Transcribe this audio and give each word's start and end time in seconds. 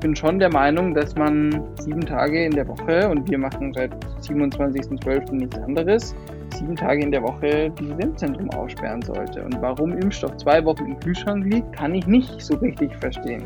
bin 0.00 0.16
schon 0.16 0.38
der 0.38 0.50
Meinung, 0.50 0.94
dass 0.94 1.14
man 1.14 1.62
sieben 1.78 2.00
Tage 2.00 2.44
in 2.46 2.52
der 2.52 2.66
Woche, 2.66 3.08
und 3.08 3.30
wir 3.30 3.38
machen 3.38 3.72
seit 3.74 3.92
27.12. 4.22 5.34
nichts 5.34 5.58
anderes, 5.58 6.14
sieben 6.56 6.74
Tage 6.74 7.02
in 7.02 7.12
der 7.12 7.22
Woche 7.22 7.70
dieses 7.78 7.98
Impfzentrum 7.98 8.50
aussperren 8.50 9.02
sollte. 9.02 9.42
Und 9.44 9.60
warum 9.60 9.92
Impfstoff 9.98 10.36
zwei 10.38 10.64
Wochen 10.64 10.86
im 10.86 11.00
Kühlschrank 11.00 11.44
liegt, 11.44 11.72
kann 11.74 11.94
ich 11.94 12.06
nicht 12.06 12.40
so 12.40 12.56
richtig 12.56 12.96
verstehen. 12.96 13.44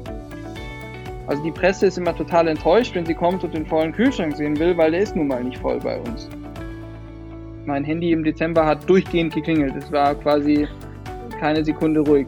Also 1.26 1.42
die 1.42 1.52
Presse 1.52 1.86
ist 1.86 1.98
immer 1.98 2.14
total 2.14 2.48
enttäuscht, 2.48 2.94
wenn 2.94 3.06
sie 3.06 3.14
kommt 3.14 3.42
und 3.44 3.54
den 3.54 3.66
vollen 3.66 3.92
Kühlschrank 3.92 4.36
sehen 4.36 4.58
will, 4.58 4.76
weil 4.76 4.92
der 4.92 5.00
ist 5.00 5.16
nun 5.16 5.26
mal 5.26 5.42
nicht 5.42 5.58
voll 5.58 5.78
bei 5.80 5.98
uns. 5.98 6.28
Mein 7.66 7.82
Handy 7.82 8.12
im 8.12 8.22
Dezember 8.22 8.66
hat 8.66 8.88
durchgehend 8.88 9.34
geklingelt. 9.34 9.74
Es 9.74 9.90
war 9.90 10.14
quasi 10.14 10.68
keine 11.40 11.64
Sekunde 11.64 12.00
ruhig. 12.00 12.26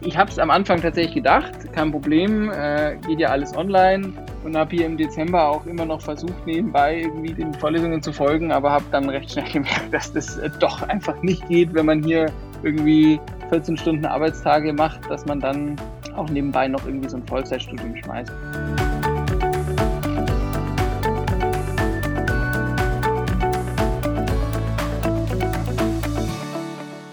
Ich 0.00 0.16
habe 0.16 0.30
es 0.30 0.38
am 0.38 0.50
Anfang 0.50 0.80
tatsächlich 0.80 1.16
gedacht, 1.16 1.65
kein 1.76 1.92
Problem, 1.92 2.50
äh, 2.50 2.96
geht 3.06 3.20
ja 3.20 3.28
alles 3.28 3.54
online 3.54 4.14
und 4.44 4.56
habe 4.56 4.74
hier 4.74 4.86
im 4.86 4.96
Dezember 4.96 5.46
auch 5.46 5.66
immer 5.66 5.84
noch 5.84 6.00
versucht, 6.00 6.46
nebenbei 6.46 7.00
irgendwie 7.00 7.34
den 7.34 7.52
Vorlesungen 7.52 8.00
zu 8.00 8.14
folgen, 8.14 8.50
aber 8.50 8.70
habe 8.70 8.86
dann 8.92 9.10
recht 9.10 9.30
schnell 9.30 9.44
gemerkt, 9.52 9.92
dass 9.92 10.10
das 10.10 10.38
äh, 10.38 10.48
doch 10.58 10.82
einfach 10.84 11.20
nicht 11.22 11.46
geht, 11.48 11.74
wenn 11.74 11.84
man 11.84 12.02
hier 12.02 12.32
irgendwie 12.62 13.20
14 13.50 13.76
Stunden 13.76 14.06
Arbeitstage 14.06 14.72
macht, 14.72 15.00
dass 15.10 15.26
man 15.26 15.38
dann 15.38 15.76
auch 16.16 16.30
nebenbei 16.30 16.66
noch 16.66 16.86
irgendwie 16.86 17.10
so 17.10 17.18
ein 17.18 17.26
Vollzeitstudium 17.26 17.94
schmeißt. 17.94 18.32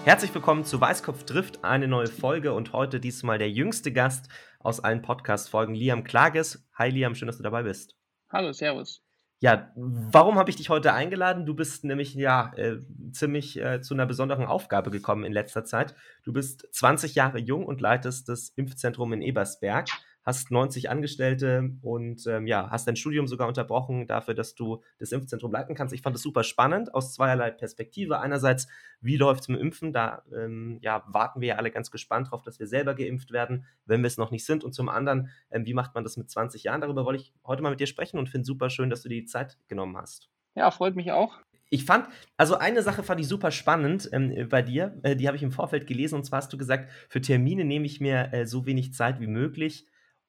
Herzlich 0.06 0.34
willkommen 0.34 0.64
zu 0.64 0.80
Weißkopf 0.80 1.24
trifft, 1.24 1.64
eine 1.64 1.88
neue 1.88 2.06
Folge 2.06 2.54
und 2.54 2.72
heute 2.72 3.00
diesmal 3.00 3.38
der 3.38 3.50
jüngste 3.50 3.92
Gast 3.92 4.28
aus 4.64 4.80
allen 4.80 5.02
Podcast-Folgen, 5.02 5.74
Liam 5.74 6.04
Klages. 6.04 6.66
Hi 6.74 6.88
Liam, 6.90 7.14
schön, 7.14 7.26
dass 7.26 7.36
du 7.36 7.42
dabei 7.42 7.62
bist. 7.62 7.94
Hallo, 8.30 8.52
Servus. 8.52 9.02
Ja, 9.40 9.70
warum 9.76 10.36
habe 10.38 10.48
ich 10.48 10.56
dich 10.56 10.70
heute 10.70 10.94
eingeladen? 10.94 11.44
Du 11.44 11.54
bist 11.54 11.84
nämlich 11.84 12.14
ja 12.14 12.50
äh, 12.56 12.78
ziemlich 13.12 13.60
äh, 13.60 13.82
zu 13.82 13.92
einer 13.92 14.06
besonderen 14.06 14.46
Aufgabe 14.46 14.90
gekommen 14.90 15.24
in 15.24 15.32
letzter 15.34 15.66
Zeit. 15.66 15.94
Du 16.24 16.32
bist 16.32 16.66
20 16.72 17.14
Jahre 17.14 17.38
jung 17.38 17.66
und 17.66 17.82
leitest 17.82 18.28
das 18.30 18.48
Impfzentrum 18.56 19.12
in 19.12 19.20
Ebersberg 19.20 19.88
hast 20.24 20.50
90 20.50 20.90
Angestellte 20.90 21.70
und 21.82 22.26
ähm, 22.26 22.46
ja, 22.46 22.70
hast 22.70 22.88
dein 22.88 22.96
Studium 22.96 23.26
sogar 23.26 23.46
unterbrochen 23.46 24.06
dafür, 24.06 24.34
dass 24.34 24.54
du 24.54 24.82
das 24.98 25.12
Impfzentrum 25.12 25.52
leiten 25.52 25.74
kannst. 25.74 25.94
Ich 25.94 26.02
fand 26.02 26.14
das 26.14 26.22
super 26.22 26.42
spannend 26.42 26.94
aus 26.94 27.12
zweierlei 27.12 27.50
Perspektive. 27.50 28.20
Einerseits, 28.20 28.66
wie 29.00 29.16
läuft 29.16 29.42
es 29.42 29.48
mit 29.48 29.60
Impfen? 29.60 29.92
Da 29.92 30.22
ähm, 30.34 30.78
ja, 30.80 31.04
warten 31.06 31.40
wir 31.40 31.48
ja 31.48 31.56
alle 31.56 31.70
ganz 31.70 31.90
gespannt 31.90 32.30
drauf, 32.30 32.42
dass 32.42 32.58
wir 32.58 32.66
selber 32.66 32.94
geimpft 32.94 33.32
werden, 33.32 33.66
wenn 33.84 34.00
wir 34.00 34.08
es 34.08 34.16
noch 34.16 34.30
nicht 34.30 34.46
sind. 34.46 34.64
Und 34.64 34.72
zum 34.72 34.88
anderen, 34.88 35.28
ähm, 35.50 35.66
wie 35.66 35.74
macht 35.74 35.94
man 35.94 36.04
das 36.04 36.16
mit 36.16 36.30
20 36.30 36.64
Jahren? 36.64 36.80
Darüber 36.80 37.04
wollte 37.04 37.22
ich 37.22 37.32
heute 37.44 37.62
mal 37.62 37.70
mit 37.70 37.80
dir 37.80 37.86
sprechen 37.86 38.18
und 38.18 38.28
finde 38.28 38.46
super 38.46 38.70
schön, 38.70 38.88
dass 38.88 39.02
du 39.02 39.10
dir 39.10 39.20
die 39.20 39.26
Zeit 39.26 39.58
genommen 39.68 39.96
hast. 39.96 40.30
Ja, 40.54 40.70
freut 40.70 40.96
mich 40.96 41.12
auch. 41.12 41.38
Ich 41.68 41.84
fand, 41.84 42.06
also 42.36 42.56
eine 42.56 42.82
Sache 42.82 43.02
fand 43.02 43.20
ich 43.20 43.26
super 43.26 43.50
spannend 43.50 44.08
ähm, 44.12 44.48
bei 44.48 44.62
dir, 44.62 44.98
äh, 45.02 45.16
die 45.16 45.26
habe 45.26 45.36
ich 45.36 45.42
im 45.42 45.50
Vorfeld 45.50 45.86
gelesen 45.86 46.14
und 46.14 46.24
zwar 46.24 46.38
hast 46.38 46.52
du 46.52 46.56
gesagt, 46.56 46.90
für 47.08 47.20
Termine 47.20 47.64
nehme 47.64 47.84
ich 47.86 48.00
mir 48.00 48.32
äh, 48.32 48.46
so 48.46 48.64
wenig 48.64 48.94
Zeit 48.94 49.20
wie 49.20 49.26
möglich 49.26 49.86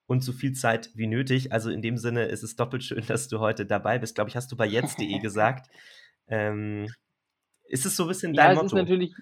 und 0.07 0.23
so 0.23 0.31
viel 0.33 0.53
Zeit 0.53 0.91
wie 0.95 1.07
nötig. 1.07 1.51
Also 1.51 1.69
in 1.69 1.81
dem 1.81 1.97
Sinne 1.97 2.25
ist 2.25 2.43
es 2.43 2.55
doppelt 2.55 2.83
schön, 2.83 3.03
dass 3.07 3.27
du 3.27 3.39
heute 3.39 3.65
dabei 3.65 3.99
bist. 3.99 4.15
Glaube 4.15 4.29
ich, 4.29 4.35
hast 4.35 4.51
du 4.51 4.55
bei 4.55 4.65
jetzt.de 4.65 5.19
gesagt. 5.21 5.69
Ähm, 6.27 6.87
ist 7.67 7.85
es 7.85 7.95
so 7.95 8.03
ein 8.03 8.09
bisschen 8.09 8.33
dein 8.33 8.45
ja, 8.45 8.51
es 8.51 8.55
Motto? 8.57 8.67
Ist 8.67 8.81
natürlich, 8.81 9.15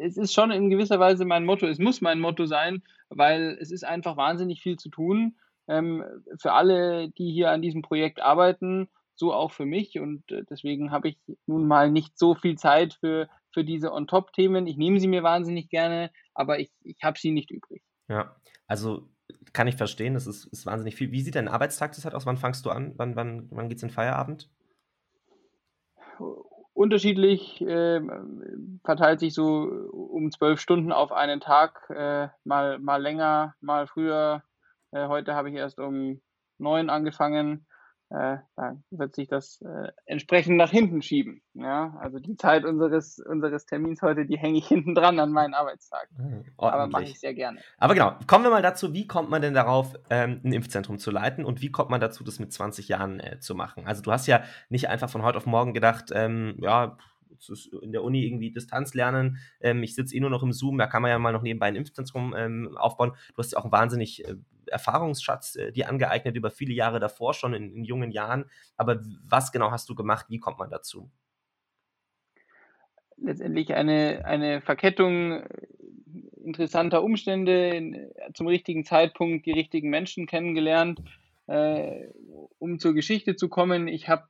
es 0.00 0.16
ist 0.16 0.32
schon 0.32 0.50
in 0.50 0.70
gewisser 0.70 0.98
Weise 0.98 1.24
mein 1.24 1.44
Motto. 1.44 1.66
Es 1.66 1.78
muss 1.78 2.00
mein 2.00 2.20
Motto 2.20 2.46
sein, 2.46 2.82
weil 3.08 3.56
es 3.60 3.70
ist 3.70 3.84
einfach 3.84 4.16
wahnsinnig 4.16 4.62
viel 4.62 4.76
zu 4.78 4.88
tun. 4.88 5.36
Ähm, 5.66 6.04
für 6.40 6.52
alle, 6.52 7.10
die 7.10 7.32
hier 7.32 7.50
an 7.50 7.62
diesem 7.62 7.82
Projekt 7.82 8.20
arbeiten, 8.20 8.88
so 9.14 9.32
auch 9.32 9.52
für 9.52 9.66
mich. 9.66 9.98
Und 9.98 10.30
äh, 10.30 10.42
deswegen 10.48 10.90
habe 10.90 11.08
ich 11.08 11.18
nun 11.46 11.66
mal 11.66 11.90
nicht 11.90 12.18
so 12.18 12.34
viel 12.34 12.56
Zeit 12.56 12.94
für, 12.94 13.28
für 13.52 13.64
diese 13.64 13.92
On-Top-Themen. 13.92 14.66
Ich 14.66 14.76
nehme 14.76 15.00
sie 15.00 15.08
mir 15.08 15.22
wahnsinnig 15.22 15.68
gerne, 15.68 16.10
aber 16.34 16.58
ich, 16.58 16.70
ich 16.82 16.96
habe 17.02 17.18
sie 17.18 17.30
nicht 17.30 17.50
übrig. 17.50 17.82
Ja, 18.08 18.36
also 18.66 19.08
kann 19.54 19.68
ich 19.68 19.76
verstehen, 19.76 20.14
das 20.14 20.26
ist, 20.26 20.46
ist 20.46 20.66
wahnsinnig 20.66 20.96
viel. 20.96 21.12
Wie 21.12 21.22
sieht 21.22 21.36
dein 21.36 21.48
Arbeitstag 21.48 21.92
halt 22.04 22.14
aus? 22.14 22.26
Wann 22.26 22.36
fangst 22.36 22.66
du 22.66 22.70
an? 22.70 22.92
Wann, 22.96 23.16
wann, 23.16 23.48
wann 23.50 23.68
geht 23.68 23.78
es 23.78 23.84
in 23.84 23.90
Feierabend? 23.90 24.50
Unterschiedlich 26.74 27.62
äh, 27.62 28.00
verteilt 28.84 29.20
sich 29.20 29.32
so 29.32 29.62
um 29.92 30.32
zwölf 30.32 30.60
Stunden 30.60 30.90
auf 30.90 31.12
einen 31.12 31.40
Tag, 31.40 31.88
äh, 31.88 32.28
mal, 32.42 32.80
mal 32.80 33.00
länger, 33.00 33.54
mal 33.60 33.86
früher. 33.86 34.42
Äh, 34.90 35.06
heute 35.06 35.36
habe 35.36 35.50
ich 35.50 35.54
erst 35.54 35.78
um 35.78 36.20
neun 36.58 36.90
angefangen 36.90 37.66
äh, 38.14 38.38
da 38.54 38.76
wird 38.90 39.16
sich 39.16 39.26
das 39.26 39.60
äh, 39.62 39.88
entsprechend 40.06 40.56
nach 40.56 40.70
hinten 40.70 41.02
schieben. 41.02 41.42
Ja? 41.54 41.96
Also 42.00 42.20
die 42.20 42.36
Zeit 42.36 42.64
unseres, 42.64 43.18
unseres 43.18 43.66
Termins 43.66 44.02
heute, 44.02 44.24
die 44.24 44.38
hänge 44.38 44.58
ich 44.58 44.68
hinten 44.68 44.94
dran 44.94 45.18
an 45.18 45.32
meinen 45.32 45.52
Arbeitstag. 45.52 46.08
Mhm, 46.16 46.44
Aber 46.56 46.86
mache 46.86 47.04
ich 47.04 47.18
sehr 47.18 47.34
gerne. 47.34 47.58
Aber 47.78 47.94
genau, 47.94 48.16
kommen 48.28 48.44
wir 48.44 48.50
mal 48.50 48.62
dazu, 48.62 48.92
wie 48.92 49.08
kommt 49.08 49.30
man 49.30 49.42
denn 49.42 49.54
darauf, 49.54 49.94
ähm, 50.10 50.40
ein 50.44 50.52
Impfzentrum 50.52 50.98
zu 50.98 51.10
leiten 51.10 51.44
und 51.44 51.60
wie 51.60 51.72
kommt 51.72 51.90
man 51.90 52.00
dazu, 52.00 52.22
das 52.22 52.38
mit 52.38 52.52
20 52.52 52.86
Jahren 52.86 53.18
äh, 53.18 53.40
zu 53.40 53.56
machen? 53.56 53.84
Also 53.86 54.00
du 54.00 54.12
hast 54.12 54.28
ja 54.28 54.44
nicht 54.68 54.88
einfach 54.88 55.10
von 55.10 55.22
heute 55.22 55.38
auf 55.38 55.46
morgen 55.46 55.74
gedacht, 55.74 56.10
ähm, 56.14 56.56
ja, 56.60 56.96
in 57.82 57.90
der 57.90 58.04
Uni 58.04 58.24
irgendwie 58.24 58.52
Distanz 58.52 58.94
lernen. 58.94 59.38
Ähm, 59.60 59.82
ich 59.82 59.96
sitze 59.96 60.14
eh 60.14 60.20
nur 60.20 60.30
noch 60.30 60.44
im 60.44 60.52
Zoom, 60.52 60.78
da 60.78 60.86
kann 60.86 61.02
man 61.02 61.10
ja 61.10 61.18
mal 61.18 61.32
noch 61.32 61.42
nebenbei 61.42 61.66
ein 61.66 61.76
Impfzentrum 61.76 62.32
ähm, 62.36 62.76
aufbauen. 62.76 63.12
Du 63.34 63.38
hast 63.38 63.52
ja 63.52 63.58
auch 63.58 63.64
einen 63.64 63.72
wahnsinnig 63.72 64.24
äh, 64.24 64.36
Erfahrungsschatz 64.68 65.56
äh, 65.56 65.72
dir 65.72 65.88
angeeignet 65.88 66.36
über 66.36 66.50
viele 66.50 66.74
Jahre 66.74 67.00
davor, 67.00 67.34
schon 67.34 67.54
in, 67.54 67.74
in 67.74 67.84
jungen 67.84 68.10
Jahren. 68.10 68.46
Aber 68.76 69.00
was 69.26 69.52
genau 69.52 69.70
hast 69.70 69.88
du 69.88 69.94
gemacht? 69.94 70.26
Wie 70.28 70.38
kommt 70.38 70.58
man 70.58 70.70
dazu? 70.70 71.10
Letztendlich 73.16 73.74
eine, 73.74 74.24
eine 74.24 74.60
Verkettung 74.60 75.42
äh, 75.42 75.66
interessanter 76.44 77.02
Umstände, 77.02 78.12
zum 78.34 78.46
richtigen 78.46 78.84
Zeitpunkt 78.84 79.46
die 79.46 79.52
richtigen 79.52 79.90
Menschen 79.90 80.26
kennengelernt. 80.26 81.00
Äh, 81.46 82.08
um 82.58 82.78
zur 82.78 82.94
Geschichte 82.94 83.36
zu 83.36 83.48
kommen, 83.48 83.88
ich 83.88 84.08
habe 84.08 84.24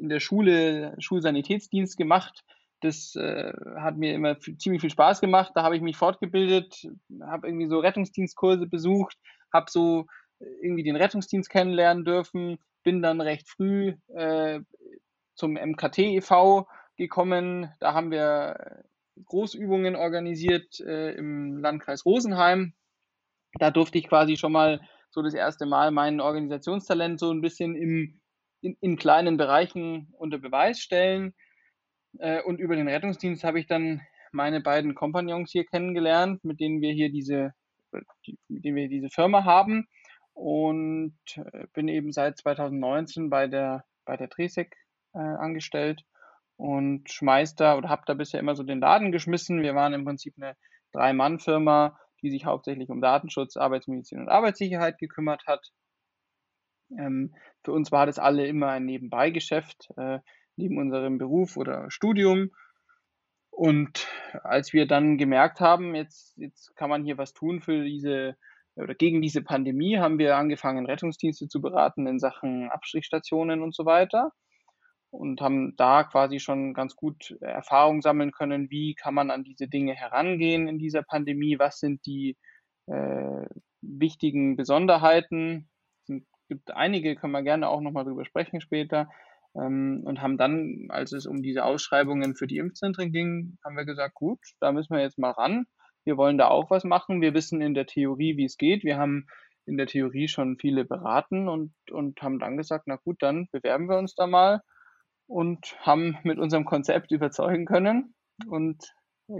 in 0.00 0.08
der 0.08 0.20
Schule 0.20 0.94
Schulsanitätsdienst 0.98 1.96
gemacht. 1.96 2.44
Das 2.80 3.14
äh, 3.16 3.52
hat 3.76 3.96
mir 3.96 4.14
immer 4.14 4.38
ziemlich 4.38 4.80
viel 4.80 4.90
Spaß 4.90 5.20
gemacht. 5.20 5.52
Da 5.54 5.62
habe 5.62 5.76
ich 5.76 5.82
mich 5.82 5.96
fortgebildet, 5.96 6.86
habe 7.22 7.48
irgendwie 7.48 7.66
so 7.66 7.78
Rettungsdienstkurse 7.78 8.66
besucht, 8.66 9.16
habe 9.54 9.70
so 9.70 10.06
irgendwie 10.38 10.82
den 10.82 10.96
Rettungsdienst 10.96 11.48
kennenlernen 11.48 12.04
dürfen, 12.04 12.58
bin 12.82 13.00
dann 13.00 13.20
recht 13.20 13.48
früh 13.48 13.94
äh, 14.14 14.60
zum 15.34 15.54
MKT 15.54 15.98
e.V. 16.00 16.68
gekommen. 16.96 17.72
Da 17.80 17.94
haben 17.94 18.10
wir 18.10 18.84
Großübungen 19.24 19.96
organisiert 19.96 20.80
äh, 20.80 21.12
im 21.12 21.56
Landkreis 21.58 22.04
Rosenheim. 22.04 22.74
Da 23.58 23.70
durfte 23.70 23.98
ich 23.98 24.08
quasi 24.08 24.36
schon 24.36 24.52
mal 24.52 24.80
so 25.10 25.22
das 25.22 25.32
erste 25.32 25.64
Mal 25.64 25.92
mein 25.92 26.20
Organisationstalent 26.20 27.20
so 27.20 27.30
ein 27.30 27.40
bisschen 27.40 27.76
im 27.76 28.20
in, 28.64 28.76
in 28.80 28.96
kleinen 28.96 29.36
Bereichen 29.36 30.08
unter 30.18 30.38
Beweis 30.38 30.80
stellen. 30.80 31.34
Äh, 32.18 32.42
und 32.42 32.58
über 32.58 32.74
den 32.74 32.88
Rettungsdienst 32.88 33.44
habe 33.44 33.60
ich 33.60 33.66
dann 33.66 34.00
meine 34.32 34.60
beiden 34.60 34.94
Kompagnons 34.94 35.52
hier 35.52 35.64
kennengelernt, 35.64 36.42
mit 36.44 36.58
denen 36.58 36.80
wir 36.80 36.92
hier 36.92 37.10
diese, 37.10 37.52
die, 38.26 38.38
denen 38.48 38.76
wir 38.76 38.88
diese 38.88 39.08
Firma 39.08 39.44
haben. 39.44 39.86
Und 40.32 41.16
äh, 41.36 41.66
bin 41.72 41.88
eben 41.88 42.12
seit 42.12 42.38
2019 42.38 43.30
bei 43.30 43.46
der, 43.46 43.84
bei 44.04 44.16
der 44.16 44.28
Tresec 44.28 44.74
äh, 45.14 45.18
angestellt 45.18 46.02
und 46.56 47.10
schmeiß 47.10 47.54
da 47.54 47.76
oder 47.76 47.88
habe 47.88 48.02
da 48.06 48.14
bisher 48.14 48.40
immer 48.40 48.54
so 48.54 48.62
den 48.62 48.80
Laden 48.80 49.12
geschmissen. 49.12 49.62
Wir 49.62 49.74
waren 49.74 49.94
im 49.94 50.04
Prinzip 50.04 50.34
eine 50.36 50.56
Drei-Mann-Firma, 50.92 51.98
die 52.22 52.30
sich 52.30 52.46
hauptsächlich 52.46 52.88
um 52.90 53.00
Datenschutz, 53.00 53.56
Arbeitsmedizin 53.56 54.20
und 54.20 54.28
Arbeitssicherheit 54.28 54.98
gekümmert 54.98 55.44
hat. 55.46 55.70
Ähm, 56.98 57.34
für 57.64 57.72
uns 57.72 57.92
war 57.92 58.06
das 58.06 58.18
alle 58.18 58.46
immer 58.46 58.68
ein 58.68 58.84
Nebenbeigeschäft, 58.84 59.88
äh, 59.96 60.20
neben 60.56 60.78
unserem 60.78 61.18
Beruf 61.18 61.56
oder 61.56 61.90
Studium. 61.90 62.50
Und 63.56 64.08
als 64.42 64.72
wir 64.72 64.86
dann 64.86 65.16
gemerkt 65.16 65.60
haben, 65.60 65.94
jetzt, 65.94 66.36
jetzt 66.36 66.74
kann 66.76 66.90
man 66.90 67.04
hier 67.04 67.18
was 67.18 67.34
tun 67.34 67.60
für 67.60 67.84
diese 67.84 68.36
oder 68.76 68.94
gegen 68.96 69.22
diese 69.22 69.42
Pandemie, 69.42 69.98
haben 69.98 70.18
wir 70.18 70.36
angefangen, 70.36 70.86
Rettungsdienste 70.86 71.46
zu 71.46 71.60
beraten 71.60 72.08
in 72.08 72.18
Sachen 72.18 72.70
Abstrichstationen 72.70 73.62
und 73.62 73.72
so 73.72 73.86
weiter. 73.86 74.32
Und 75.10 75.40
haben 75.40 75.76
da 75.76 76.02
quasi 76.02 76.40
schon 76.40 76.74
ganz 76.74 76.96
gut 76.96 77.36
Erfahrung 77.40 78.02
sammeln 78.02 78.32
können, 78.32 78.68
wie 78.70 78.96
kann 78.96 79.14
man 79.14 79.30
an 79.30 79.44
diese 79.44 79.68
Dinge 79.68 79.94
herangehen 79.94 80.66
in 80.66 80.78
dieser 80.78 81.02
Pandemie, 81.04 81.56
was 81.60 81.78
sind 81.78 82.04
die 82.04 82.36
äh, 82.86 83.46
wichtigen 83.80 84.56
Besonderheiten, 84.56 85.68
gibt 86.48 86.70
einige, 86.72 87.16
können 87.16 87.32
wir 87.32 87.42
gerne 87.42 87.68
auch 87.68 87.80
nochmal 87.80 88.04
drüber 88.04 88.24
sprechen 88.24 88.60
später. 88.60 89.08
Ähm, 89.56 90.02
und 90.04 90.20
haben 90.20 90.36
dann, 90.36 90.86
als 90.88 91.12
es 91.12 91.26
um 91.26 91.42
diese 91.42 91.64
Ausschreibungen 91.64 92.34
für 92.34 92.46
die 92.46 92.58
Impfzentren 92.58 93.12
ging, 93.12 93.58
haben 93.64 93.76
wir 93.76 93.84
gesagt, 93.84 94.14
gut, 94.14 94.40
da 94.60 94.72
müssen 94.72 94.94
wir 94.94 95.02
jetzt 95.02 95.18
mal 95.18 95.30
ran. 95.30 95.66
wir 96.04 96.16
wollen 96.18 96.36
da 96.36 96.48
auch 96.48 96.70
was 96.70 96.84
machen. 96.84 97.22
Wir 97.22 97.32
wissen 97.32 97.62
in 97.62 97.72
der 97.72 97.86
Theorie, 97.86 98.36
wie 98.36 98.44
es 98.44 98.58
geht. 98.58 98.84
Wir 98.84 98.98
haben 98.98 99.26
in 99.66 99.76
der 99.76 99.86
Theorie 99.86 100.28
schon 100.28 100.58
viele 100.58 100.84
beraten 100.84 101.48
und, 101.48 101.72
und 101.90 102.20
haben 102.20 102.38
dann 102.38 102.56
gesagt, 102.56 102.84
na 102.86 102.96
gut, 102.96 103.16
dann 103.20 103.48
bewerben 103.52 103.88
wir 103.88 103.98
uns 103.98 104.14
da 104.14 104.26
mal 104.26 104.60
und 105.26 105.76
haben 105.80 106.18
mit 106.22 106.38
unserem 106.38 106.64
Konzept 106.64 107.10
überzeugen 107.10 107.64
können 107.64 108.14
und, 108.46 108.92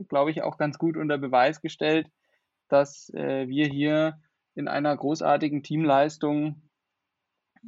glaube 0.08 0.30
ich, 0.30 0.42
auch 0.42 0.56
ganz 0.56 0.78
gut 0.78 0.96
unter 0.96 1.18
Beweis 1.18 1.60
gestellt, 1.60 2.08
dass 2.68 3.10
äh, 3.14 3.46
wir 3.48 3.66
hier 3.66 4.18
in 4.54 4.68
einer 4.68 4.96
großartigen 4.96 5.62
Teamleistung 5.62 6.62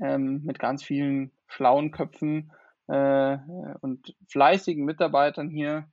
ähm, 0.02 0.42
mit 0.44 0.58
ganz 0.58 0.82
vielen 0.82 1.32
schlauen 1.46 1.90
Köpfen 1.90 2.52
äh, 2.88 3.38
und 3.80 4.14
fleißigen 4.28 4.84
Mitarbeitern 4.84 5.48
hier 5.48 5.88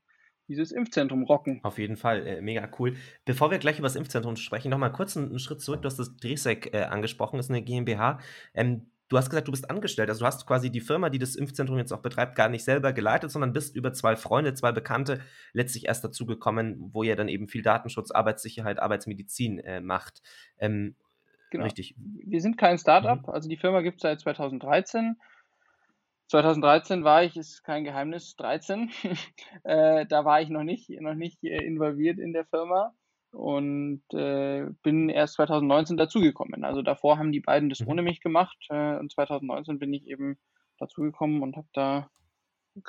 dieses 0.47 0.71
Impfzentrum 0.71 1.23
rocken. 1.23 1.59
Auf 1.63 1.77
jeden 1.77 1.95
Fall, 1.95 2.27
äh, 2.27 2.41
mega 2.41 2.69
cool. 2.79 2.95
Bevor 3.25 3.51
wir 3.51 3.59
gleich 3.59 3.79
über 3.79 3.88
das 3.88 3.95
Impfzentrum 3.95 4.35
sprechen, 4.35 4.69
nochmal 4.69 4.91
kurz 4.91 5.15
einen, 5.15 5.29
einen, 5.29 5.39
Schritt 5.39 5.61
zurück. 5.61 5.81
Du 5.81 5.88
hast 5.88 6.00
das 6.00 6.15
Dresek 6.17 6.73
äh, 6.73 6.83
angesprochen, 6.83 7.39
ist 7.39 7.50
eine 7.50 7.61
GmbH. 7.61 8.19
Ähm, 8.53 8.88
du 9.09 9.17
hast 9.17 9.29
gesagt, 9.29 9.47
du 9.47 9.51
bist 9.51 9.69
angestellt. 9.69 10.09
Also 10.09 10.21
du 10.21 10.25
hast 10.25 10.45
quasi 10.45 10.69
die 10.69 10.81
Firma, 10.81 11.09
die 11.09 11.19
das 11.19 11.35
Impfzentrum 11.35 11.77
jetzt 11.77 11.94
auch 11.94 12.01
betreibt, 12.01 12.35
gar 12.35 12.50
nicht 12.50 12.63
selber 12.63 12.94
geleitet, 12.94 13.31
sondern 13.31 13.53
bist 13.53 13.75
über 13.75 13.94
zwei 13.94 14.15
Freunde, 14.15 14.53
zwei 14.53 14.71
Bekannte 14.71 15.21
letztlich 15.53 15.88
erst 15.88 16.03
dazu 16.03 16.25
gekommen, 16.25 16.89
wo 16.91 17.03
ihr 17.03 17.15
dann 17.15 17.29
eben 17.29 17.47
viel 17.47 17.61
Datenschutz, 17.61 18.11
Arbeitssicherheit, 18.11 18.79
Arbeitsmedizin 18.79 19.59
äh, 19.59 19.81
macht. 19.81 20.21
Ähm, 20.57 20.95
genau. 21.51 21.63
Richtig. 21.63 21.95
Wir 21.97 22.41
sind 22.41 22.57
kein 22.57 22.77
Startup, 22.77 23.25
mhm. 23.25 23.33
also 23.33 23.47
die 23.47 23.57
Firma 23.57 23.81
gibt 23.81 23.97
es 23.97 24.01
seit 24.01 24.19
2013. 24.19 25.15
2013 26.30 27.04
war 27.04 27.24
ich, 27.24 27.38
ist 27.38 27.64
kein 27.64 27.84
Geheimnis, 27.84 28.36
13. 28.38 28.92
äh, 29.64 30.06
da 30.06 30.25
war 30.25 30.42
ich 30.42 30.50
noch 30.50 30.64
nicht, 30.64 30.90
noch 31.02 31.16
nicht 31.16 31.44
äh, 31.44 31.64
involviert 31.64 32.20
in 32.20 32.34
der 32.34 32.46
Firma 32.46 32.94
und 33.31 34.04
äh, 34.14 34.68
bin 34.84 35.10
erst 35.10 35.36
2019 35.36 35.98
dazugekommen. 35.98 36.64
Also 36.64 36.81
davor 36.81 37.18
haben 37.18 37.31
die 37.31 37.40
beiden 37.40 37.70
das 37.70 37.81
mhm. 37.81 37.88
ohne 37.90 38.02
mich 38.04 38.22
gemacht 38.22 38.58
äh, 38.70 38.98
und 38.98 39.12
2019 39.12 39.80
bin 39.80 39.94
ich 39.94 40.08
eben 40.08 40.38
dazugekommen 40.78 41.42
und 41.42 41.58
habe 41.58 41.68
da 41.74 42.10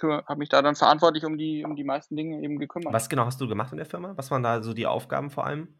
habe 0.02 0.38
mich 0.38 0.48
da 0.48 0.62
dann 0.62 0.76
verantwortlich 0.76 1.26
um 1.26 1.36
die 1.36 1.62
um 1.62 1.76
die 1.76 1.84
meisten 1.84 2.16
Dinge 2.16 2.42
eben 2.42 2.58
gekümmert. 2.58 2.94
Was 2.94 3.10
genau 3.10 3.26
hast 3.26 3.38
du 3.40 3.46
gemacht 3.46 3.72
in 3.72 3.76
der 3.76 3.86
Firma? 3.86 4.16
Was 4.16 4.30
waren 4.30 4.42
da 4.42 4.62
so 4.62 4.72
die 4.72 4.86
Aufgaben 4.86 5.30
vor 5.30 5.44
allem? 5.44 5.78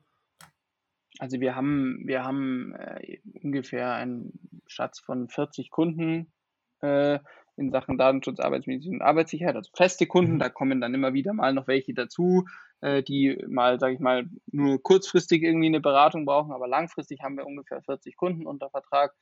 Also 1.18 1.40
wir 1.40 1.56
haben 1.56 2.02
wir 2.04 2.22
haben 2.24 2.74
äh, 2.74 3.20
ungefähr 3.42 3.94
einen 3.94 4.62
Schatz 4.66 5.00
von 5.00 5.28
40 5.28 5.70
Kunden 5.70 6.32
äh, 6.80 7.18
in 7.56 7.70
Sachen 7.70 7.98
Datenschutz, 7.98 8.40
Arbeitsmedizin 8.40 8.94
und 8.94 9.02
Arbeitssicherheit, 9.02 9.56
also 9.56 9.70
feste 9.74 10.06
Kunden. 10.06 10.34
Mhm. 10.34 10.38
Da 10.38 10.48
kommen 10.48 10.80
dann 10.80 10.94
immer 10.94 11.14
wieder 11.14 11.32
mal 11.32 11.52
noch 11.52 11.68
welche 11.68 11.94
dazu, 11.94 12.46
äh, 12.80 13.02
die 13.02 13.42
mal, 13.48 13.78
sage 13.78 13.94
ich 13.94 14.00
mal, 14.00 14.28
nur 14.50 14.82
kurzfristig 14.82 15.42
irgendwie 15.42 15.66
eine 15.66 15.80
Beratung 15.80 16.24
brauchen, 16.24 16.52
aber 16.52 16.66
langfristig 16.66 17.20
haben 17.22 17.36
wir 17.36 17.46
ungefähr 17.46 17.82
40 17.82 18.16
Kunden 18.16 18.46
unter 18.46 18.70
Vertrag, 18.70 19.14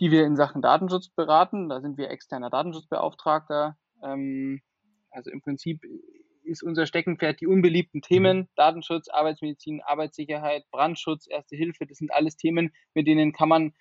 die 0.00 0.10
wir 0.10 0.24
in 0.24 0.36
Sachen 0.36 0.62
Datenschutz 0.62 1.08
beraten. 1.08 1.68
Da 1.68 1.80
sind 1.80 1.98
wir 1.98 2.10
externer 2.10 2.50
Datenschutzbeauftragter. 2.50 3.76
Ähm, 4.02 4.60
also 5.10 5.30
im 5.30 5.40
Prinzip 5.40 5.82
ist 6.44 6.62
unser 6.62 6.86
Steckenpferd 6.86 7.40
die 7.40 7.46
unbeliebten 7.46 8.02
Themen, 8.02 8.38
mhm. 8.38 8.48
Datenschutz, 8.56 9.08
Arbeitsmedizin, 9.08 9.82
Arbeitssicherheit, 9.82 10.64
Brandschutz, 10.70 11.26
Erste 11.28 11.56
Hilfe. 11.56 11.86
Das 11.86 11.98
sind 11.98 12.12
alles 12.12 12.36
Themen, 12.36 12.72
mit 12.94 13.06
denen 13.06 13.32
kann 13.32 13.48
man 13.48 13.72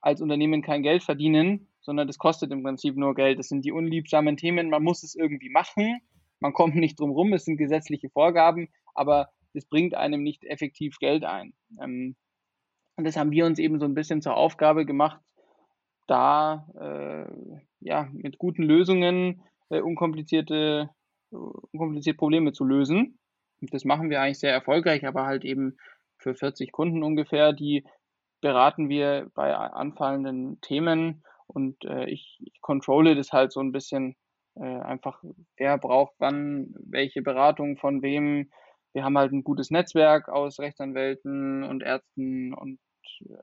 als 0.00 0.20
Unternehmen 0.20 0.62
kein 0.62 0.82
Geld 0.82 1.02
verdienen, 1.02 1.67
sondern 1.88 2.06
das 2.06 2.18
kostet 2.18 2.52
im 2.52 2.62
Prinzip 2.62 2.98
nur 2.98 3.14
Geld. 3.14 3.38
Das 3.38 3.48
sind 3.48 3.64
die 3.64 3.72
unliebsamen 3.72 4.36
Themen, 4.36 4.68
man 4.68 4.82
muss 4.82 5.02
es 5.02 5.14
irgendwie 5.14 5.48
machen, 5.48 6.02
man 6.38 6.52
kommt 6.52 6.74
nicht 6.74 7.00
drum 7.00 7.12
rum, 7.12 7.32
es 7.32 7.46
sind 7.46 7.56
gesetzliche 7.56 8.10
Vorgaben, 8.10 8.68
aber 8.94 9.30
das 9.54 9.64
bringt 9.64 9.94
einem 9.94 10.22
nicht 10.22 10.44
effektiv 10.44 10.98
Geld 10.98 11.24
ein. 11.24 11.54
Ähm, 11.82 12.14
und 12.96 13.04
das 13.04 13.16
haben 13.16 13.30
wir 13.30 13.46
uns 13.46 13.58
eben 13.58 13.80
so 13.80 13.86
ein 13.86 13.94
bisschen 13.94 14.20
zur 14.20 14.36
Aufgabe 14.36 14.84
gemacht, 14.84 15.18
da 16.06 16.66
äh, 16.78 17.58
ja, 17.80 18.10
mit 18.12 18.36
guten 18.36 18.64
Lösungen 18.64 19.40
äh, 19.70 19.80
unkomplizierte, 19.80 20.90
unkomplizierte 21.30 22.18
Probleme 22.18 22.52
zu 22.52 22.64
lösen. 22.64 23.18
Und 23.62 23.72
das 23.72 23.86
machen 23.86 24.10
wir 24.10 24.20
eigentlich 24.20 24.40
sehr 24.40 24.52
erfolgreich, 24.52 25.06
aber 25.06 25.24
halt 25.24 25.42
eben 25.46 25.78
für 26.18 26.34
40 26.34 26.70
Kunden 26.70 27.02
ungefähr, 27.02 27.54
die 27.54 27.86
beraten 28.42 28.90
wir 28.90 29.30
bei 29.34 29.56
anfallenden 29.56 30.60
Themen 30.60 31.22
und 31.48 31.84
äh, 31.84 32.08
ich, 32.08 32.38
ich 32.40 32.60
controle 32.60 33.14
das 33.16 33.32
halt 33.32 33.52
so 33.52 33.60
ein 33.60 33.72
bisschen 33.72 34.16
äh, 34.54 34.62
einfach, 34.62 35.22
wer 35.56 35.78
braucht 35.78 36.14
wann 36.18 36.74
welche 36.78 37.22
Beratung 37.22 37.76
von 37.76 38.02
wem. 38.02 38.50
Wir 38.92 39.04
haben 39.04 39.18
halt 39.18 39.32
ein 39.32 39.44
gutes 39.44 39.70
Netzwerk 39.70 40.28
aus 40.28 40.58
Rechtsanwälten 40.58 41.62
und 41.64 41.82
Ärzten 41.82 42.54
und 42.54 42.78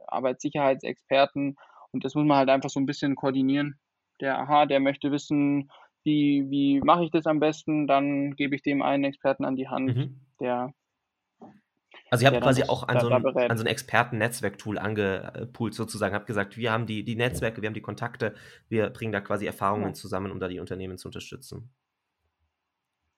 Arbeitssicherheitsexperten 0.07 1.55
und 1.91 2.03
das 2.03 2.15
muss 2.15 2.25
man 2.25 2.37
halt 2.37 2.49
einfach 2.49 2.69
so 2.69 2.79
ein 2.79 2.85
bisschen 2.85 3.15
koordinieren. 3.15 3.79
Der, 4.21 4.39
aha, 4.39 4.65
der 4.65 4.79
möchte 4.79 5.11
wissen, 5.11 5.69
wie, 6.03 6.45
wie 6.49 6.79
mache 6.81 7.03
ich 7.03 7.11
das 7.11 7.25
am 7.25 7.39
besten, 7.39 7.87
dann 7.87 8.35
gebe 8.35 8.55
ich 8.55 8.61
dem 8.61 8.81
einen 8.81 9.03
Experten 9.03 9.43
an 9.43 9.55
die 9.55 9.67
Hand, 9.67 9.95
mhm. 9.95 10.21
der 10.39 10.73
also 12.09 12.23
ihr 12.23 12.31
habt 12.31 12.41
quasi 12.41 12.63
auch 12.63 12.87
an 12.87 12.99
so, 12.99 13.09
ein, 13.09 13.25
an 13.25 13.57
so 13.57 13.63
ein 13.63 13.67
Experten-Netzwerk-Tool 13.67 14.77
angepoolt 14.77 15.73
sozusagen, 15.73 16.13
habt 16.13 16.27
gesagt, 16.27 16.57
wir 16.57 16.71
haben 16.71 16.85
die, 16.85 17.03
die 17.03 17.15
Netzwerke, 17.15 17.61
wir 17.61 17.67
haben 17.67 17.73
die 17.73 17.81
Kontakte, 17.81 18.35
wir 18.69 18.89
bringen 18.89 19.11
da 19.11 19.21
quasi 19.21 19.45
Erfahrungen 19.45 19.87
ja. 19.87 19.93
zusammen, 19.93 20.31
um 20.31 20.39
da 20.39 20.47
die 20.47 20.59
Unternehmen 20.59 20.97
zu 20.97 21.07
unterstützen. 21.07 21.73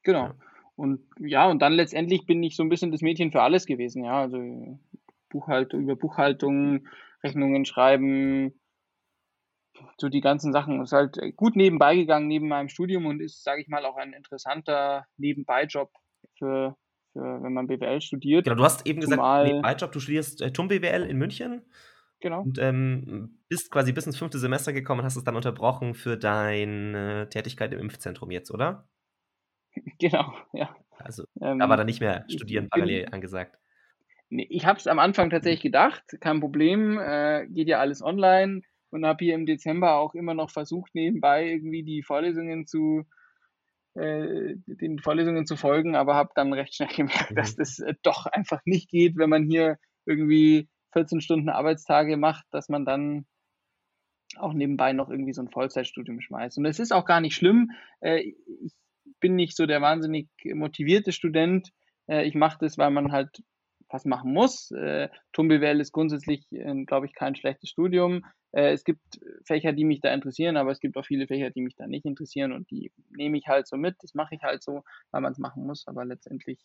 Genau. 0.03 0.27
Ja. 0.27 0.35
Und 0.75 1.01
ja, 1.19 1.49
und 1.49 1.61
dann 1.61 1.73
letztendlich 1.73 2.25
bin 2.25 2.41
ich 2.43 2.55
so 2.55 2.63
ein 2.63 2.69
bisschen 2.69 2.91
das 2.91 3.01
Mädchen 3.01 3.31
für 3.31 3.41
alles 3.41 3.65
gewesen, 3.65 4.03
ja. 4.03 4.21
Also 4.21 4.79
Buchhaltung, 5.29 5.81
über 5.81 5.95
Buchhaltung, 5.95 6.87
Rechnungen 7.23 7.65
schreiben, 7.65 8.53
so 9.97 10.07
die 10.07 10.21
ganzen 10.21 10.53
Sachen. 10.53 10.81
Ist 10.81 10.93
halt 10.93 11.17
gut 11.35 11.55
nebenbei 11.55 11.95
gegangen 11.95 12.27
neben 12.27 12.47
meinem 12.47 12.69
Studium 12.69 13.05
und 13.05 13.21
ist, 13.21 13.43
sage 13.43 13.61
ich 13.61 13.67
mal, 13.67 13.85
auch 13.85 13.97
ein 13.97 14.13
interessanter 14.13 15.05
Nebenbeijob 15.17 15.91
für, 16.37 16.77
wenn 17.17 17.53
man 17.53 17.67
BWL 17.67 18.01
studiert. 18.01 18.45
Genau, 18.45 18.55
du 18.55 18.63
hast 18.63 18.85
eben 18.85 19.01
gesagt, 19.01 19.21
Nebenbeijob, 19.47 19.91
du 19.91 19.99
studierst 19.99 20.41
äh, 20.41 20.51
TUM 20.51 20.67
BWL 20.67 21.03
in 21.03 21.17
München. 21.17 21.63
Genau. 22.19 22.41
Und 22.41 22.57
ähm, 22.59 23.39
bist 23.47 23.71
quasi 23.71 23.93
bis 23.93 24.07
ins 24.07 24.17
fünfte 24.17 24.39
Semester 24.39 24.73
gekommen 24.73 25.01
und 25.01 25.05
hast 25.05 25.17
es 25.17 25.23
dann 25.23 25.35
unterbrochen 25.35 25.93
für 25.93 26.17
deine 26.17 27.27
Tätigkeit 27.29 27.73
im 27.73 27.79
Impfzentrum 27.79 28.31
jetzt, 28.31 28.51
oder? 28.51 28.87
Genau, 29.99 30.33
ja. 30.53 30.75
Also, 30.97 31.25
ähm, 31.39 31.61
aber 31.61 31.77
dann 31.77 31.85
nicht 31.85 31.99
mehr 31.99 32.25
studieren 32.27 32.69
parallel 32.69 33.03
bin, 33.03 33.13
angesagt. 33.13 33.57
Nee, 34.29 34.47
ich 34.49 34.65
habe 34.65 34.80
es 34.80 34.87
am 34.87 34.97
Anfang 34.97 35.30
tatsächlich 35.30 35.61
gedacht, 35.61 36.03
kein 36.19 36.39
Problem, 36.39 36.97
äh, 36.99 37.45
geht 37.47 37.68
ja 37.68 37.80
alles 37.80 38.01
online 38.01 38.61
und 38.89 39.06
habe 39.06 39.23
hier 39.23 39.35
im 39.35 39.45
Dezember 39.45 39.97
auch 39.97 40.15
immer 40.15 40.33
noch 40.33 40.49
versucht, 40.49 40.95
nebenbei 40.95 41.47
irgendwie 41.47 41.83
die 41.83 42.01
Vorlesungen 42.01 42.65
zu, 42.65 43.06
äh, 43.97 44.56
den 44.68 44.99
Vorlesungen 44.99 45.45
zu 45.45 45.56
folgen, 45.56 45.95
aber 45.95 46.16
habe 46.16 46.30
dann 46.35 46.54
recht 46.54 46.75
schnell 46.75 46.89
gemerkt, 46.95 47.31
mhm. 47.31 47.35
dass 47.35 47.56
das 47.56 47.80
äh, 47.80 47.95
doch 48.04 48.25
einfach 48.27 48.61
nicht 48.66 48.89
geht, 48.89 49.18
wenn 49.18 49.30
man 49.30 49.44
hier 49.44 49.77
irgendwie 50.06 50.69
14 50.94 51.21
Stunden 51.21 51.49
Arbeitstage 51.49 52.16
macht, 52.16 52.45
dass 52.51 52.69
man 52.69 52.85
dann 52.85 53.25
auch 54.37 54.54
nebenbei 54.54 54.94
noch 54.94 55.09
irgendwie 55.09 55.33
so 55.33 55.42
ein 55.42 55.49
Vollzeitstudium 55.49 56.21
schmeißt. 56.21 56.57
Und 56.57 56.66
es 56.66 56.80
ist 56.80 56.92
auch 56.92 57.06
gar 57.06 57.21
nicht 57.21 57.35
schlimm. 57.35 57.71
Äh, 58.01 58.33
ich 58.63 58.73
bin 59.19 59.35
nicht 59.35 59.56
so 59.56 59.66
der 59.66 59.81
wahnsinnig 59.81 60.30
motivierte 60.44 61.11
Student. 61.11 61.69
Ich 62.07 62.35
mache 62.35 62.57
das, 62.61 62.77
weil 62.77 62.92
man 62.92 63.11
halt 63.11 63.42
was 63.89 64.06
machen 64.06 64.31
muss. 64.31 64.71
Äh, 64.71 65.09
ist 65.80 65.92
grundsätzlich, 65.92 66.47
glaube 66.85 67.07
ich, 67.07 67.13
kein 67.13 67.35
schlechtes 67.35 67.69
Studium. 67.69 68.23
Äh, 68.51 68.71
es 68.71 68.83
gibt 68.83 69.19
Fächer, 69.44 69.73
die 69.73 69.85
mich 69.85 70.01
da 70.01 70.13
interessieren, 70.13 70.57
aber 70.57 70.71
es 70.71 70.80
gibt 70.80 70.97
auch 70.97 71.06
viele 71.06 71.27
Fächer, 71.27 71.49
die 71.49 71.61
mich 71.61 71.75
da 71.75 71.87
nicht 71.87 72.06
interessieren 72.06 72.51
und 72.51 72.69
die 72.71 72.92
nehme 73.09 73.37
ich 73.37 73.47
halt 73.47 73.68
so 73.68 73.77
mit. 73.77 73.95
Das 74.01 74.13
mache 74.13 74.35
ich 74.35 74.44
halt 74.44 74.63
so, 74.63 74.83
weil 75.11 75.21
man 75.21 75.31
es 75.31 75.37
machen 75.37 75.66
muss, 75.66 75.87
aber 75.87 76.06
letztendlich 76.06 76.59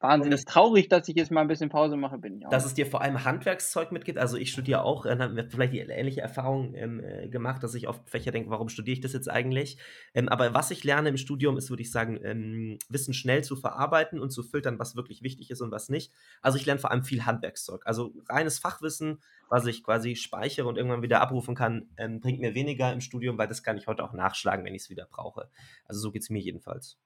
Wahnsinnig 0.00 0.44
traurig, 0.44 0.88
dass 0.88 1.08
ich 1.08 1.16
jetzt 1.16 1.30
mal 1.30 1.40
ein 1.40 1.48
bisschen 1.48 1.70
Pause 1.70 1.96
mache, 1.96 2.18
bin 2.18 2.36
ich 2.36 2.46
auch. 2.46 2.50
Dass 2.50 2.66
es 2.66 2.74
dir 2.74 2.86
vor 2.86 3.00
allem 3.02 3.24
Handwerkszeug 3.24 3.92
mitgibt. 3.92 4.18
Also 4.18 4.36
ich 4.36 4.52
studiere 4.52 4.82
auch, 4.82 5.06
äh, 5.06 5.16
habe 5.18 5.48
vielleicht 5.48 5.72
die 5.72 5.78
ähnliche 5.78 6.20
Erfahrung 6.20 6.74
ähm, 6.74 7.00
äh, 7.00 7.28
gemacht, 7.28 7.62
dass 7.62 7.74
ich 7.74 7.88
oft 7.88 8.08
Fächer 8.08 8.30
denke, 8.30 8.50
warum 8.50 8.68
studiere 8.68 8.94
ich 8.94 9.00
das 9.00 9.12
jetzt 9.12 9.30
eigentlich? 9.30 9.78
Ähm, 10.14 10.28
aber 10.28 10.54
was 10.54 10.70
ich 10.70 10.84
lerne 10.84 11.08
im 11.08 11.16
Studium 11.16 11.56
ist, 11.56 11.70
würde 11.70 11.82
ich 11.82 11.90
sagen, 11.90 12.20
ähm, 12.22 12.78
Wissen 12.88 13.14
schnell 13.14 13.42
zu 13.42 13.56
verarbeiten 13.56 14.20
und 14.20 14.30
zu 14.30 14.42
filtern, 14.42 14.78
was 14.78 14.96
wirklich 14.96 15.22
wichtig 15.22 15.50
ist 15.50 15.62
und 15.62 15.70
was 15.70 15.88
nicht. 15.88 16.12
Also 16.42 16.58
ich 16.58 16.66
lerne 16.66 16.80
vor 16.80 16.90
allem 16.90 17.04
viel 17.04 17.24
Handwerkszeug. 17.24 17.82
Also 17.86 18.12
reines 18.28 18.58
Fachwissen, 18.58 19.18
was 19.48 19.66
ich 19.66 19.82
quasi 19.82 20.16
speichere 20.16 20.66
und 20.66 20.76
irgendwann 20.76 21.02
wieder 21.02 21.20
abrufen 21.20 21.54
kann, 21.54 21.90
ähm, 21.96 22.20
bringt 22.20 22.40
mir 22.40 22.54
weniger 22.54 22.92
im 22.92 23.00
Studium, 23.00 23.38
weil 23.38 23.48
das 23.48 23.62
kann 23.62 23.78
ich 23.78 23.86
heute 23.86 24.04
auch 24.04 24.12
nachschlagen, 24.12 24.64
wenn 24.64 24.74
ich 24.74 24.82
es 24.82 24.90
wieder 24.90 25.06
brauche. 25.10 25.50
Also 25.84 26.00
so 26.00 26.10
geht 26.12 26.22
es 26.22 26.30
mir 26.30 26.40
jedenfalls 26.40 26.98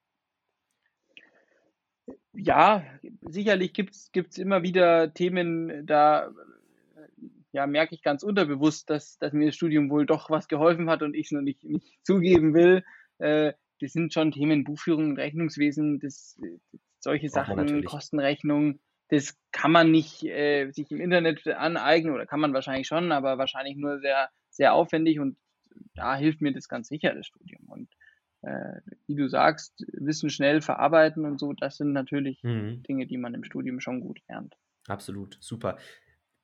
ja, 2.33 2.85
sicherlich 3.23 3.73
gibt 3.73 3.95
es 3.95 4.39
immer 4.39 4.63
wieder 4.63 5.13
Themen, 5.13 5.87
da 5.87 6.31
ja, 7.53 7.67
merke 7.67 7.95
ich 7.95 8.03
ganz 8.03 8.23
unterbewusst, 8.23 8.91
dass, 8.91 9.19
dass 9.19 9.33
mir 9.33 9.47
das 9.47 9.57
Studium 9.57 9.91
wohl 9.91 10.07
doch 10.07 10.31
was 10.31 10.47
geholfen 10.47 10.89
hat 10.89 11.03
und 11.03 11.15
ich 11.15 11.27
es 11.27 11.33
noch 11.33 11.41
nicht, 11.41 11.65
nicht 11.65 12.05
zugeben 12.05 12.55
will. 12.55 12.85
Äh, 13.19 13.55
das 13.81 13.93
sind 13.93 14.13
schon 14.13 14.31
Themen 14.31 14.63
Buchführung 14.63 15.11
und 15.11 15.17
Rechnungswesen, 15.17 15.99
das, 15.99 16.39
solche 17.01 17.29
Sachen, 17.29 17.85
Kostenrechnung, 17.85 18.79
das 19.11 19.37
kann 19.51 19.73
man 19.73 19.91
nicht 19.91 20.23
äh, 20.23 20.71
sich 20.71 20.91
im 20.91 21.01
Internet 21.01 21.47
aneignen 21.49 22.15
oder 22.15 22.27
kann 22.27 22.41
man 22.41 22.55
wahrscheinlich 22.55 22.87
schon, 22.87 23.11
aber 23.11 23.39
wahrscheinlich 23.39 23.77
nur 23.77 23.99
sehr, 23.99 24.31
sehr 24.51 24.73
aufwendig 24.73 25.19
und 25.19 25.37
da 25.95 26.17
hilft 26.17 26.41
mir 26.41 26.53
das 26.53 26.69
ganz 26.69 26.89
sicher, 26.89 27.15
das 27.15 27.27
Studium. 27.27 27.69
Und 27.69 27.89
äh, 28.43 28.81
wie 29.07 29.17
du 29.17 29.29
sagst, 29.29 29.85
Wissen 29.93 30.31
schnell 30.31 30.61
verarbeiten 30.63 31.25
und 31.25 31.41
so, 31.41 31.53
das 31.53 31.77
sind 31.77 31.93
natürlich 31.93 32.43
mhm. 32.45 32.83
Dinge, 32.85 33.07
die 33.07 33.19
man 33.19 33.35
im 33.35 33.45
Studium 33.45 33.81
schon 33.81 34.01
gut 34.01 34.21
lernt. 34.29 34.57
Absolut, 34.87 35.37
super. 35.41 35.77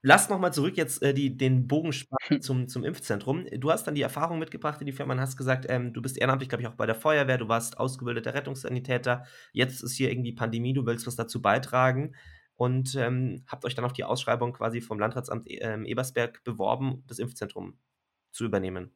Lass 0.03 0.29
nochmal 0.29 0.53
zurück 0.53 0.77
jetzt 0.77 1.03
äh, 1.03 1.15
die, 1.15 1.37
den 1.37 1.69
Bogen 1.69 1.93
spannen 1.93 2.43
zum, 2.43 2.69
zum 2.69 2.85
Impfzentrum. 2.85 3.47
Du 3.59 3.71
hast 3.71 3.85
dann 3.85 3.95
die 3.95 4.03
Erfahrung 4.03 4.39
mitgebracht 4.39 4.81
in 4.81 4.87
die 4.87 4.93
Firma 4.93 5.15
und 5.15 5.21
hast 5.21 5.37
gesagt, 5.37 5.67
ähm, 5.69 5.93
du 5.93 6.03
bist 6.03 6.19
ehrenamtlich, 6.19 6.49
glaube 6.49 6.63
ich, 6.63 6.69
auch 6.69 6.75
bei 6.75 6.87
der 6.87 6.95
Feuerwehr, 6.97 7.39
du 7.39 7.49
warst 7.49 7.79
ausgebildeter 7.79 8.35
Rettungssanitäter, 8.35 9.25
jetzt 9.53 9.83
ist 9.83 9.97
hier 9.97 10.11
irgendwie 10.11 10.33
Pandemie, 10.33 10.75
du 10.75 10.85
willst 10.85 11.07
was 11.07 11.17
dazu 11.17 11.41
beitragen 11.41 12.15
und 12.57 12.95
ähm, 12.97 13.45
habt 13.47 13.65
euch 13.65 13.75
dann 13.75 13.85
auf 13.85 13.93
die 13.93 14.05
Ausschreibung 14.05 14.53
quasi 14.53 14.81
vom 14.81 14.99
Landratsamt 14.99 15.47
ähm, 15.49 15.85
Ebersberg 15.85 16.43
beworben, 16.45 17.05
das 17.07 17.19
Impfzentrum 17.19 17.79
zu 18.33 18.45
übernehmen. 18.45 18.95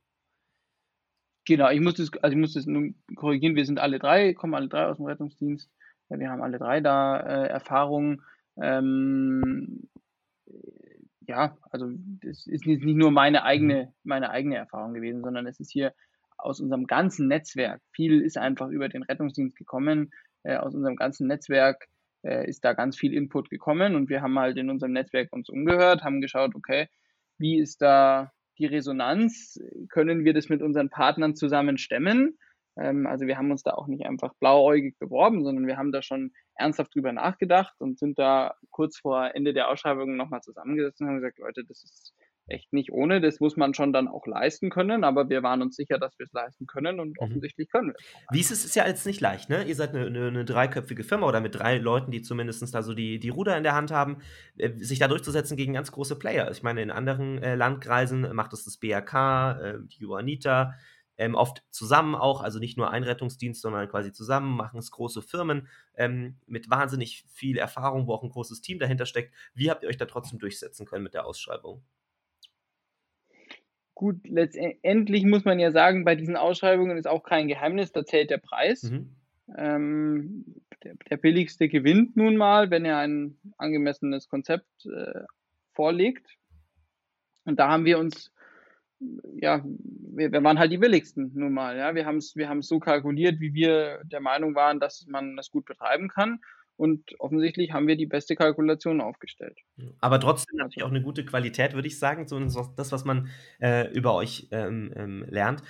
Genau, 1.46 1.70
ich 1.70 1.80
muss 1.80 1.94
das, 1.94 2.10
also 2.22 2.34
ich 2.34 2.40
muss 2.40 2.54
das 2.54 2.66
nur 2.66 2.90
korrigieren, 3.16 3.56
wir 3.56 3.64
sind 3.64 3.78
alle 3.78 3.98
drei, 3.98 4.34
kommen 4.34 4.54
alle 4.54 4.68
drei 4.68 4.86
aus 4.86 4.96
dem 4.96 5.06
Rettungsdienst. 5.06 5.70
Wir 6.08 6.30
haben 6.30 6.42
alle 6.42 6.58
drei 6.58 6.80
da 6.80 7.20
äh, 7.20 7.48
Erfahrung. 7.48 8.22
Ähm, 8.60 9.88
ja, 11.20 11.56
also 11.70 11.88
das 12.22 12.46
ist 12.46 12.66
nicht 12.66 12.82
nur 12.84 13.10
meine 13.10 13.44
eigene, 13.44 13.86
mhm. 13.86 13.90
meine 14.02 14.30
eigene 14.30 14.56
Erfahrung 14.56 14.92
gewesen, 14.94 15.22
sondern 15.22 15.46
es 15.46 15.60
ist 15.60 15.70
hier 15.70 15.94
aus 16.36 16.60
unserem 16.60 16.86
ganzen 16.86 17.28
Netzwerk. 17.28 17.80
Viel 17.92 18.20
ist 18.22 18.38
einfach 18.38 18.68
über 18.68 18.88
den 18.88 19.02
Rettungsdienst 19.02 19.56
gekommen. 19.56 20.10
Äh, 20.42 20.56
aus 20.56 20.74
unserem 20.74 20.96
ganzen 20.96 21.26
Netzwerk 21.26 21.88
äh, 22.22 22.48
ist 22.48 22.64
da 22.64 22.72
ganz 22.72 22.96
viel 22.96 23.14
Input 23.14 23.50
gekommen 23.50 23.94
und 23.94 24.08
wir 24.08 24.22
haben 24.22 24.38
halt 24.38 24.56
in 24.56 24.70
unserem 24.70 24.92
Netzwerk 24.92 25.32
uns 25.32 25.48
umgehört, 25.48 26.02
haben 26.02 26.20
geschaut, 26.20 26.54
okay, 26.54 26.88
wie 27.38 27.58
ist 27.58 27.80
da 27.80 28.32
die 28.58 28.66
Resonanz? 28.66 29.58
Können 29.88 30.24
wir 30.24 30.34
das 30.34 30.48
mit 30.48 30.62
unseren 30.62 30.90
Partnern 30.90 31.34
zusammen 31.34 31.78
stemmen? 31.78 32.38
Ähm, 32.78 33.06
also 33.06 33.26
wir 33.26 33.38
haben 33.38 33.50
uns 33.50 33.62
da 33.62 33.72
auch 33.72 33.86
nicht 33.86 34.04
einfach 34.06 34.34
blauäugig 34.34 34.98
beworben, 34.98 35.44
sondern 35.44 35.66
wir 35.66 35.76
haben 35.76 35.92
da 35.92 36.02
schon 36.02 36.32
ernsthaft 36.54 36.94
drüber 36.94 37.12
nachgedacht 37.12 37.74
und 37.80 37.98
sind 37.98 38.18
da 38.18 38.54
kurz 38.70 38.98
vor 38.98 39.34
Ende 39.34 39.52
der 39.52 39.68
Ausschreibung 39.68 40.16
nochmal 40.16 40.42
zusammengesetzt 40.42 41.00
und 41.00 41.08
haben 41.08 41.16
gesagt, 41.16 41.38
Leute, 41.38 41.64
das 41.64 41.82
ist 41.82 42.14
echt 42.50 42.72
nicht 42.72 42.92
ohne. 42.92 43.20
Das 43.20 43.40
muss 43.40 43.56
man 43.56 43.74
schon 43.74 43.92
dann 43.92 44.08
auch 44.08 44.26
leisten 44.26 44.70
können, 44.70 45.04
aber 45.04 45.28
wir 45.28 45.42
waren 45.42 45.62
uns 45.62 45.76
sicher, 45.76 45.98
dass 45.98 46.18
wir 46.18 46.26
es 46.26 46.32
leisten 46.32 46.66
können 46.66 47.00
und 47.00 47.10
mhm. 47.10 47.16
offensichtlich 47.18 47.70
können 47.70 47.88
wir 47.88 47.94
es. 47.96 48.04
Wie 48.30 48.40
ist 48.40 48.50
es? 48.50 48.64
Ist 48.64 48.76
ja 48.76 48.86
jetzt 48.86 49.06
nicht 49.06 49.20
leicht, 49.20 49.48
ne? 49.48 49.64
Ihr 49.64 49.74
seid 49.74 49.94
eine, 49.94 50.06
eine, 50.06 50.28
eine, 50.28 50.44
dreiköpfige 50.44 51.04
Firma 51.04 51.26
oder 51.26 51.40
mit 51.40 51.54
drei 51.54 51.78
Leuten, 51.78 52.10
die 52.10 52.22
zumindest 52.22 52.74
da 52.74 52.82
so 52.82 52.94
die, 52.94 53.18
die 53.18 53.28
Ruder 53.28 53.56
in 53.56 53.62
der 53.62 53.74
Hand 53.74 53.90
haben, 53.90 54.18
äh, 54.58 54.70
sich 54.78 54.98
da 54.98 55.08
durchzusetzen 55.08 55.56
gegen 55.56 55.72
ganz 55.72 55.92
große 55.92 56.18
Player. 56.18 56.50
Ich 56.50 56.62
meine, 56.62 56.82
in 56.82 56.90
anderen 56.90 57.42
äh, 57.42 57.54
Landkreisen 57.54 58.34
macht 58.34 58.52
es 58.52 58.64
das 58.64 58.76
BRK, 58.76 59.60
äh, 59.60 59.78
die 59.82 60.02
Juanita, 60.02 60.74
ähm, 61.20 61.34
oft 61.34 61.62
zusammen 61.70 62.14
auch, 62.14 62.40
also 62.40 62.58
nicht 62.58 62.78
nur 62.78 62.90
ein 62.90 63.04
Rettungsdienst, 63.04 63.60
sondern 63.60 63.88
quasi 63.90 64.10
zusammen, 64.10 64.56
machen 64.56 64.78
es 64.78 64.90
große 64.90 65.20
Firmen 65.20 65.68
ähm, 65.94 66.38
mit 66.46 66.70
wahnsinnig 66.70 67.24
viel 67.28 67.58
Erfahrung, 67.58 68.06
wo 68.06 68.14
auch 68.14 68.22
ein 68.22 68.30
großes 68.30 68.62
Team 68.62 68.78
dahinter 68.78 69.04
steckt. 69.04 69.34
Wie 69.52 69.70
habt 69.70 69.82
ihr 69.82 69.90
euch 69.90 69.98
da 69.98 70.06
trotzdem 70.06 70.38
durchsetzen 70.38 70.86
können 70.86 71.04
mit 71.04 71.12
der 71.12 71.26
Ausschreibung? 71.26 71.82
Gut, 74.00 74.26
letztendlich 74.26 75.26
muss 75.26 75.44
man 75.44 75.58
ja 75.58 75.72
sagen, 75.72 76.06
bei 76.06 76.14
diesen 76.14 76.34
Ausschreibungen 76.34 76.96
ist 76.96 77.06
auch 77.06 77.22
kein 77.22 77.48
Geheimnis, 77.48 77.92
da 77.92 78.02
zählt 78.02 78.30
der 78.30 78.38
Preis. 78.38 78.84
Mhm. 78.84 79.10
Ähm, 79.58 80.54
der, 80.82 80.94
der, 81.10 81.18
billigste 81.18 81.68
gewinnt 81.68 82.16
nun 82.16 82.38
mal, 82.38 82.70
wenn 82.70 82.86
er 82.86 82.96
ein 82.96 83.36
angemessenes 83.58 84.26
Konzept 84.26 84.86
äh, 84.86 85.24
vorlegt. 85.74 86.26
Und 87.44 87.60
da 87.60 87.68
haben 87.68 87.84
wir 87.84 87.98
uns, 87.98 88.32
ja, 89.34 89.62
wir, 89.66 90.32
wir 90.32 90.42
waren 90.42 90.58
halt 90.58 90.72
die 90.72 90.78
billigsten 90.78 91.32
nun 91.34 91.52
mal. 91.52 91.76
Ja. 91.76 91.94
Wir 91.94 92.06
haben 92.06 92.16
es 92.16 92.34
wir 92.36 92.62
so 92.62 92.78
kalkuliert, 92.78 93.38
wie 93.38 93.52
wir 93.52 94.00
der 94.04 94.20
Meinung 94.20 94.54
waren, 94.54 94.80
dass 94.80 95.06
man 95.08 95.36
das 95.36 95.50
gut 95.50 95.66
betreiben 95.66 96.08
kann. 96.08 96.40
Und 96.80 97.20
offensichtlich 97.20 97.74
haben 97.74 97.86
wir 97.88 97.96
die 97.96 98.06
beste 98.06 98.36
Kalkulation 98.36 99.02
aufgestellt. 99.02 99.58
Aber 100.00 100.18
trotzdem 100.18 100.56
natürlich 100.56 100.82
auch 100.82 100.88
eine 100.88 101.02
gute 101.02 101.26
Qualität, 101.26 101.74
würde 101.74 101.88
ich 101.88 101.98
sagen. 101.98 102.26
So 102.26 102.40
das, 102.74 102.90
was 102.90 103.04
man 103.04 103.28
äh, 103.60 103.92
über 103.92 104.14
euch 104.14 104.48
ähm, 104.50 104.90
ähm, 104.96 105.26
lernt 105.28 105.62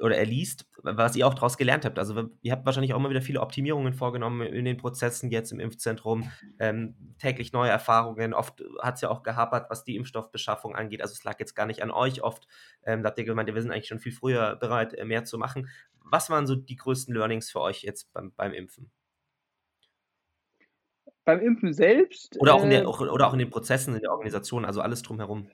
oder 0.00 0.16
erliest, 0.16 0.66
was 0.82 1.14
ihr 1.14 1.28
auch 1.28 1.34
daraus 1.34 1.56
gelernt 1.56 1.84
habt. 1.84 1.96
Also 1.96 2.30
ihr 2.42 2.50
habt 2.50 2.66
wahrscheinlich 2.66 2.92
auch 2.92 2.98
immer 2.98 3.10
wieder 3.10 3.22
viele 3.22 3.40
Optimierungen 3.40 3.94
vorgenommen 3.94 4.44
in 4.44 4.64
den 4.64 4.78
Prozessen 4.78 5.30
jetzt 5.30 5.52
im 5.52 5.60
Impfzentrum, 5.60 6.28
ähm, 6.58 6.96
täglich 7.18 7.52
neue 7.52 7.70
Erfahrungen. 7.70 8.34
Oft 8.34 8.64
hat 8.80 8.96
es 8.96 9.02
ja 9.02 9.10
auch 9.10 9.22
gehapert, 9.22 9.70
was 9.70 9.84
die 9.84 9.94
Impfstoffbeschaffung 9.94 10.74
angeht. 10.74 11.02
Also 11.02 11.12
es 11.12 11.22
lag 11.22 11.38
jetzt 11.38 11.54
gar 11.54 11.66
nicht 11.66 11.84
an 11.84 11.92
euch. 11.92 12.24
Oft 12.24 12.48
ähm, 12.84 13.04
habt 13.04 13.16
ihr 13.16 13.24
gemeint, 13.24 13.54
wir 13.54 13.62
sind 13.62 13.70
eigentlich 13.70 13.86
schon 13.86 14.00
viel 14.00 14.10
früher 14.10 14.56
bereit, 14.56 14.92
äh, 14.94 15.04
mehr 15.04 15.24
zu 15.24 15.38
machen. 15.38 15.68
Was 16.00 16.30
waren 16.30 16.48
so 16.48 16.56
die 16.56 16.74
größten 16.74 17.14
Learnings 17.14 17.48
für 17.48 17.60
euch 17.60 17.84
jetzt 17.84 18.12
beim, 18.12 18.32
beim 18.34 18.52
Impfen? 18.52 18.90
Beim 21.24 21.40
Impfen 21.40 21.72
selbst. 21.72 22.36
Oder 22.40 22.54
auch, 22.54 22.64
in 22.64 22.70
der, 22.70 22.82
äh, 22.82 22.86
oder 22.86 23.28
auch 23.28 23.32
in 23.32 23.38
den 23.38 23.50
Prozessen, 23.50 23.94
in 23.94 24.00
der 24.00 24.10
Organisation, 24.10 24.64
also 24.64 24.80
alles 24.80 25.02
drumherum. 25.02 25.48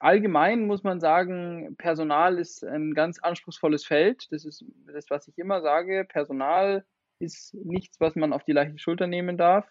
Allgemein 0.00 0.66
muss 0.66 0.82
man 0.82 0.98
sagen, 0.98 1.76
Personal 1.76 2.38
ist 2.38 2.64
ein 2.64 2.94
ganz 2.94 3.18
anspruchsvolles 3.18 3.84
Feld. 3.84 4.26
Das 4.30 4.44
ist 4.44 4.64
das, 4.86 5.10
was 5.10 5.28
ich 5.28 5.36
immer 5.36 5.60
sage. 5.60 6.06
Personal 6.08 6.84
ist 7.18 7.54
nichts, 7.54 8.00
was 8.00 8.16
man 8.16 8.32
auf 8.32 8.42
die 8.44 8.52
leichte 8.52 8.78
Schulter 8.78 9.06
nehmen 9.06 9.36
darf. 9.36 9.66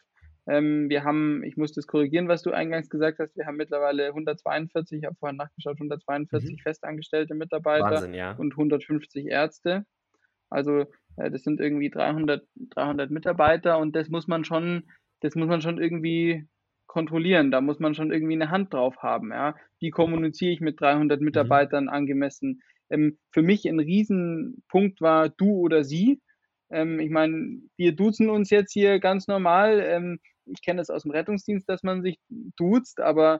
Ähm, 0.47 0.89
wir 0.89 1.03
haben, 1.03 1.43
ich 1.43 1.57
muss 1.57 1.73
das 1.73 1.85
korrigieren, 1.85 2.27
was 2.27 2.41
du 2.41 2.51
eingangs 2.51 2.89
gesagt 2.89 3.19
hast, 3.19 3.35
wir 3.35 3.45
haben 3.45 3.57
mittlerweile 3.57 4.07
142, 4.07 4.99
ich 4.99 5.05
habe 5.05 5.15
vorhin 5.15 5.37
nachgeschaut, 5.37 5.75
142 5.75 6.51
mhm. 6.51 6.57
festangestellte 6.57 7.35
Mitarbeiter 7.35 7.85
Wahnsinn, 7.85 8.13
ja. 8.13 8.31
und 8.33 8.53
150 8.53 9.27
Ärzte. 9.27 9.85
Also 10.49 10.85
das 11.19 11.43
sind 11.43 11.59
irgendwie 11.59 11.89
300, 11.89 12.47
300 12.55 13.11
Mitarbeiter 13.11 13.77
und 13.79 13.95
das 13.95 14.09
muss 14.09 14.27
man 14.27 14.45
schon, 14.45 14.83
das 15.19 15.35
muss 15.35 15.47
man 15.47 15.61
schon 15.61 15.81
irgendwie 15.81 16.47
kontrollieren. 16.89 17.51
Da 17.51 17.61
muss 17.61 17.79
man 17.79 17.95
schon 17.95 18.11
irgendwie 18.11 18.33
eine 18.33 18.51
Hand 18.51 18.73
drauf 18.73 18.97
haben. 18.97 19.31
Ja? 19.31 19.55
Wie 19.79 19.91
kommuniziere 19.91 20.51
ich 20.51 20.59
mit 20.59 20.81
300 20.81 21.19
mhm. 21.19 21.25
Mitarbeitern 21.25 21.85
mhm. 21.85 21.89
angemessen? 21.89 22.61
Ähm, 22.89 23.17
für 23.31 23.41
mich 23.41 23.65
ein 23.67 23.79
Riesenpunkt 23.79 24.99
war 24.99 25.29
du 25.29 25.59
oder 25.59 25.83
sie. 25.83 26.19
Ähm, 26.71 26.99
ich 26.99 27.11
meine, 27.11 27.61
wir 27.77 27.95
duzen 27.95 28.29
uns 28.29 28.49
jetzt 28.49 28.73
hier 28.73 28.99
ganz 28.99 29.27
normal. 29.27 29.79
Ähm, 29.79 30.19
ich 30.45 30.61
kenne 30.61 30.79
das 30.79 30.89
aus 30.89 31.03
dem 31.03 31.11
Rettungsdienst, 31.11 31.69
dass 31.69 31.83
man 31.83 32.01
sich 32.01 32.17
duzt, 32.57 32.99
aber 32.99 33.39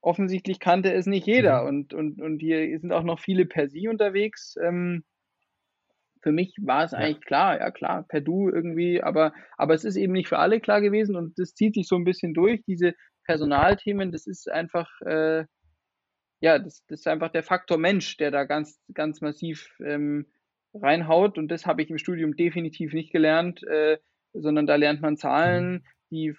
offensichtlich 0.00 0.60
kannte 0.60 0.92
es 0.92 1.06
nicht 1.06 1.26
jeder. 1.26 1.62
Mhm. 1.62 1.68
Und, 1.68 1.94
und, 1.94 2.22
und 2.22 2.38
hier 2.38 2.78
sind 2.80 2.92
auch 2.92 3.04
noch 3.04 3.20
viele 3.20 3.44
per 3.44 3.68
Sie 3.68 3.88
unterwegs. 3.88 4.56
Ähm, 4.62 5.04
für 6.24 6.32
mich 6.32 6.56
war 6.60 6.84
es 6.84 6.92
ja. 6.92 6.98
eigentlich 6.98 7.24
klar, 7.24 7.60
ja 7.60 7.70
klar, 7.70 8.04
per 8.08 8.22
Du 8.22 8.48
irgendwie, 8.48 9.02
aber, 9.02 9.32
aber 9.56 9.74
es 9.74 9.84
ist 9.84 9.96
eben 9.96 10.14
nicht 10.14 10.28
für 10.28 10.38
alle 10.38 10.58
klar 10.58 10.80
gewesen 10.80 11.16
und 11.16 11.38
das 11.38 11.54
zieht 11.54 11.74
sich 11.74 11.86
so 11.86 11.96
ein 11.96 12.04
bisschen 12.04 12.32
durch, 12.34 12.62
diese 12.66 12.94
Personalthemen, 13.26 14.10
das 14.10 14.26
ist 14.26 14.50
einfach, 14.50 14.88
äh, 15.02 15.44
ja, 16.40 16.58
das, 16.58 16.84
das 16.88 17.00
ist 17.00 17.06
einfach 17.08 17.30
der 17.30 17.42
Faktor 17.42 17.78
Mensch, 17.78 18.16
der 18.16 18.30
da 18.30 18.44
ganz, 18.44 18.80
ganz 18.92 19.20
massiv 19.20 19.68
ähm, 19.84 20.26
reinhaut 20.72 21.36
und 21.36 21.48
das 21.48 21.66
habe 21.66 21.82
ich 21.82 21.90
im 21.90 21.98
Studium 21.98 22.36
definitiv 22.36 22.94
nicht 22.94 23.12
gelernt, 23.12 23.62
äh, 23.64 23.98
sondern 24.32 24.66
da 24.66 24.76
lernt 24.76 25.02
man 25.02 25.18
Zahlen, 25.18 25.72
mhm. 25.72 25.82
die 26.10 26.34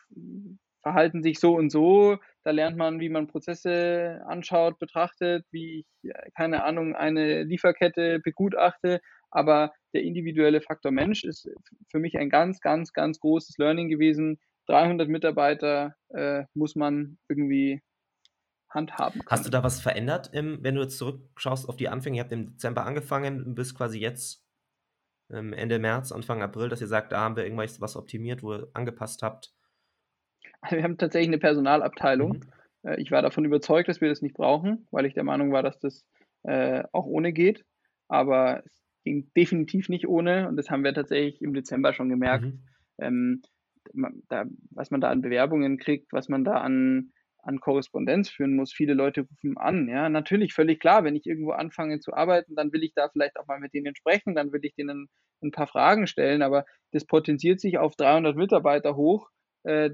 verhalten 0.81 1.23
sich 1.23 1.39
so 1.39 1.55
und 1.55 1.71
so. 1.71 2.17
Da 2.43 2.51
lernt 2.51 2.77
man, 2.77 2.99
wie 2.99 3.09
man 3.09 3.25
Prozesse 3.25 4.21
anschaut, 4.27 4.77
betrachtet, 4.77 5.43
wie 5.49 5.79
ich, 5.79 6.13
keine 6.37 6.63
Ahnung, 6.63 6.95
eine 6.95 7.41
Lieferkette 7.41 8.19
begutachte. 8.19 9.01
Aber 9.35 9.73
der 9.93 10.03
individuelle 10.03 10.61
Faktor 10.61 10.93
Mensch 10.93 11.25
ist 11.25 11.49
für 11.91 11.99
mich 11.99 12.17
ein 12.17 12.29
ganz, 12.29 12.61
ganz, 12.61 12.93
ganz 12.93 13.19
großes 13.19 13.57
Learning 13.57 13.89
gewesen. 13.89 14.39
300 14.67 15.09
Mitarbeiter 15.09 15.93
äh, 16.09 16.45
muss 16.53 16.75
man 16.75 17.17
irgendwie 17.27 17.81
handhaben. 18.69 19.19
Können. 19.19 19.29
Hast 19.29 19.45
du 19.45 19.49
da 19.49 19.61
was 19.61 19.81
verändert, 19.81 20.29
im, 20.33 20.63
wenn 20.63 20.75
du 20.75 20.81
jetzt 20.81 20.97
zurückschaust 20.97 21.67
auf 21.67 21.75
die 21.75 21.89
Anfänge? 21.89 22.15
Ihr 22.15 22.23
habt 22.23 22.31
im 22.31 22.51
Dezember 22.51 22.85
angefangen, 22.85 23.55
bis 23.55 23.75
quasi 23.75 23.99
jetzt 23.99 24.41
ähm, 25.29 25.51
Ende 25.51 25.79
März, 25.79 26.13
Anfang 26.13 26.41
April, 26.41 26.69
dass 26.69 26.79
ihr 26.79 26.87
sagt, 26.87 27.11
da 27.11 27.19
haben 27.19 27.35
wir 27.35 27.43
irgendwas 27.43 27.81
was 27.81 27.97
optimiert, 27.97 28.41
wo 28.41 28.53
ihr 28.53 28.67
angepasst 28.73 29.21
habt. 29.21 29.53
Wir 30.69 30.81
haben 30.81 30.97
tatsächlich 30.97 31.27
eine 31.27 31.39
Personalabteilung. 31.39 32.37
Mhm. 32.83 32.89
Äh, 32.89 33.01
ich 33.01 33.11
war 33.11 33.21
davon 33.21 33.43
überzeugt, 33.43 33.89
dass 33.89 33.99
wir 33.99 34.07
das 34.07 34.21
nicht 34.21 34.35
brauchen, 34.35 34.87
weil 34.91 35.05
ich 35.05 35.13
der 35.13 35.25
Meinung 35.25 35.51
war, 35.51 35.61
dass 35.61 35.77
das 35.77 36.05
äh, 36.43 36.83
auch 36.93 37.05
ohne 37.05 37.33
geht. 37.33 37.65
Aber 38.07 38.63
es 38.65 38.84
ging 39.05 39.31
definitiv 39.37 39.87
nicht 39.87 40.07
ohne 40.07 40.49
und 40.49 40.57
das 40.57 40.69
haben 40.69 40.83
wir 40.83 40.93
tatsächlich 40.93 41.41
im 41.41 41.53
Dezember 41.53 41.93
schon 41.93 42.09
gemerkt. 42.09 42.45
Mhm. 42.45 42.59
Ähm, 42.99 43.41
da, 44.27 44.45
was 44.71 44.91
man 44.91 44.99
da 44.99 45.09
an 45.09 45.21
Bewerbungen 45.21 45.77
kriegt, 45.77 46.11
was 46.11 46.27
man 46.27 46.43
da 46.43 46.55
an, 46.55 47.11
an 47.43 47.59
Korrespondenz 47.59 48.29
führen 48.29 48.55
muss. 48.55 48.73
Viele 48.73 48.95
Leute 48.95 49.21
rufen 49.21 49.57
an. 49.57 49.87
Ja, 49.87 50.09
natürlich 50.09 50.53
völlig 50.53 50.79
klar. 50.79 51.03
Wenn 51.03 51.15
ich 51.15 51.25
irgendwo 51.25 51.51
anfange 51.51 51.99
zu 51.99 52.13
arbeiten, 52.13 52.55
dann 52.55 52.73
will 52.73 52.83
ich 52.83 52.93
da 52.93 53.07
vielleicht 53.09 53.37
auch 53.37 53.47
mal 53.47 53.59
mit 53.59 53.73
denen 53.73 53.95
sprechen, 53.95 54.35
dann 54.35 54.51
will 54.51 54.61
ich 54.63 54.73
denen 54.73 55.07
ein 55.43 55.51
paar 55.51 55.67
Fragen 55.67 56.07
stellen. 56.07 56.41
Aber 56.41 56.65
das 56.91 57.05
potenziert 57.05 57.59
sich 57.59 57.77
auf 57.77 57.95
300 57.95 58.35
Mitarbeiter 58.35 58.95
hoch. 58.95 59.29
Äh, 59.63 59.91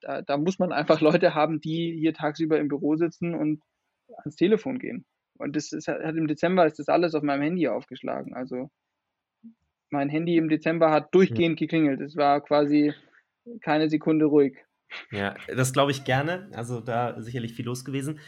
da, 0.00 0.22
da 0.22 0.36
muss 0.36 0.58
man 0.58 0.72
einfach 0.72 1.00
Leute 1.00 1.34
haben, 1.34 1.60
die 1.60 1.96
hier 1.98 2.14
tagsüber 2.14 2.58
im 2.58 2.68
Büro 2.68 2.96
sitzen 2.96 3.34
und 3.34 3.62
ans 4.18 4.36
Telefon 4.36 4.78
gehen. 4.78 5.04
Und 5.38 5.56
das 5.56 5.72
ist, 5.72 5.88
hat 5.88 6.16
im 6.16 6.26
Dezember 6.26 6.66
ist 6.66 6.78
das 6.78 6.88
alles 6.88 7.14
auf 7.14 7.22
meinem 7.22 7.42
Handy 7.42 7.68
aufgeschlagen. 7.68 8.34
Also 8.34 8.70
mein 9.90 10.08
Handy 10.08 10.36
im 10.36 10.48
Dezember 10.48 10.90
hat 10.90 11.14
durchgehend 11.14 11.58
geklingelt. 11.58 12.00
Es 12.00 12.16
war 12.16 12.40
quasi 12.40 12.94
keine 13.60 13.88
Sekunde 13.88 14.26
ruhig. 14.26 14.56
Ja, 15.10 15.34
das 15.48 15.72
glaube 15.72 15.90
ich 15.90 16.04
gerne. 16.04 16.50
Also 16.54 16.80
da 16.80 17.20
sicherlich 17.20 17.54
viel 17.54 17.66
los 17.66 17.84
gewesen. 17.84 18.20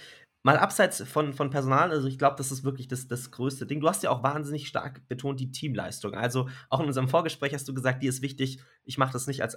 Mal 0.46 0.58
abseits 0.58 1.02
von, 1.02 1.32
von 1.32 1.49
Personal, 1.49 1.90
also 1.90 2.06
ich 2.06 2.18
glaube, 2.18 2.37
das 2.37 2.52
ist 2.52 2.64
wirklich 2.64 2.87
das, 2.87 3.08
das 3.08 3.30
größte 3.30 3.66
Ding. 3.66 3.80
Du 3.80 3.88
hast 3.88 4.02
ja 4.02 4.11
auch 4.11 4.23
wahnsinnig 4.23 4.68
stark 4.68 5.08
betont 5.08 5.40
die 5.40 5.50
Teamleistung. 5.50 6.12
Also 6.12 6.50
auch 6.68 6.80
in 6.80 6.87
unserem 6.87 7.08
Vorgespräch 7.08 7.54
hast 7.54 7.66
du 7.66 7.73
gesagt, 7.73 8.02
dir 8.02 8.11
ist 8.11 8.20
wichtig, 8.20 8.61
ich 8.84 8.99
mache 8.99 9.14
das 9.14 9.26
nicht 9.26 9.40
als 9.40 9.54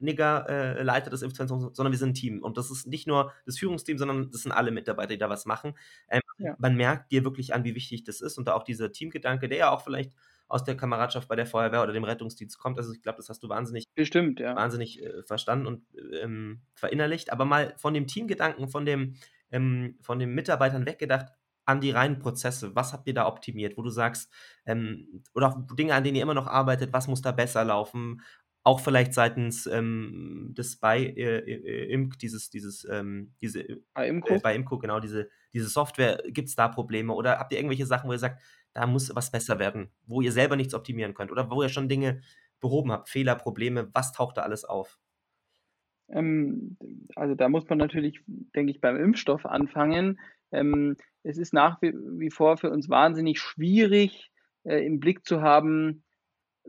alleiniger 0.00 0.48
äh, 0.48 0.82
Leiter 0.82 1.10
des 1.10 1.22
Impfzentrums, 1.22 1.76
sondern 1.76 1.92
wir 1.92 1.98
sind 1.98 2.10
ein 2.10 2.14
Team. 2.14 2.42
Und 2.42 2.56
das 2.56 2.70
ist 2.70 2.86
nicht 2.86 3.06
nur 3.06 3.32
das 3.46 3.58
Führungsteam, 3.58 3.98
sondern 3.98 4.30
das 4.30 4.42
sind 4.42 4.52
alle 4.52 4.70
Mitarbeiter, 4.70 5.10
die 5.10 5.18
da 5.18 5.28
was 5.28 5.46
machen. 5.46 5.74
Ähm, 6.08 6.20
ja. 6.38 6.56
Man 6.58 6.76
merkt 6.76 7.12
dir 7.12 7.24
wirklich 7.24 7.54
an, 7.54 7.64
wie 7.64 7.74
wichtig 7.74 8.04
das 8.04 8.20
ist 8.20 8.38
und 8.38 8.48
da 8.48 8.54
auch 8.54 8.64
dieser 8.64 8.92
Teamgedanke, 8.92 9.48
der 9.48 9.58
ja 9.58 9.70
auch 9.70 9.82
vielleicht 9.82 10.12
aus 10.48 10.64
der 10.64 10.76
Kameradschaft 10.76 11.28
bei 11.28 11.36
der 11.36 11.46
Feuerwehr 11.46 11.82
oder 11.82 11.92
dem 11.92 12.04
Rettungsdienst 12.04 12.58
kommt. 12.58 12.78
Also 12.78 12.92
ich 12.92 13.02
glaube, 13.02 13.16
das 13.18 13.28
hast 13.28 13.42
du 13.42 13.48
wahnsinnig, 13.48 13.84
Bestimmt, 13.94 14.40
ja. 14.40 14.56
wahnsinnig 14.56 15.00
äh, 15.02 15.22
verstanden 15.22 15.66
und 15.66 15.84
ähm, 16.20 16.62
verinnerlicht. 16.74 17.32
Aber 17.32 17.44
mal 17.44 17.74
von 17.76 17.94
dem 17.94 18.06
Teamgedanken, 18.08 18.68
von 18.68 18.84
dem, 18.84 19.14
ähm, 19.52 19.96
von 20.00 20.18
den 20.18 20.34
Mitarbeitern 20.34 20.86
weggedacht, 20.86 21.26
an 21.70 21.80
die 21.80 21.92
reinen 21.92 22.18
Prozesse. 22.18 22.74
Was 22.74 22.92
habt 22.92 23.06
ihr 23.06 23.14
da 23.14 23.26
optimiert, 23.26 23.76
wo 23.76 23.82
du 23.82 23.90
sagst, 23.90 24.32
ähm, 24.66 25.22
oder 25.34 25.64
Dinge, 25.78 25.94
an 25.94 26.02
denen 26.02 26.16
ihr 26.16 26.22
immer 26.22 26.34
noch 26.34 26.48
arbeitet, 26.48 26.92
was 26.92 27.06
muss 27.06 27.22
da 27.22 27.30
besser 27.32 27.64
laufen? 27.64 28.22
Auch 28.62 28.80
vielleicht 28.80 29.14
seitens 29.14 29.66
ähm, 29.66 30.52
des 30.56 30.76
bei 30.76 30.98
äh, 30.98 31.38
äh, 31.38 31.92
Imk, 31.92 32.18
dieses, 32.18 32.50
dieses, 32.50 32.86
ähm, 32.90 33.32
diese, 33.40 33.64
bei 33.94 34.08
Imco, 34.08 34.34
äh, 34.34 34.38
bei 34.38 34.54
Imco 34.54 34.78
genau, 34.78 35.00
diese, 35.00 35.30
diese 35.54 35.68
Software, 35.68 36.22
gibt 36.28 36.48
es 36.48 36.56
da 36.56 36.68
Probleme? 36.68 37.14
Oder 37.14 37.38
habt 37.38 37.52
ihr 37.52 37.58
irgendwelche 37.58 37.86
Sachen, 37.86 38.08
wo 38.08 38.12
ihr 38.12 38.18
sagt, 38.18 38.42
da 38.72 38.86
muss 38.86 39.14
was 39.14 39.30
besser 39.30 39.58
werden, 39.58 39.90
wo 40.06 40.20
ihr 40.20 40.32
selber 40.32 40.56
nichts 40.56 40.74
optimieren 40.74 41.14
könnt 41.14 41.32
oder 41.32 41.50
wo 41.50 41.62
ihr 41.62 41.68
schon 41.70 41.88
Dinge 41.88 42.20
behoben 42.60 42.92
habt, 42.92 43.08
Fehler, 43.08 43.34
Probleme, 43.34 43.88
was 43.94 44.12
taucht 44.12 44.36
da 44.36 44.42
alles 44.42 44.64
auf? 44.64 44.98
Ähm, 46.10 46.76
also 47.16 47.34
da 47.34 47.48
muss 47.48 47.68
man 47.68 47.78
natürlich, 47.78 48.20
denke 48.54 48.72
ich, 48.72 48.80
beim 48.80 48.96
Impfstoff 48.96 49.46
anfangen. 49.46 50.20
Ähm, 50.52 50.96
es 51.22 51.38
ist 51.38 51.52
nach 51.52 51.80
wie, 51.82 51.92
wie, 51.94 52.30
vor 52.30 52.56
für 52.56 52.70
uns 52.70 52.88
wahnsinnig 52.88 53.40
schwierig, 53.40 54.30
äh, 54.64 54.84
im 54.84 55.00
Blick 55.00 55.24
zu 55.24 55.40
haben, 55.42 56.02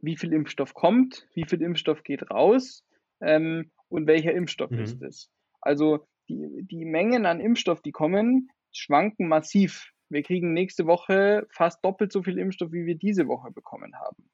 wie 0.02 0.18
viel 0.18 0.34
Impfstoff 0.34 0.74
kommt, 0.74 1.28
wie 1.34 1.46
viel 1.46 1.62
Impfstoff 1.62 2.04
geht 2.04 2.30
raus 2.30 2.84
ähm, 3.22 3.72
und 3.90 4.08
welcher 4.08 4.34
Impfstoff 4.34 4.72
mhm. 4.72 4.80
ist 4.80 5.02
es. 5.02 5.32
Also 5.62 6.08
die, 6.30 6.64
die 6.64 6.86
Mengen 6.86 7.26
an 7.26 7.40
Impfstoff, 7.40 7.82
die 7.82 7.92
kommen, 7.92 8.50
schwanken 8.72 9.28
massiv 9.28 9.92
wir 10.12 10.24
kriegen 10.24 10.54
nächste 10.54 10.86
Woche 10.86 11.48
fast 11.52 11.84
doppelt 11.84 12.12
so 12.12 12.22
viel 12.22 12.38
Impfstoff, 12.38 12.72
wie 12.72 12.86
wir 12.86 12.96
diese 12.96 13.28
Woche 13.28 13.52
bekommen 13.52 13.96
haben. 13.96 14.30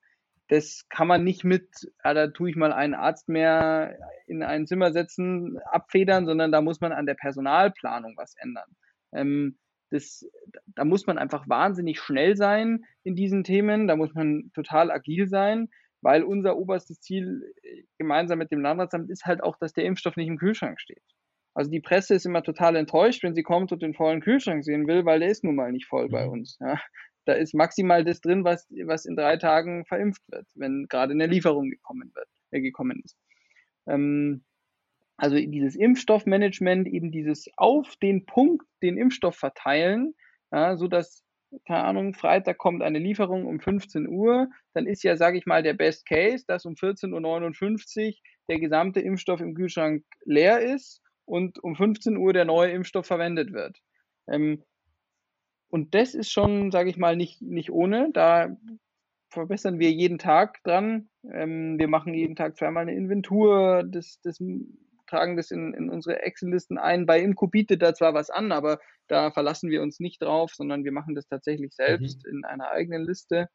Das 0.47 0.85
kann 0.89 1.07
man 1.07 1.23
nicht 1.23 1.43
mit, 1.43 1.69
ja, 2.03 2.13
da 2.13 2.27
tue 2.27 2.49
ich 2.49 2.55
mal 2.55 2.73
einen 2.73 2.95
Arzt 2.95 3.29
mehr 3.29 3.97
in 4.27 4.43
ein 4.43 4.65
Zimmer 4.65 4.91
setzen, 4.91 5.59
abfedern, 5.65 6.25
sondern 6.25 6.51
da 6.51 6.61
muss 6.61 6.79
man 6.79 6.93
an 6.93 7.05
der 7.05 7.15
Personalplanung 7.15 8.15
was 8.17 8.35
ändern. 8.37 8.69
Ähm, 9.13 9.57
das, 9.89 10.29
da 10.67 10.85
muss 10.85 11.07
man 11.07 11.17
einfach 11.17 11.47
wahnsinnig 11.47 11.99
schnell 11.99 12.35
sein 12.35 12.85
in 13.03 13.15
diesen 13.15 13.43
Themen, 13.43 13.87
da 13.87 13.95
muss 13.95 14.13
man 14.13 14.51
total 14.53 14.91
agil 14.91 15.27
sein, 15.27 15.69
weil 16.01 16.23
unser 16.23 16.57
oberstes 16.57 16.99
Ziel 16.99 17.53
äh, 17.63 17.83
gemeinsam 17.97 18.39
mit 18.39 18.51
dem 18.51 18.61
Landratsamt 18.61 19.09
ist 19.09 19.25
halt 19.25 19.41
auch, 19.43 19.57
dass 19.57 19.73
der 19.73 19.85
Impfstoff 19.85 20.15
nicht 20.15 20.27
im 20.27 20.37
Kühlschrank 20.37 20.79
steht. 20.79 21.01
Also 21.53 21.71
die 21.71 21.81
Presse 21.81 22.13
ist 22.13 22.25
immer 22.25 22.43
total 22.43 22.75
enttäuscht, 22.75 23.23
wenn 23.23 23.33
sie 23.33 23.41
kommt 23.41 23.71
und 23.71 23.81
den 23.81 23.95
vollen 23.95 24.21
Kühlschrank 24.21 24.63
sehen 24.63 24.87
will, 24.87 25.05
weil 25.05 25.19
der 25.19 25.29
ist 25.29 25.43
nun 25.43 25.55
mal 25.55 25.71
nicht 25.71 25.87
voll 25.87 26.05
mhm. 26.05 26.11
bei 26.11 26.27
uns. 26.27 26.57
Ja. 26.59 26.79
Da 27.25 27.33
ist 27.33 27.53
maximal 27.55 28.05
das 28.05 28.21
drin, 28.21 28.43
was, 28.43 28.67
was 28.85 29.05
in 29.05 29.15
drei 29.15 29.37
Tagen 29.37 29.83
verimpft 29.85 30.21
wird, 30.29 30.45
wenn 30.55 30.85
gerade 30.87 31.13
eine 31.13 31.25
Lieferung 31.25 31.69
gekommen 31.69 32.11
wird, 32.13 32.27
äh, 32.51 32.61
gekommen 32.61 33.01
ist. 33.03 33.17
Ähm, 33.87 34.45
also 35.17 35.35
dieses 35.35 35.75
Impfstoffmanagement, 35.75 36.87
eben 36.87 37.11
dieses 37.11 37.49
auf 37.57 37.95
den 37.97 38.25
Punkt 38.25 38.65
den 38.81 38.97
Impfstoff 38.97 39.35
verteilen, 39.35 40.13
ja, 40.51 40.77
so 40.77 40.87
dass 40.87 41.23
keine 41.65 41.83
Ahnung, 41.83 42.13
Freitag 42.13 42.57
kommt 42.57 42.83
eine 42.83 42.99
Lieferung 42.99 43.45
um 43.45 43.59
15 43.59 44.07
Uhr, 44.07 44.49
dann 44.73 44.85
ist 44.85 45.03
ja, 45.03 45.15
sage 45.15 45.37
ich 45.37 45.45
mal, 45.45 45.63
der 45.63 45.73
Best 45.73 46.05
Case, 46.05 46.43
dass 46.45 46.65
um 46.65 46.73
14.59 46.73 48.07
Uhr 48.07 48.13
der 48.49 48.59
gesamte 48.59 48.99
Impfstoff 48.99 49.39
im 49.39 49.55
Kühlschrank 49.55 50.03
leer 50.25 50.59
ist 50.59 51.01
und 51.25 51.63
um 51.63 51.75
15 51.75 52.17
Uhr 52.17 52.33
der 52.33 52.45
neue 52.45 52.71
Impfstoff 52.71 53.05
verwendet 53.05 53.53
wird. 53.53 53.77
Ähm, 54.29 54.63
und 55.69 55.95
das 55.95 56.15
ist 56.15 56.31
schon, 56.31 56.71
sage 56.71 56.89
ich 56.89 56.97
mal, 56.97 57.15
nicht, 57.15 57.41
nicht 57.41 57.71
ohne. 57.71 58.09
Da 58.13 58.55
verbessern 59.29 59.79
wir 59.79 59.91
jeden 59.91 60.17
Tag 60.17 60.63
dran. 60.63 61.09
Ähm, 61.31 61.77
wir 61.77 61.87
machen 61.87 62.13
jeden 62.13 62.35
Tag 62.35 62.55
zweimal 62.57 62.83
eine 62.83 62.95
Inventur, 62.95 63.83
das, 63.85 64.19
das 64.21 64.39
tragen 65.07 65.37
das 65.37 65.51
in, 65.51 65.73
in 65.73 65.89
unsere 65.89 66.21
Excel-Listen 66.21 66.77
ein. 66.77 67.05
Bei 67.05 67.19
Imco 67.19 67.47
bietet 67.47 67.81
da 67.81 67.93
zwar 67.93 68.13
was 68.13 68.29
an, 68.29 68.51
aber 68.51 68.79
da 69.07 69.31
verlassen 69.31 69.69
wir 69.69 69.81
uns 69.81 69.99
nicht 69.99 70.21
drauf, 70.21 70.53
sondern 70.53 70.83
wir 70.83 70.91
machen 70.91 71.15
das 71.15 71.27
tatsächlich 71.27 71.73
selbst 71.73 72.25
mhm. 72.25 72.31
in 72.31 72.45
einer 72.45 72.69
eigenen 72.71 73.03
Liste. 73.03 73.47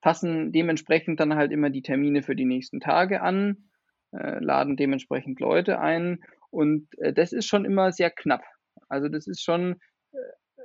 Passen 0.00 0.52
dementsprechend 0.52 1.20
dann 1.20 1.34
halt 1.34 1.52
immer 1.52 1.70
die 1.70 1.82
Termine 1.82 2.22
für 2.22 2.34
die 2.34 2.46
nächsten 2.46 2.80
Tage 2.80 3.20
an 3.22 3.70
äh, 4.12 4.42
laden 4.42 4.76
dementsprechend 4.76 5.40
Leute 5.40 5.80
ein 5.80 6.22
und 6.50 6.88
äh, 6.98 7.12
das 7.12 7.32
ist 7.32 7.46
schon 7.46 7.64
immer 7.64 7.92
sehr 7.92 8.10
knapp. 8.10 8.42
Also 8.88 9.08
das 9.08 9.26
ist 9.26 9.42
schon, 9.42 9.80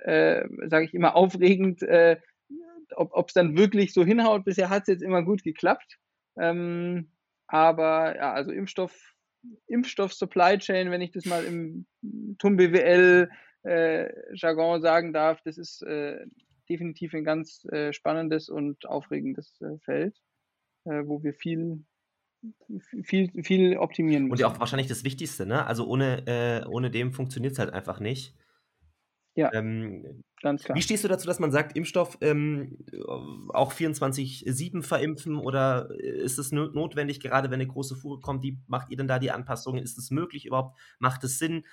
äh, 0.03 0.39
äh 0.39 0.49
sage 0.67 0.85
ich 0.85 0.93
immer, 0.93 1.15
aufregend, 1.15 1.83
äh, 1.83 2.17
ob 2.95 3.27
es 3.27 3.33
dann 3.33 3.57
wirklich 3.57 3.93
so 3.93 4.05
hinhaut. 4.05 4.45
Bisher 4.45 4.69
hat 4.69 4.83
es 4.83 4.87
jetzt 4.87 5.03
immer 5.03 5.23
gut 5.23 5.43
geklappt. 5.43 5.97
Ähm, 6.39 7.11
aber 7.47 8.15
ja, 8.15 8.33
also 8.33 8.51
Impfstoff, 8.51 9.14
Impfstoff 9.67 10.13
Supply 10.13 10.57
Chain, 10.57 10.91
wenn 10.91 11.01
ich 11.01 11.11
das 11.11 11.25
mal 11.25 11.43
im 11.43 11.85
TUM 12.37 12.57
BWL 12.57 13.29
äh, 13.63 14.09
sagen 14.35 15.13
darf, 15.13 15.41
das 15.43 15.57
ist 15.57 15.81
äh, 15.83 16.25
definitiv 16.69 17.13
ein 17.13 17.23
ganz 17.23 17.65
äh, 17.65 17.93
spannendes 17.93 18.49
und 18.49 18.85
aufregendes 18.85 19.59
Feld, 19.83 20.17
wo 20.83 21.23
wir 21.23 21.33
viel 21.33 21.83
viel, 23.03 23.31
viel 23.43 23.77
optimieren 23.77 24.23
müssen. 24.23 24.31
Und 24.33 24.39
ja 24.39 24.47
auch 24.47 24.59
wahrscheinlich 24.59 24.87
das 24.87 25.03
Wichtigste, 25.03 25.45
ne? 25.45 25.65
Also 25.65 25.87
ohne, 25.87 26.27
äh, 26.27 26.67
ohne 26.67 26.91
dem 26.91 27.11
funktioniert 27.11 27.53
es 27.53 27.59
halt 27.59 27.73
einfach 27.73 27.99
nicht. 27.99 28.35
Ja, 29.35 29.51
ähm, 29.53 30.23
ganz 30.45 30.63
klar. 30.63 30.77
Wie 30.77 30.81
stehst 30.81 31.03
du 31.03 31.07
dazu, 31.07 31.27
dass 31.27 31.39
man 31.39 31.51
sagt, 31.51 31.75
Impfstoff 31.75 32.17
ähm, 32.21 32.77
auch 33.49 33.73
24-7 33.73 34.83
verimpfen 34.83 35.37
oder 35.37 35.89
ist 35.99 36.37
es 36.37 36.51
notwendig, 36.51 37.19
gerade 37.19 37.49
wenn 37.49 37.59
eine 37.59 37.67
große 37.67 37.95
Fuhre 37.95 38.21
kommt, 38.21 38.43
wie 38.43 38.59
macht 38.67 38.89
ihr 38.91 38.97
denn 38.97 39.07
da 39.07 39.19
die 39.19 39.31
Anpassungen? 39.31 39.83
Ist 39.83 39.97
es 39.97 40.11
möglich 40.11 40.45
überhaupt? 40.45 40.77
Macht 40.99 41.23
es 41.23 41.39
Sinn? 41.39 41.63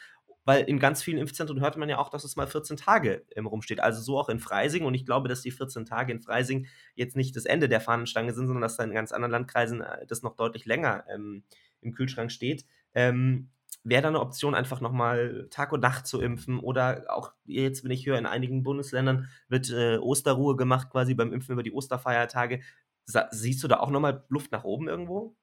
weil 0.45 0.65
in 0.65 0.79
ganz 0.79 1.03
vielen 1.03 1.19
Impfzentren 1.19 1.61
hört 1.61 1.77
man 1.77 1.89
ja 1.89 1.99
auch, 1.99 2.09
dass 2.09 2.25
es 2.25 2.37
mal 2.37 2.47
14 2.47 2.77
Tage 2.77 3.25
im 3.37 3.47
rumsteht. 3.47 3.81
Also 3.81 4.01
so 4.03 4.19
auch 4.19 4.29
in 4.29 4.41
Freising. 4.41 4.85
Und 4.85 4.95
ich 4.95 5.07
glaube, 5.07 5.29
dass 5.29 5.43
die 5.43 5.53
14 5.53 5.87
Tage 5.87 6.13
in 6.13 6.21
Freising 6.21 6.67
jetzt 6.95 7.17
nicht 7.17 7.37
das 7.37 7.45
Ende 7.45 7.69
der 7.69 7.81
Fahnenstange 7.81 8.33
sind, 8.33 8.47
sondern 8.47 8.63
dass 8.63 8.77
da 8.77 8.85
in 8.85 8.93
ganz 8.93 9.13
anderen 9.13 9.31
Landkreisen 9.31 9.83
äh, 9.83 10.07
das 10.07 10.23
noch 10.23 10.35
deutlich 10.35 10.67
länger 10.67 11.05
ähm, 11.13 11.45
im 11.81 11.93
Kühlschrank 11.93 12.33
steht. 12.33 12.65
Ähm, 12.95 13.51
Wäre 13.85 14.03
da 14.03 14.09
eine 14.09 14.21
Option, 14.21 14.55
einfach 14.55 14.81
nochmal 14.81 15.49
Tag 15.51 15.73
und 15.73 15.81
Nacht 15.81 16.07
zu 16.07 16.21
impfen? 16.21 16.61
Oder 16.61 17.05
auch 17.09 17.33
jetzt, 17.45 17.83
wenn 17.85 17.91
ich 17.91 18.07
höre, 18.07 18.19
in 18.19 18.27
einigen 18.27 18.63
Bundesländern 18.63 19.29
wird 19.49 19.71
äh, 19.71 19.99
Osterruhe 19.99 20.57
gemacht, 20.57 20.91
quasi 20.91 21.15
beim 21.15 21.33
Impfen 21.33 21.53
über 21.53 21.65
die 21.65 21.73
Osterfeiertage. 21.73 22.61
Sa 23.05 23.29
siehst 23.33 23.63
du 23.65 23.69
da 23.69 23.81
auch 23.81 23.91
nochmal 23.91 24.25
Luft 24.29 24.53
nach 24.53 24.65
oben 24.65 24.89
irgendwo? 24.89 25.35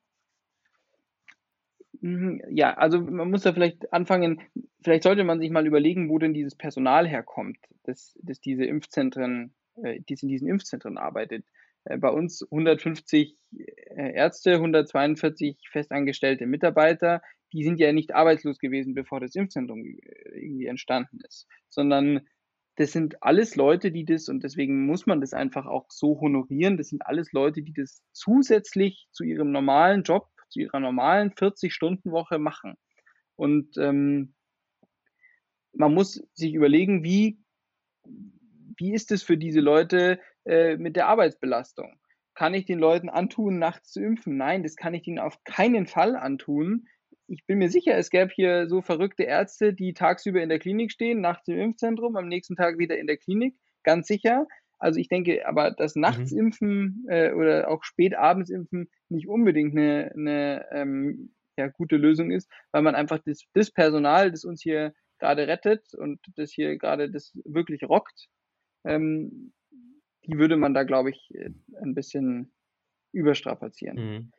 Mhm, 2.02 2.41
ja, 2.49 2.75
also 2.75 3.02
man 3.02 3.30
muss 3.30 3.41
da 3.41 3.54
vielleicht 3.54 3.91
anfangen, 3.91 4.41
vielleicht 4.84 5.04
sollte 5.04 5.23
man 5.25 5.39
sich 5.39 5.49
mal 5.49 5.67
überlegen, 5.67 6.10
wo 6.10 6.17
denn 6.17 6.34
dieses 6.34 6.56
Personal 6.56 7.08
herkommt, 7.08 7.58
das, 7.84 8.17
das 8.21 8.39
diese 8.39 8.63
Impfzentren, 8.65 9.54
äh, 9.84 9.99
die 9.99 10.15
in 10.21 10.30
diesen 10.30 10.47
Impfzentren 10.47 10.97
arbeitet. 10.97 11.45
Äh, 11.84 11.97
bei 11.97 12.10
uns 12.10 12.43
150 12.43 13.36
äh, 13.58 14.13
Ärzte, 14.13 14.56
142 14.56 15.58
festangestellte 15.69 16.45
Mitarbeiter, 16.45 17.21
die 17.53 17.63
sind 17.63 17.79
ja 17.79 17.91
nicht 17.91 18.13
arbeitslos 18.13 18.59
gewesen, 18.59 18.93
bevor 18.93 19.19
das 19.19 19.35
Impfzentrum 19.35 19.83
irgendwie 20.33 20.67
entstanden 20.67 21.19
ist, 21.27 21.47
sondern 21.69 22.27
das 22.75 22.93
sind 22.93 23.21
alles 23.21 23.55
Leute, 23.55 23.91
die 23.91 24.05
das, 24.05 24.29
und 24.29 24.43
deswegen 24.43 24.85
muss 24.85 25.05
man 25.05 25.19
das 25.19 25.33
einfach 25.33 25.65
auch 25.65 25.88
so 25.89 26.21
honorieren, 26.21 26.77
das 26.77 26.88
sind 26.88 27.05
alles 27.05 27.33
Leute, 27.33 27.62
die 27.62 27.73
das 27.73 28.01
zusätzlich 28.13 29.07
zu 29.12 29.23
ihrem 29.23 29.51
normalen 29.51 30.03
Job 30.03 30.29
zu 30.49 30.59
ihrer 30.59 30.79
normalen 30.79 31.31
40-Stunden-Woche 31.31 32.39
machen. 32.39 32.75
Und 33.35 33.77
ähm, 33.77 34.33
man 35.73 35.93
muss 35.93 36.21
sich 36.33 36.53
überlegen, 36.53 37.03
wie, 37.03 37.39
wie 38.03 38.93
ist 38.93 39.12
es 39.12 39.23
für 39.23 39.38
diese 39.38 39.62
Leute 39.62 40.19
äh, 40.45 40.77
mit 40.77 40.95
der 40.95 41.07
Arbeitsbelastung? 41.07 41.99
Kann 42.33 42.53
ich 42.53 42.65
den 42.65 42.79
Leuten 42.79 43.09
antun, 43.09 43.59
nachts 43.59 43.91
zu 43.91 44.01
impfen? 44.01 44.38
Nein, 44.38 44.63
das 44.63 44.75
kann 44.75 44.93
ich 44.93 45.07
ihnen 45.07 45.19
auf 45.19 45.43
keinen 45.43 45.88
Fall 45.88 46.15
antun. 46.15 46.88
Ich 47.29 47.45
bin 47.45 47.59
mir 47.59 47.69
sicher, 47.69 47.95
es 47.95 48.09
gäbe 48.09 48.31
hier 48.33 48.67
so 48.67 48.81
verrückte 48.81 49.23
Ärzte, 49.23 49.73
die 49.73 49.93
tagsüber 49.93 50.41
in 50.41 50.49
der 50.49 50.59
Klinik 50.59 50.91
stehen, 50.91 51.21
nachts 51.21 51.47
im 51.47 51.59
Impfzentrum, 51.59 52.15
am 52.15 52.27
nächsten 52.27 52.55
Tag 52.55 52.79
wieder 52.79 52.97
in 52.97 53.07
der 53.07 53.17
Klinik, 53.17 53.55
ganz 53.83 54.07
sicher. 54.07 54.47
Also 54.79 54.99
ich 54.99 55.09
denke 55.09 55.47
aber, 55.47 55.71
dass 55.71 55.95
mhm. 55.95 56.25
impfen 56.31 57.05
äh, 57.09 57.33
oder 57.33 57.69
auch 57.69 57.83
spät 57.83 58.15
abends 58.15 58.49
impfen 58.49 58.89
nicht 59.09 59.27
unbedingt 59.27 59.77
eine, 59.77 60.11
eine 60.15 60.65
ähm, 60.71 61.33
ja, 61.57 61.67
gute 61.67 61.97
Lösung 61.97 62.31
ist, 62.31 62.49
weil 62.71 62.81
man 62.81 62.95
einfach 62.95 63.19
das, 63.19 63.43
das 63.53 63.71
Personal, 63.71 64.31
das 64.31 64.45
uns 64.45 64.61
hier 64.61 64.93
gerade 65.19 65.47
rettet 65.47 65.93
und 65.93 66.19
das 66.35 66.51
hier 66.51 66.77
gerade 66.77 67.11
das 67.11 67.37
wirklich 67.43 67.83
rockt, 67.83 68.27
ähm, 68.85 69.53
die 70.25 70.37
würde 70.37 70.57
man 70.57 70.73
da, 70.73 70.83
glaube 70.83 71.09
ich, 71.11 71.29
äh, 71.35 71.51
ein 71.81 71.93
bisschen 71.93 72.53
überstrapazieren. 73.11 73.97
Mhm. 73.97 74.31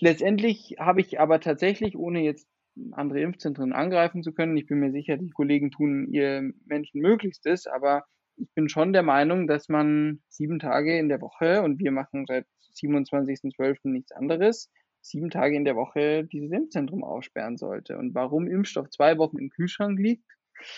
Letztendlich 0.00 0.76
habe 0.78 1.00
ich 1.02 1.20
aber 1.20 1.40
tatsächlich, 1.40 1.96
ohne 1.96 2.22
jetzt 2.22 2.48
andere 2.92 3.20
Impfzentren 3.20 3.72
angreifen 3.72 4.22
zu 4.22 4.32
können, 4.32 4.56
ich 4.56 4.66
bin 4.66 4.80
mir 4.80 4.92
sicher, 4.92 5.18
die 5.18 5.30
Kollegen 5.30 5.70
tun 5.70 6.08
ihr 6.10 6.52
Menschen 6.64 7.02
Möglichstes, 7.02 7.66
aber 7.66 8.04
ich 8.36 8.48
bin 8.54 8.70
schon 8.70 8.94
der 8.94 9.02
Meinung, 9.02 9.46
dass 9.46 9.68
man 9.68 10.22
sieben 10.28 10.58
Tage 10.58 10.98
in 10.98 11.10
der 11.10 11.20
Woche, 11.20 11.62
und 11.62 11.78
wir 11.78 11.92
machen 11.92 12.24
seit 12.26 12.46
27.12. 12.74 13.76
nichts 13.90 14.12
anderes, 14.12 14.70
sieben 15.02 15.28
Tage 15.28 15.56
in 15.56 15.66
der 15.66 15.76
Woche 15.76 16.24
dieses 16.24 16.50
Impfzentrum 16.50 17.04
aufsperren 17.04 17.58
sollte. 17.58 17.98
Und 17.98 18.14
warum 18.14 18.48
Impfstoff 18.48 18.88
zwei 18.88 19.18
Wochen 19.18 19.38
im 19.38 19.50
Kühlschrank 19.50 19.98
liegt, 19.98 20.24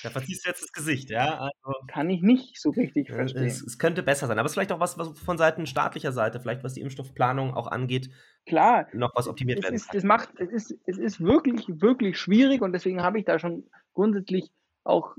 da 0.02 0.10
verziehst 0.10 0.44
du 0.44 0.50
jetzt 0.50 0.62
das 0.62 0.72
Gesicht, 0.72 1.10
ja? 1.10 1.38
Also, 1.38 1.78
kann 1.88 2.10
ich 2.10 2.22
nicht 2.22 2.60
so 2.60 2.70
richtig 2.70 3.10
verstehen. 3.10 3.44
Es, 3.44 3.62
es, 3.62 3.78
könnte 3.78 4.02
besser 4.02 4.26
sein, 4.26 4.38
aber 4.38 4.46
es 4.46 4.52
ist 4.52 4.54
vielleicht 4.54 4.72
auch 4.72 4.80
was, 4.80 4.98
was 4.98 5.18
von 5.18 5.38
Seiten 5.38 5.66
staatlicher 5.66 6.12
Seite, 6.12 6.40
vielleicht 6.40 6.64
was 6.64 6.74
die 6.74 6.80
Impfstoffplanung 6.80 7.54
auch 7.54 7.66
angeht, 7.66 8.10
klar 8.46 8.86
noch 8.92 9.12
was 9.14 9.28
optimiert 9.28 9.58
es 9.58 9.64
werden 9.64 9.74
ist, 9.74 9.94
es 9.94 10.02
macht 10.04 10.30
es 10.38 10.50
ist 10.50 10.80
es 10.86 10.98
ist 10.98 11.20
wirklich 11.20 11.64
wirklich 11.68 12.18
schwierig 12.18 12.60
und 12.60 12.72
deswegen 12.72 13.02
habe 13.02 13.18
ich 13.18 13.24
da 13.24 13.38
schon 13.38 13.68
grundsätzlich 13.94 14.50
auch 14.84 15.16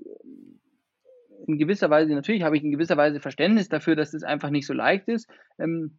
in 1.47 1.58
gewisser 1.58 1.89
Weise, 1.89 2.13
natürlich 2.13 2.43
habe 2.43 2.58
ich 2.58 2.63
in 2.63 2.71
gewisser 2.71 2.97
Weise 2.97 3.19
Verständnis 3.19 3.69
dafür, 3.69 3.95
dass 3.95 4.12
das 4.12 4.23
einfach 4.23 4.49
nicht 4.49 4.65
so 4.65 4.73
leicht 4.73 5.08
ist. 5.08 5.30
Ähm, 5.60 5.97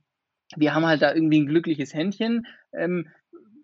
wir 0.57 0.74
haben 0.74 0.87
halt 0.87 1.03
da 1.03 1.14
irgendwie 1.14 1.40
ein 1.40 1.46
glückliches 1.46 1.94
Händchen. 1.94 2.46
Ähm, 2.72 3.09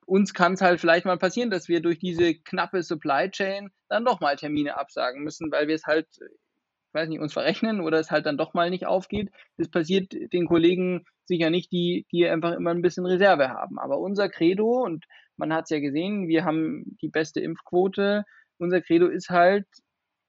uns 0.06 0.34
kann 0.34 0.54
es 0.54 0.60
halt 0.60 0.80
vielleicht 0.80 1.06
mal 1.06 1.18
passieren, 1.18 1.50
dass 1.50 1.68
wir 1.68 1.80
durch 1.80 1.98
diese 1.98 2.34
knappe 2.34 2.82
Supply 2.82 3.30
Chain 3.30 3.70
dann 3.90 4.05
doch 4.05 4.20
mal 4.20 4.37
Termine 4.37 4.79
absagen 4.79 5.22
müssen, 5.22 5.50
weil 5.53 5.68
wir 5.68 5.74
es 5.74 5.85
halt, 5.85 6.07
ich 6.11 6.94
weiß 6.94 7.09
nicht, 7.09 7.20
uns 7.20 7.33
verrechnen 7.33 7.81
oder 7.81 7.98
es 7.98 8.11
halt 8.11 8.26
dann 8.26 8.38
doch 8.38 8.55
mal 8.55 8.70
nicht 8.70 8.87
aufgeht. 8.87 9.31
Das 9.59 9.68
passiert 9.68 10.12
den 10.33 10.46
Kollegen 10.46 11.05
sicher 11.24 11.50
nicht, 11.50 11.70
die, 11.72 12.07
die 12.12 12.26
einfach 12.26 12.53
immer 12.53 12.70
ein 12.70 12.83
bisschen 12.83 13.07
Reserve 13.07 13.50
haben. 13.50 13.79
Aber 13.79 13.98
unser 13.98 14.29
Credo, 14.29 14.83
und 14.83 15.05
man 15.37 15.53
hat 15.53 15.64
es 15.64 15.70
ja 15.70 15.81
gesehen, 15.81 16.29
wir 16.29 16.44
haben 16.44 16.96
die 17.03 17.09
beste 17.09 17.40
Impfquote. 17.40 18.24
Unser 18.59 18.81
Credo 18.81 19.07
ist 19.09 19.31
halt, 19.31 19.66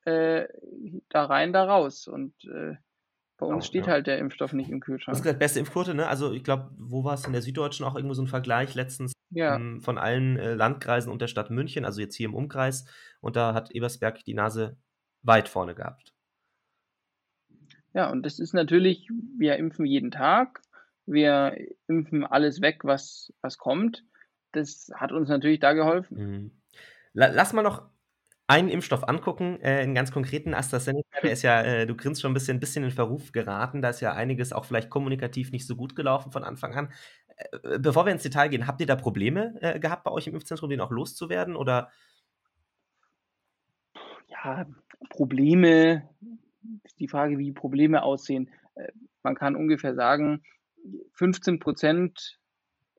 äh, 0.05 0.47
da 1.09 1.25
rein, 1.25 1.53
da 1.53 1.65
raus. 1.65 2.07
Und 2.07 2.33
äh, 2.45 2.75
bei 3.41 3.47
uns 3.47 3.65
oh, 3.65 3.67
steht 3.67 3.87
ja. 3.87 3.93
halt 3.93 4.05
der 4.05 4.19
Impfstoff 4.19 4.53
nicht 4.53 4.69
im 4.69 4.79
Kühlschrank. 4.79 5.13
Das 5.13 5.17
ist 5.17 5.23
gesagt, 5.23 5.39
beste 5.39 5.59
Impfquote, 5.59 5.95
ne? 5.95 6.07
Also 6.07 6.31
ich 6.31 6.43
glaube, 6.43 6.69
wo 6.77 7.03
war 7.03 7.15
es 7.15 7.25
in 7.25 7.33
der 7.33 7.41
Süddeutschen 7.41 7.83
auch 7.87 7.95
irgendwo 7.95 8.13
so 8.13 8.21
ein 8.21 8.27
Vergleich 8.27 8.75
letztens 8.75 9.13
ja. 9.31 9.55
ähm, 9.55 9.81
von 9.81 9.97
allen 9.97 10.37
äh, 10.37 10.53
Landkreisen 10.53 11.11
und 11.11 11.23
der 11.23 11.27
Stadt 11.27 11.49
München, 11.49 11.83
also 11.83 12.01
jetzt 12.01 12.15
hier 12.15 12.27
im 12.27 12.35
Umkreis. 12.35 12.85
Und 13.19 13.35
da 13.35 13.55
hat 13.55 13.71
Ebersberg 13.71 14.23
die 14.25 14.35
Nase 14.35 14.77
weit 15.23 15.49
vorne 15.49 15.73
gehabt. 15.73 16.13
Ja, 17.95 18.11
und 18.11 18.23
das 18.23 18.37
ist 18.37 18.53
natürlich, 18.53 19.09
wir 19.39 19.55
impfen 19.55 19.87
jeden 19.87 20.11
Tag, 20.11 20.61
wir 21.07 21.57
impfen 21.87 22.23
alles 22.23 22.61
weg, 22.61 22.81
was, 22.83 23.33
was 23.41 23.57
kommt. 23.57 24.05
Das 24.51 24.91
hat 24.93 25.11
uns 25.11 25.29
natürlich 25.29 25.59
da 25.59 25.73
geholfen. 25.73 26.17
Mhm. 26.17 26.51
Lass 27.13 27.53
mal 27.53 27.63
noch 27.63 27.89
einen 28.51 28.67
Impfstoff 28.67 29.07
angucken, 29.07 29.59
äh, 29.61 29.79
einen 29.79 29.95
ganz 29.95 30.11
konkreten 30.11 30.53
AstraZeneca, 30.53 31.21
der 31.23 31.31
ist 31.31 31.41
ja, 31.41 31.61
äh, 31.61 31.87
du 31.87 31.95
grinst 31.95 32.21
schon 32.21 32.31
ein 32.31 32.33
bisschen, 32.33 32.57
ein 32.57 32.59
bisschen 32.59 32.83
in 32.83 32.91
Verruf 32.91 33.31
geraten, 33.31 33.81
da 33.81 33.89
ist 33.89 34.01
ja 34.01 34.13
einiges 34.13 34.51
auch 34.51 34.65
vielleicht 34.65 34.89
kommunikativ 34.89 35.53
nicht 35.53 35.65
so 35.65 35.77
gut 35.77 35.95
gelaufen 35.95 36.33
von 36.33 36.43
Anfang 36.43 36.73
an. 36.75 36.93
Äh, 37.37 37.79
bevor 37.79 38.05
wir 38.05 38.11
ins 38.11 38.23
Detail 38.23 38.49
gehen, 38.49 38.67
habt 38.67 38.81
ihr 38.81 38.87
da 38.87 38.97
Probleme 38.97 39.55
äh, 39.61 39.79
gehabt 39.79 40.03
bei 40.03 40.11
euch 40.11 40.27
im 40.27 40.33
Impfzentrum, 40.33 40.69
den 40.69 40.81
auch 40.81 40.91
loszuwerden 40.91 41.55
oder? 41.55 41.91
Ja, 44.27 44.65
Probleme, 45.09 46.09
ist 46.83 46.99
die 46.99 47.07
Frage, 47.07 47.37
wie 47.37 47.53
Probleme 47.53 48.03
aussehen. 48.03 48.49
Äh, 48.75 48.91
man 49.23 49.35
kann 49.35 49.55
ungefähr 49.55 49.95
sagen, 49.95 50.43
15 51.13 51.59
Prozent 51.59 52.37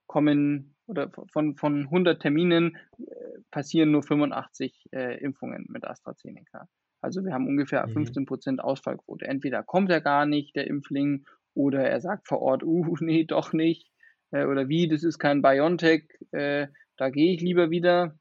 kommen 0.06 0.71
oder 0.86 1.10
von, 1.32 1.56
von 1.56 1.84
100 1.84 2.20
Terminen 2.20 2.76
äh, 2.98 3.04
passieren 3.50 3.90
nur 3.90 4.02
85 4.02 4.88
äh, 4.92 5.18
Impfungen 5.18 5.66
mit 5.68 5.84
AstraZeneca. 5.84 6.68
Also 7.00 7.24
wir 7.24 7.32
haben 7.32 7.48
ungefähr 7.48 7.86
15 7.86 8.22
mhm. 8.22 8.26
Prozent 8.26 8.60
Ausfallquote. 8.62 9.26
Entweder 9.26 9.62
kommt 9.62 9.90
er 9.90 10.00
gar 10.00 10.24
nicht, 10.24 10.54
der 10.54 10.66
Impfling, 10.68 11.24
oder 11.54 11.84
er 11.84 12.00
sagt 12.00 12.28
vor 12.28 12.40
Ort, 12.40 12.62
uh, 12.62 12.96
nee, 13.00 13.24
doch 13.24 13.52
nicht. 13.52 13.90
Äh, 14.30 14.46
oder 14.46 14.68
wie, 14.68 14.88
das 14.88 15.02
ist 15.02 15.18
kein 15.18 15.42
BioNTech, 15.42 16.04
äh, 16.30 16.68
da 16.96 17.10
gehe 17.10 17.34
ich 17.34 17.40
lieber 17.40 17.70
wieder. 17.70 18.18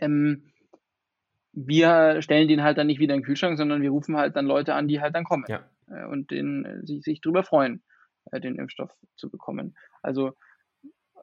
Ähm, 0.00 0.52
wir 1.52 2.22
stellen 2.22 2.46
den 2.46 2.62
halt 2.62 2.78
dann 2.78 2.86
nicht 2.86 3.00
wieder 3.00 3.14
in 3.14 3.20
den 3.20 3.26
Kühlschrank, 3.26 3.58
sondern 3.58 3.82
wir 3.82 3.90
rufen 3.90 4.16
halt 4.16 4.36
dann 4.36 4.46
Leute 4.46 4.74
an, 4.74 4.86
die 4.86 5.00
halt 5.00 5.16
dann 5.16 5.24
kommen 5.24 5.44
ja. 5.48 5.68
äh, 5.88 6.06
und 6.06 6.30
den, 6.30 6.64
äh, 6.64 6.86
sich, 6.86 7.02
sich 7.02 7.20
drüber 7.20 7.42
freuen, 7.42 7.82
den 8.32 8.56
Impfstoff 8.56 8.94
zu 9.16 9.30
bekommen. 9.30 9.74
Also 10.02 10.36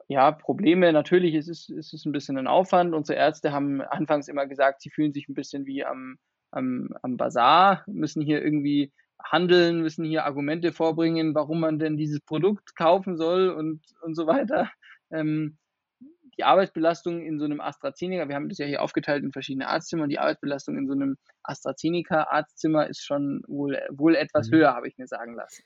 ja, 0.08 0.32
Probleme, 0.32 0.92
natürlich 0.92 1.34
ist 1.34 1.48
es, 1.48 1.68
ist 1.68 1.92
es 1.92 2.06
ein 2.06 2.12
bisschen 2.12 2.38
ein 2.38 2.46
Aufwand. 2.46 2.94
Unsere 2.94 3.18
Ärzte 3.18 3.52
haben 3.52 3.82
anfangs 3.82 4.28
immer 4.28 4.46
gesagt, 4.46 4.80
sie 4.80 4.90
fühlen 4.90 5.12
sich 5.12 5.28
ein 5.28 5.34
bisschen 5.34 5.66
wie 5.66 5.84
am, 5.84 6.18
am, 6.50 6.88
am 7.02 7.18
Bazar, 7.18 7.84
müssen 7.86 8.22
hier 8.22 8.42
irgendwie 8.42 8.90
handeln, 9.22 9.82
müssen 9.82 10.06
hier 10.06 10.24
Argumente 10.24 10.72
vorbringen, 10.72 11.34
warum 11.34 11.60
man 11.60 11.78
denn 11.78 11.98
dieses 11.98 12.20
Produkt 12.20 12.74
kaufen 12.74 13.18
soll 13.18 13.50
und, 13.50 13.82
und 14.00 14.14
so 14.14 14.26
weiter. 14.26 14.70
Ähm, 15.10 15.58
die 16.38 16.44
Arbeitsbelastung 16.44 17.20
in 17.20 17.38
so 17.38 17.44
einem 17.44 17.60
AstraZeneca, 17.60 18.28
wir 18.28 18.36
haben 18.36 18.48
das 18.48 18.58
ja 18.58 18.66
hier 18.66 18.80
aufgeteilt 18.80 19.24
in 19.24 19.32
verschiedene 19.32 19.68
Arztzimmer, 19.68 20.04
und 20.04 20.10
die 20.10 20.20
Arbeitsbelastung 20.20 20.78
in 20.78 20.86
so 20.86 20.92
einem 20.94 21.16
AstraZeneca-Arztzimmer 21.42 22.86
ist 22.86 23.04
schon 23.04 23.42
wohl, 23.48 23.78
wohl 23.90 24.14
etwas 24.14 24.48
mhm. 24.48 24.56
höher, 24.56 24.74
habe 24.74 24.88
ich 24.88 24.96
mir 24.96 25.08
sagen 25.08 25.34
lassen. 25.34 25.64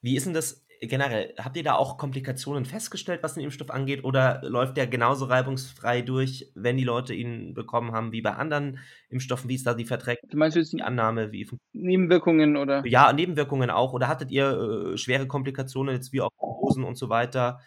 Wie 0.00 0.16
ist 0.16 0.26
denn 0.26 0.34
das 0.34 0.64
generell? 0.86 1.34
Habt 1.38 1.56
ihr 1.56 1.62
da 1.62 1.74
auch 1.74 1.98
Komplikationen 1.98 2.64
festgestellt, 2.64 3.22
was 3.22 3.34
den 3.34 3.44
Impfstoff 3.44 3.70
angeht, 3.70 4.04
oder 4.04 4.40
läuft 4.42 4.76
der 4.76 4.86
genauso 4.86 5.26
reibungsfrei 5.26 6.02
durch, 6.02 6.50
wenn 6.54 6.76
die 6.76 6.84
Leute 6.84 7.14
ihn 7.14 7.54
bekommen 7.54 7.92
haben, 7.92 8.12
wie 8.12 8.22
bei 8.22 8.32
anderen 8.32 8.78
Impfstoffen? 9.08 9.48
Wie 9.48 9.54
ist 9.54 9.66
da 9.66 9.74
die 9.74 9.84
Verträglichkeit? 9.84 10.32
Du 10.32 10.36
meinst 10.36 10.56
jetzt 10.56 10.72
die 10.72 10.82
Annahme? 10.82 11.32
Wie 11.32 11.48
Nebenwirkungen 11.72 12.56
oder? 12.56 12.86
Ja, 12.86 13.12
Nebenwirkungen 13.12 13.70
auch. 13.70 13.92
Oder 13.92 14.08
hattet 14.08 14.30
ihr 14.30 14.92
äh, 14.92 14.98
schwere 14.98 15.26
Komplikationen, 15.26 15.94
jetzt 15.94 16.12
wie 16.12 16.20
auch 16.20 16.30
Hosen 16.40 16.84
und 16.84 16.96
so 16.96 17.08
weiter? 17.08 17.60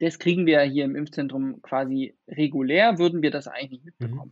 Das 0.00 0.18
kriegen 0.18 0.46
wir 0.46 0.60
hier 0.62 0.84
im 0.84 0.94
Impfzentrum 0.94 1.60
quasi 1.62 2.16
regulär, 2.28 2.98
würden 2.98 3.22
wir 3.22 3.30
das 3.30 3.48
eigentlich 3.48 3.82
nicht 3.82 4.00
mitbekommen. 4.00 4.30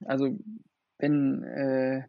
Mhm. 0.00 0.06
Also 0.06 0.38
wenn 0.98 1.42
äh, 1.42 2.02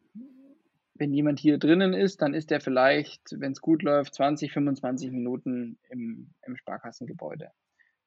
wenn 1.04 1.13
jemand 1.13 1.38
hier 1.38 1.58
drinnen 1.58 1.94
ist, 1.94 2.22
dann 2.22 2.34
ist 2.34 2.50
er 2.50 2.62
vielleicht, 2.62 3.22
wenn 3.38 3.52
es 3.52 3.60
gut 3.60 3.84
läuft, 3.84 4.16
20, 4.16 4.54
25 4.54 5.12
Minuten 5.12 5.78
im, 5.89 6.30
im 6.48 6.56
Sparkassengebäude. 6.56 7.50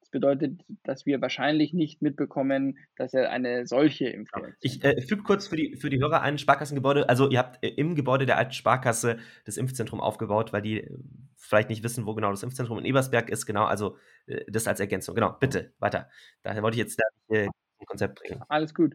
Das 0.01 0.09
bedeutet, 0.09 0.63
dass 0.83 1.05
wir 1.05 1.21
wahrscheinlich 1.21 1.75
nicht 1.75 2.01
mitbekommen, 2.01 2.79
dass 2.97 3.13
er 3.13 3.31
eine 3.31 3.67
solche 3.67 4.09
Impfung 4.09 4.47
hat. 4.47 4.55
Ich 4.63 4.83
äh, 4.83 5.03
füge 5.03 5.25
kurz 5.25 5.47
für 5.47 5.57
die, 5.57 5.77
für 5.77 5.91
die 5.91 5.99
Hörer 5.99 6.23
ein 6.23 6.39
Sparkassengebäude. 6.39 7.07
Also 7.07 7.29
ihr 7.29 7.39
habt 7.39 7.63
äh, 7.63 7.69
im 7.69 7.97
Gebäude 7.97 8.25
der 8.25 8.39
alten 8.39 8.53
Sparkasse 8.53 9.19
das 9.45 9.59
Impfzentrum 9.59 10.01
aufgebaut, 10.01 10.55
weil 10.55 10.63
die 10.63 10.81
äh, 10.81 10.99
vielleicht 11.37 11.69
nicht 11.69 11.83
wissen, 11.83 12.07
wo 12.07 12.15
genau 12.15 12.31
das 12.31 12.43
Impfzentrum 12.43 12.79
in 12.79 12.87
Ebersberg 12.87 13.29
ist. 13.29 13.45
Genau, 13.45 13.67
also 13.67 13.99
äh, 14.27 14.43
das 14.51 14.67
als 14.67 14.81
Ergänzung. 14.81 15.15
Genau, 15.15 15.33
bitte, 15.39 15.75
weiter. 15.81 16.09
Daher 16.43 16.63
wollte 16.63 16.77
ich 16.77 16.83
jetzt 16.83 16.99
äh, 17.29 17.43
ein 17.43 17.87
Konzept 17.87 18.21
bringen. 18.21 18.43
Alles 18.49 18.73
gut. 18.73 18.95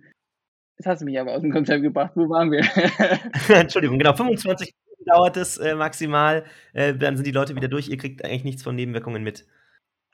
Jetzt 0.82 0.88
hast 0.88 1.02
du 1.04 1.06
mich 1.06 1.20
aber 1.20 1.34
aus 1.34 1.44
dem 1.44 1.52
Konzept 1.52 1.84
gebracht. 1.84 2.13
Wo 2.15 2.28
waren 2.28 2.50
wir? 2.50 2.62
Entschuldigung, 3.56 4.00
genau. 4.00 4.15
25 4.15 4.74
Minuten 4.74 5.06
dauert 5.06 5.38
es 5.38 5.58
äh, 5.58 5.76
maximal. 5.76 6.44
Äh, 6.74 6.96
dann 6.96 7.17
sind 7.17 7.28
die 7.28 7.32
Leute 7.32 7.56
wieder 7.56 7.67
durch. 7.67 7.88
Ihr 7.88 7.98
kriegt 7.98 8.26
eigentlich 8.26 8.44
nichts 8.44 8.63
von 8.63 8.76
Nebenwirkungen 8.76 9.22
mit. 9.22 9.46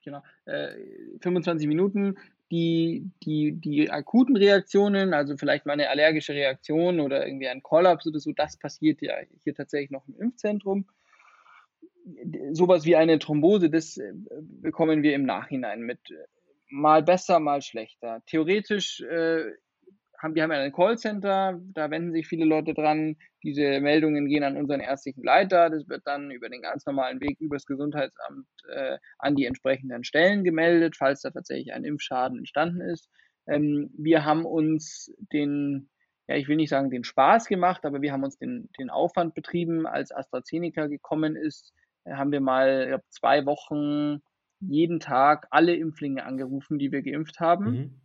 Genau. 0.03 0.21
Äh, 0.43 0.73
25 1.21 1.69
Minuten. 1.69 2.17
Die, 2.51 3.09
die, 3.23 3.53
die 3.53 3.89
akuten 3.89 4.35
Reaktionen, 4.35 5.13
also 5.13 5.37
vielleicht 5.37 5.65
mal 5.65 5.71
eine 5.71 5.89
allergische 5.89 6.33
Reaktion 6.33 6.99
oder 6.99 7.25
irgendwie 7.25 7.47
ein 7.47 7.63
Kollaps 7.63 8.05
oder 8.05 8.19
so, 8.19 8.33
das 8.33 8.57
passiert 8.57 9.01
ja 9.01 9.13
hier 9.45 9.55
tatsächlich 9.55 9.91
noch 9.91 10.05
im 10.09 10.19
Impfzentrum. 10.19 10.85
Sowas 12.51 12.83
wie 12.83 12.97
eine 12.97 13.19
Thrombose, 13.19 13.69
das 13.69 13.95
äh, 13.95 14.11
bekommen 14.61 15.01
wir 15.01 15.15
im 15.15 15.23
Nachhinein 15.23 15.79
mit 15.79 15.99
mal 16.69 17.03
besser, 17.03 17.39
mal 17.39 17.61
schlechter. 17.61 18.21
Theoretisch 18.25 18.99
äh, 18.99 19.45
haben 20.17 20.35
wir 20.35 20.43
haben 20.43 20.51
ja 20.51 20.59
ein 20.59 20.71
Callcenter, 20.71 21.59
da 21.73 21.91
wenden 21.91 22.11
sich 22.11 22.27
viele 22.27 22.45
Leute 22.45 22.73
dran. 22.73 23.17
Diese 23.43 23.79
Meldungen 23.79 24.27
gehen 24.27 24.43
an 24.43 24.57
unseren 24.57 24.79
ärztlichen 24.79 25.23
Leiter. 25.23 25.69
Das 25.69 25.87
wird 25.87 26.01
dann 26.05 26.31
über 26.31 26.49
den 26.49 26.61
ganz 26.61 26.85
normalen 26.85 27.21
Weg 27.21 27.39
übers 27.39 27.65
Gesundheitsamt 27.65 28.47
äh, 28.69 28.97
an 29.19 29.35
die 29.35 29.45
entsprechenden 29.45 30.03
Stellen 30.03 30.43
gemeldet, 30.43 30.95
falls 30.97 31.21
da 31.21 31.29
tatsächlich 31.29 31.73
ein 31.73 31.83
Impfschaden 31.83 32.39
entstanden 32.39 32.81
ist. 32.81 33.09
Ähm, 33.47 33.91
wir 33.97 34.25
haben 34.25 34.45
uns 34.45 35.13
den, 35.31 35.89
ja, 36.27 36.35
ich 36.35 36.47
will 36.47 36.57
nicht 36.57 36.69
sagen 36.69 36.89
den 36.89 37.03
Spaß 37.03 37.47
gemacht, 37.47 37.85
aber 37.85 38.01
wir 38.01 38.11
haben 38.11 38.23
uns 38.23 38.37
den, 38.37 38.69
den 38.79 38.89
Aufwand 38.89 39.35
betrieben, 39.35 39.85
als 39.85 40.11
AstraZeneca 40.11 40.87
gekommen 40.87 41.35
ist, 41.35 41.73
äh, 42.05 42.13
haben 42.13 42.31
wir 42.31 42.41
mal 42.41 42.83
ich 42.83 42.89
glaub, 42.89 43.03
zwei 43.09 43.45
Wochen 43.45 44.21
jeden 44.59 44.99
Tag 44.99 45.47
alle 45.51 45.75
Impflinge 45.75 46.25
angerufen, 46.25 46.79
die 46.79 46.91
wir 46.91 47.03
geimpft 47.03 47.39
haben 47.39 47.65
mhm. 47.65 48.01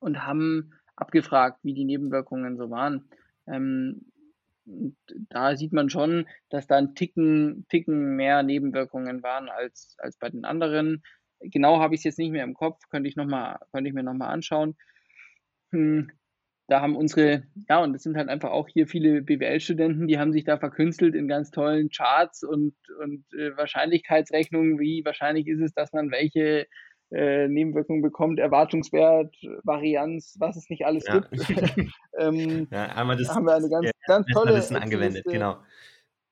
und 0.00 0.26
haben 0.26 0.72
abgefragt, 0.96 1.60
wie 1.62 1.74
die 1.74 1.84
Nebenwirkungen 1.84 2.56
so 2.56 2.70
waren. 2.70 3.08
Ähm, 3.46 4.06
da 5.28 5.56
sieht 5.56 5.72
man 5.72 5.90
schon, 5.90 6.26
dass 6.48 6.66
da 6.66 6.76
ein 6.76 6.94
Ticken, 6.94 7.66
Ticken 7.68 8.16
mehr 8.16 8.42
Nebenwirkungen 8.42 9.22
waren 9.22 9.48
als, 9.48 9.96
als 9.98 10.16
bei 10.16 10.28
den 10.28 10.44
anderen. 10.44 11.02
Genau 11.40 11.80
habe 11.80 11.94
ich 11.94 12.00
es 12.00 12.04
jetzt 12.04 12.18
nicht 12.18 12.30
mehr 12.30 12.44
im 12.44 12.54
Kopf, 12.54 12.88
könnte 12.88 13.08
ich, 13.08 13.16
noch 13.16 13.26
mal, 13.26 13.58
könnte 13.72 13.88
ich 13.88 13.94
mir 13.94 14.04
nochmal 14.04 14.32
anschauen. 14.32 14.76
Hm, 15.72 16.10
da 16.68 16.80
haben 16.80 16.96
unsere, 16.96 17.42
ja, 17.68 17.82
und 17.82 17.92
das 17.92 18.02
sind 18.02 18.16
halt 18.16 18.28
einfach 18.28 18.50
auch 18.50 18.68
hier 18.68 18.86
viele 18.86 19.22
BWL-Studenten, 19.22 20.06
die 20.06 20.18
haben 20.18 20.32
sich 20.32 20.44
da 20.44 20.58
verkünstelt 20.58 21.14
in 21.14 21.28
ganz 21.28 21.50
tollen 21.50 21.90
Charts 21.90 22.44
und, 22.44 22.74
und 23.00 23.24
äh, 23.34 23.56
Wahrscheinlichkeitsrechnungen, 23.56 24.78
wie 24.78 25.04
wahrscheinlich 25.04 25.48
ist 25.48 25.60
es, 25.60 25.74
dass 25.74 25.92
man 25.92 26.10
welche 26.10 26.66
äh, 27.12 27.48
Nebenwirkungen 27.48 28.02
bekommt, 28.02 28.38
Erwartungswert, 28.38 29.36
Varianz, 29.62 30.36
was 30.38 30.56
es 30.56 30.68
nicht 30.70 30.86
alles 30.86 31.04
ja. 31.06 31.20
gibt. 31.20 31.30
ähm, 32.18 32.68
ja, 32.70 32.86
einmal 32.86 33.16
das, 33.16 33.34
haben 33.34 33.44
wir 33.44 33.54
eine 33.54 33.68
ganz, 33.68 33.86
ja, 33.86 33.92
ganz 34.06 34.26
tolle 34.32 34.54
Wissen 34.54 34.76
angewendet, 34.76 35.24
genau. 35.24 35.58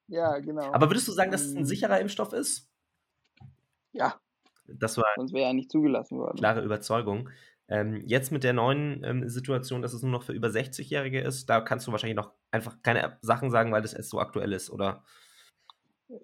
Ja, 0.09 0.39
genau. 0.39 0.73
Aber 0.73 0.91
würdest 0.91 1.07
du 1.07 1.13
sagen, 1.13 1.31
dass 1.31 1.43
es 1.43 1.53
ein 1.53 1.59
ähm, 1.59 1.65
sicherer 1.65 2.01
Impfstoff 2.01 2.33
ist? 2.33 2.69
Ja. 3.93 4.21
Das 4.67 4.97
war 4.97 5.05
Sonst 5.17 5.33
wäre 5.33 5.49
er 5.49 5.53
nicht 5.53 5.71
zugelassen 5.71 6.19
worden. 6.19 6.37
Klare 6.37 6.63
Überzeugung. 6.63 7.29
Ähm, 7.69 8.03
jetzt 8.05 8.33
mit 8.33 8.43
der 8.43 8.53
neuen 8.53 9.05
ähm, 9.05 9.29
Situation, 9.29 9.83
dass 9.83 9.93
es 9.93 10.03
nur 10.03 10.11
noch 10.11 10.25
für 10.25 10.33
über 10.33 10.49
60-Jährige 10.49 11.21
ist, 11.21 11.49
da 11.49 11.61
kannst 11.61 11.87
du 11.87 11.93
wahrscheinlich 11.93 12.17
noch 12.17 12.33
einfach 12.51 12.83
keine 12.83 13.19
Sachen 13.23 13.51
sagen, 13.51 13.71
weil 13.71 13.83
das 13.83 13.95
erst 13.95 14.11
so 14.11 14.19
aktuell 14.19 14.53
ist, 14.53 14.71
oder? 14.71 15.05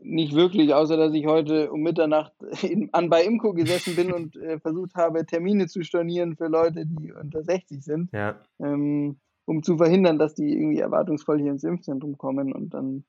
Nicht 0.03 0.35
wirklich, 0.35 0.75
außer 0.75 0.97
dass 0.97 1.15
ich 1.15 1.27
heute 1.27 1.71
um 1.71 1.81
Mitternacht 1.81 2.33
in, 2.63 2.93
an 2.93 3.09
bei 3.09 3.25
Imco 3.25 3.53
gesessen 3.53 3.95
bin 3.95 4.13
und 4.13 4.37
äh, 4.37 4.59
versucht 4.59 4.95
habe, 4.97 5.25
Termine 5.25 5.69
zu 5.69 5.85
stornieren 5.85 6.37
für 6.37 6.49
Leute, 6.49 6.87
die 6.87 7.13
unter 7.13 7.45
60 7.45 7.85
sind, 7.85 8.13
ja. 8.13 8.41
ähm, 8.59 9.21
um 9.45 9.63
zu 9.63 9.77
verhindern, 9.77 10.19
dass 10.19 10.35
die 10.35 10.53
irgendwie 10.53 10.81
erwartungsvoll 10.81 11.41
hier 11.41 11.53
ins 11.53 11.63
Impfzentrum 11.63 12.19
kommen 12.19 12.53
und 12.53 12.75
dann 12.75 13.05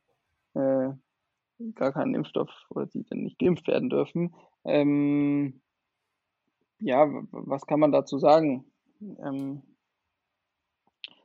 äh, 0.53 0.93
gar 1.73 1.93
keinen 1.93 2.13
Impfstoff 2.13 2.51
oder 2.69 2.85
sie 2.85 3.03
dann 3.09 3.23
nicht 3.23 3.39
geimpft 3.39 3.67
werden 3.67 3.89
dürfen. 3.89 4.35
Ähm, 4.63 5.61
ja, 6.79 7.07
was 7.31 7.65
kann 7.65 7.79
man 7.79 7.91
dazu 7.91 8.19
sagen? 8.19 8.65
Ähm, 9.01 9.63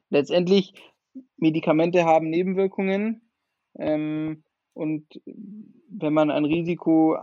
letztendlich, 0.09 0.73
Medikamente 1.37 2.05
haben 2.05 2.31
Nebenwirkungen. 2.31 3.21
Ähm, 3.79 4.45
und 4.75 5.21
wenn 5.89 6.15
man 6.15 6.31
ein 6.31 6.45
Risiko, 6.45 7.17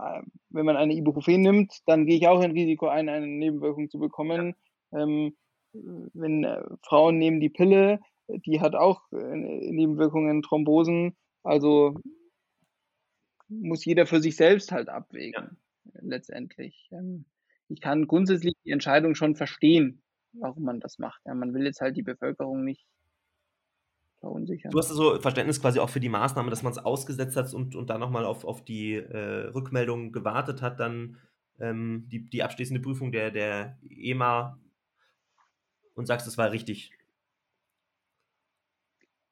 wenn 0.50 0.66
man 0.66 0.76
eine 0.76 0.94
Ibuprofen 0.94 1.40
nimmt, 1.40 1.72
dann 1.86 2.06
gehe 2.06 2.16
ich 2.16 2.28
auch 2.28 2.40
ein 2.40 2.52
Risiko 2.52 2.86
ein, 2.86 3.08
eine 3.08 3.26
Nebenwirkung 3.26 3.90
zu 3.90 3.98
bekommen. 3.98 4.54
Ähm, 4.92 5.36
wenn 5.72 6.44
äh, 6.44 6.62
Frauen 6.82 7.18
nehmen 7.18 7.40
die 7.40 7.48
Pille, 7.48 8.00
die 8.28 8.60
hat 8.60 8.74
auch 8.74 9.02
äh, 9.12 9.36
Nebenwirkungen, 9.36 10.42
Thrombosen. 10.42 11.16
Also 11.42 11.94
muss 13.48 13.84
jeder 13.84 14.06
für 14.06 14.20
sich 14.20 14.36
selbst 14.36 14.72
halt 14.72 14.88
abwägen, 14.88 15.56
ja. 15.84 16.00
letztendlich. 16.02 16.88
Ähm, 16.92 17.24
ich 17.68 17.80
kann 17.80 18.06
grundsätzlich 18.06 18.54
die 18.64 18.70
Entscheidung 18.70 19.14
schon 19.14 19.36
verstehen, 19.36 20.02
warum 20.32 20.64
man 20.64 20.80
das 20.80 20.98
macht. 20.98 21.20
Ja, 21.24 21.34
man 21.34 21.54
will 21.54 21.64
jetzt 21.64 21.80
halt 21.80 21.96
die 21.96 22.02
Bevölkerung 22.02 22.64
nicht 22.64 22.86
verunsichern. 24.20 24.70
Du 24.70 24.78
hast 24.78 24.88
so 24.88 25.18
Verständnis 25.18 25.60
quasi 25.60 25.80
auch 25.80 25.90
für 25.90 26.00
die 26.00 26.08
Maßnahme, 26.08 26.50
dass 26.50 26.62
man 26.62 26.72
es 26.72 26.78
ausgesetzt 26.78 27.36
hat 27.36 27.52
und, 27.52 27.74
und 27.74 27.90
dann 27.90 28.00
nochmal 28.00 28.24
auf, 28.24 28.44
auf 28.44 28.64
die 28.64 28.94
äh, 28.94 29.48
Rückmeldung 29.48 30.12
gewartet 30.12 30.62
hat, 30.62 30.78
dann 30.78 31.16
ähm, 31.58 32.06
die, 32.08 32.28
die 32.28 32.42
abschließende 32.42 32.80
Prüfung 32.80 33.12
der, 33.12 33.30
der 33.30 33.78
EMA 33.88 34.58
und 35.94 36.06
sagst, 36.06 36.26
es 36.26 36.38
war 36.38 36.52
richtig. 36.52 36.92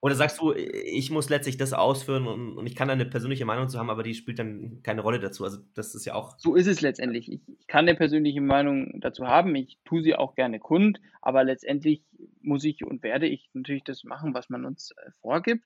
Oder 0.01 0.15
sagst 0.15 0.41
du, 0.41 0.53
ich 0.53 1.11
muss 1.11 1.29
letztlich 1.29 1.57
das 1.57 1.73
ausführen 1.73 2.29
und, 2.29 2.57
und 2.57 2.67
ich 2.67 2.77
kann 2.77 2.87
da 2.87 2.95
eine 2.95 3.05
persönliche 3.05 3.45
Meinung 3.45 3.69
zu 3.69 3.79
haben, 3.79 3.91
aber 3.91 4.05
die 4.05 4.15
spielt 4.15 4.39
dann 4.39 4.81
keine 4.85 5.01
Rolle 5.01 5.19
dazu. 5.19 5.43
Also 5.43 5.59
das 5.75 5.95
ist 5.97 6.05
ja 6.05 6.15
auch. 6.15 6.39
So 6.39 6.55
ist 6.55 6.69
es 6.69 6.81
letztendlich. 6.81 7.31
Ich, 7.33 7.41
ich 7.49 7.67
kann 7.67 7.89
eine 7.89 7.97
persönliche 7.97 8.41
Meinung 8.41 9.01
dazu 9.01 9.27
haben. 9.27 9.57
Ich 9.57 9.79
tue 9.85 10.03
sie 10.03 10.15
auch 10.15 10.37
gerne 10.37 10.61
kund, 10.61 11.01
aber 11.21 11.43
letztendlich 11.43 12.05
muss 12.41 12.63
ich 12.63 12.85
und 12.85 13.03
werde 13.03 13.27
ich 13.27 13.51
natürlich 13.55 13.83
das 13.83 14.05
machen, 14.05 14.35
was 14.35 14.49
man 14.51 14.65
uns 14.65 14.93
äh, 14.93 15.11
vorgibt. 15.21 15.65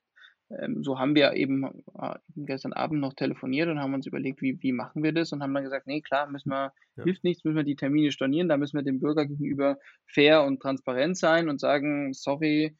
Ähm, 0.59 0.83
so 0.83 0.99
haben 0.99 1.15
wir 1.15 1.33
eben 1.33 1.83
äh, 1.99 2.15
gestern 2.35 2.73
Abend 2.73 3.01
noch 3.01 3.13
telefoniert 3.13 3.69
und 3.69 3.79
haben 3.79 3.93
uns 3.93 4.07
überlegt, 4.07 4.41
wie, 4.41 4.61
wie 4.61 4.71
machen 4.71 5.03
wir 5.03 5.13
das 5.13 5.31
und 5.31 5.41
haben 5.41 5.53
dann 5.53 5.63
gesagt, 5.63 5.87
nee, 5.87 6.01
klar, 6.01 6.29
müssen 6.29 6.49
wir, 6.49 6.73
ja. 6.95 7.03
hilft 7.03 7.23
nichts, 7.23 7.43
müssen 7.43 7.55
wir 7.55 7.63
die 7.63 7.75
Termine 7.75 8.11
stornieren, 8.11 8.49
da 8.49 8.57
müssen 8.57 8.77
wir 8.77 8.83
dem 8.83 8.99
Bürger 8.99 9.25
gegenüber 9.25 9.77
fair 10.05 10.43
und 10.43 10.59
transparent 10.59 11.17
sein 11.17 11.49
und 11.49 11.59
sagen, 11.59 12.13
sorry, 12.13 12.75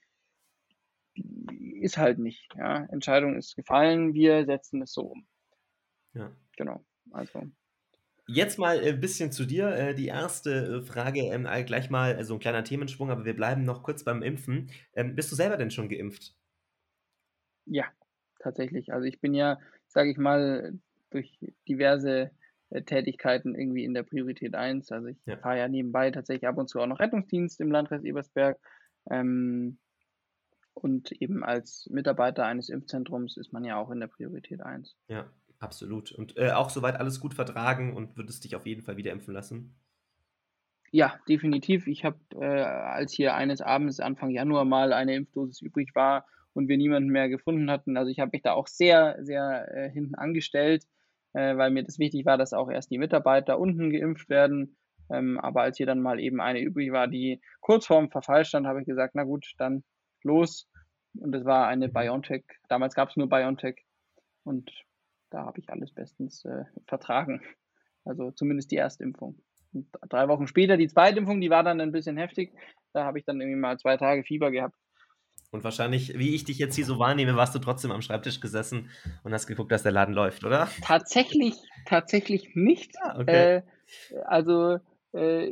ist 1.15 1.97
halt 1.97 2.19
nicht. 2.19 2.49
Ja. 2.55 2.85
Entscheidung 2.85 3.35
ist 3.35 3.55
gefallen, 3.55 4.13
wir 4.13 4.45
setzen 4.45 4.81
es 4.81 4.93
so 4.93 5.01
um. 5.03 5.27
Ja. 6.13 6.35
Genau. 6.57 6.83
Also. 7.11 7.43
Jetzt 8.27 8.57
mal 8.57 8.79
ein 8.79 9.01
bisschen 9.01 9.31
zu 9.31 9.45
dir. 9.45 9.69
Äh, 9.69 9.95
die 9.95 10.07
erste 10.07 10.51
äh, 10.51 10.81
Frage, 10.81 11.21
ähm, 11.21 11.47
gleich 11.65 11.89
mal 11.89 12.17
äh, 12.17 12.23
so 12.23 12.35
ein 12.35 12.39
kleiner 12.39 12.63
Themenschwung, 12.63 13.11
aber 13.11 13.25
wir 13.25 13.35
bleiben 13.35 13.65
noch 13.65 13.83
kurz 13.83 14.03
beim 14.03 14.23
Impfen. 14.23 14.71
Ähm, 14.93 15.15
bist 15.15 15.31
du 15.31 15.35
selber 15.35 15.57
denn 15.57 15.71
schon 15.71 15.89
geimpft? 15.89 16.35
Ja, 17.65 17.85
tatsächlich. 18.39 18.93
Also 18.93 19.05
ich 19.05 19.19
bin 19.19 19.33
ja, 19.33 19.59
sage 19.87 20.09
ich 20.09 20.17
mal, 20.17 20.79
durch 21.09 21.37
diverse 21.67 22.31
Tätigkeiten 22.85 23.55
irgendwie 23.55 23.83
in 23.83 23.93
der 23.93 24.03
Priorität 24.03 24.55
1. 24.55 24.91
Also 24.91 25.07
ich 25.07 25.17
ja. 25.25 25.37
fahre 25.37 25.59
ja 25.59 25.67
nebenbei 25.67 26.09
tatsächlich 26.11 26.47
ab 26.47 26.57
und 26.57 26.69
zu 26.69 26.79
auch 26.79 26.87
noch 26.87 26.99
Rettungsdienst 26.99 27.59
im 27.61 27.71
Landkreis 27.71 28.03
Ebersberg. 28.03 28.57
Ähm, 29.09 29.77
und 30.73 31.11
eben 31.11 31.43
als 31.43 31.87
Mitarbeiter 31.91 32.45
eines 32.45 32.69
Impfzentrums 32.69 33.37
ist 33.37 33.53
man 33.53 33.63
ja 33.63 33.77
auch 33.77 33.91
in 33.91 33.99
der 33.99 34.07
Priorität 34.07 34.61
1. 34.61 34.95
Ja, 35.07 35.25
absolut. 35.59 36.11
Und 36.11 36.37
äh, 36.37 36.51
auch 36.51 36.69
soweit 36.69 36.95
alles 36.95 37.19
gut 37.19 37.33
vertragen 37.33 37.95
und 37.95 38.17
würdest 38.17 38.43
dich 38.43 38.55
auf 38.55 38.65
jeden 38.65 38.81
Fall 38.81 38.97
wieder 38.97 39.11
impfen 39.11 39.33
lassen? 39.33 39.75
Ja, 40.91 41.15
definitiv. 41.27 41.87
Ich 41.87 42.05
habe, 42.05 42.19
äh, 42.35 42.45
als 42.45 43.13
hier 43.13 43.33
eines 43.33 43.61
Abends 43.61 43.99
Anfang 43.99 44.29
Januar 44.29 44.65
mal 44.65 44.93
eine 44.93 45.15
Impfdosis 45.15 45.61
übrig 45.61 45.95
war 45.95 46.27
und 46.53 46.67
wir 46.67 46.77
niemanden 46.77 47.09
mehr 47.09 47.29
gefunden 47.29 47.71
hatten, 47.71 47.97
also 47.97 48.11
ich 48.11 48.19
habe 48.19 48.29
mich 48.33 48.43
da 48.43 48.53
auch 48.53 48.67
sehr, 48.67 49.17
sehr 49.21 49.75
äh, 49.75 49.89
hinten 49.89 50.13
angestellt, 50.13 50.85
äh, 51.33 51.57
weil 51.57 51.71
mir 51.71 51.83
das 51.83 51.97
wichtig 51.97 52.25
war, 52.25 52.37
dass 52.37 52.53
auch 52.53 52.69
erst 52.69 52.91
die 52.91 52.99
Mitarbeiter 52.99 53.59
unten 53.59 53.89
geimpft 53.89 54.29
werden. 54.29 54.77
Ähm, 55.09 55.39
aber 55.39 55.63
als 55.63 55.77
hier 55.77 55.85
dann 55.85 55.99
mal 55.99 56.19
eben 56.19 56.39
eine 56.39 56.61
übrig 56.61 56.91
war, 56.91 57.07
die 57.07 57.41
kurz 57.59 57.87
vorm 57.87 58.11
Verfall 58.11 58.45
stand, 58.45 58.67
habe 58.67 58.81
ich 58.81 58.85
gesagt, 58.85 59.15
na 59.15 59.23
gut, 59.23 59.53
dann 59.57 59.83
los. 60.23 60.69
Und 61.19 61.33
es 61.35 61.45
war 61.45 61.67
eine 61.67 61.89
BioNTech. 61.89 62.43
Damals 62.69 62.95
gab 62.95 63.09
es 63.09 63.17
nur 63.17 63.29
BioNTech. 63.29 63.85
Und 64.43 64.71
da 65.29 65.45
habe 65.45 65.59
ich 65.59 65.69
alles 65.69 65.91
bestens 65.91 66.43
äh, 66.45 66.65
vertragen. 66.87 67.41
Also 68.05 68.31
zumindest 68.31 68.71
die 68.71 68.77
Erstimpfung. 68.77 69.39
Und 69.73 69.87
drei 70.09 70.27
Wochen 70.27 70.47
später 70.47 70.77
die 70.77 70.87
Zweitimpfung, 70.87 71.41
die 71.41 71.49
war 71.49 71.63
dann 71.63 71.81
ein 71.81 71.91
bisschen 71.91 72.17
heftig. 72.17 72.53
Da 72.93 73.05
habe 73.05 73.19
ich 73.19 73.25
dann 73.25 73.39
irgendwie 73.39 73.59
mal 73.59 73.77
zwei 73.77 73.97
Tage 73.97 74.23
Fieber 74.23 74.51
gehabt. 74.51 74.75
Und 75.51 75.63
wahrscheinlich, 75.63 76.17
wie 76.17 76.33
ich 76.33 76.45
dich 76.45 76.57
jetzt 76.57 76.75
hier 76.75 76.85
so 76.85 76.97
wahrnehme, 76.97 77.35
warst 77.35 77.53
du 77.53 77.59
trotzdem 77.59 77.91
am 77.91 78.01
Schreibtisch 78.01 78.39
gesessen 78.39 78.89
und 79.23 79.33
hast 79.33 79.45
geguckt, 79.45 79.71
dass 79.71 79.83
der 79.83 79.91
Laden 79.91 80.15
läuft, 80.15 80.43
oder? 80.43 80.67
Tatsächlich, 80.81 81.53
tatsächlich 81.85 82.55
nicht. 82.55 82.95
Ah, 83.03 83.19
okay. 83.19 83.55
Äh, 83.57 83.61
also 84.25 84.79
äh, 85.11 85.51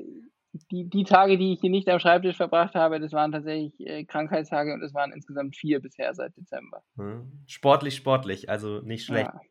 die, 0.53 0.89
die 0.89 1.03
Tage, 1.03 1.37
die 1.37 1.53
ich 1.53 1.61
hier 1.61 1.69
nicht 1.69 1.87
am 1.87 1.99
Schreibtisch 1.99 2.35
verbracht 2.35 2.75
habe, 2.75 2.99
das 2.99 3.13
waren 3.13 3.31
tatsächlich 3.31 3.73
äh, 3.79 4.03
Krankheitstage 4.03 4.73
und 4.73 4.81
es 4.81 4.93
waren 4.93 5.13
insgesamt 5.13 5.55
vier 5.55 5.79
bisher 5.79 6.13
seit 6.13 6.35
Dezember. 6.35 6.83
Hm. 6.97 7.31
Sportlich, 7.47 7.95
sportlich, 7.95 8.49
also 8.49 8.81
nicht 8.81 9.05
schlecht. 9.05 9.31
Ja. 9.33 9.41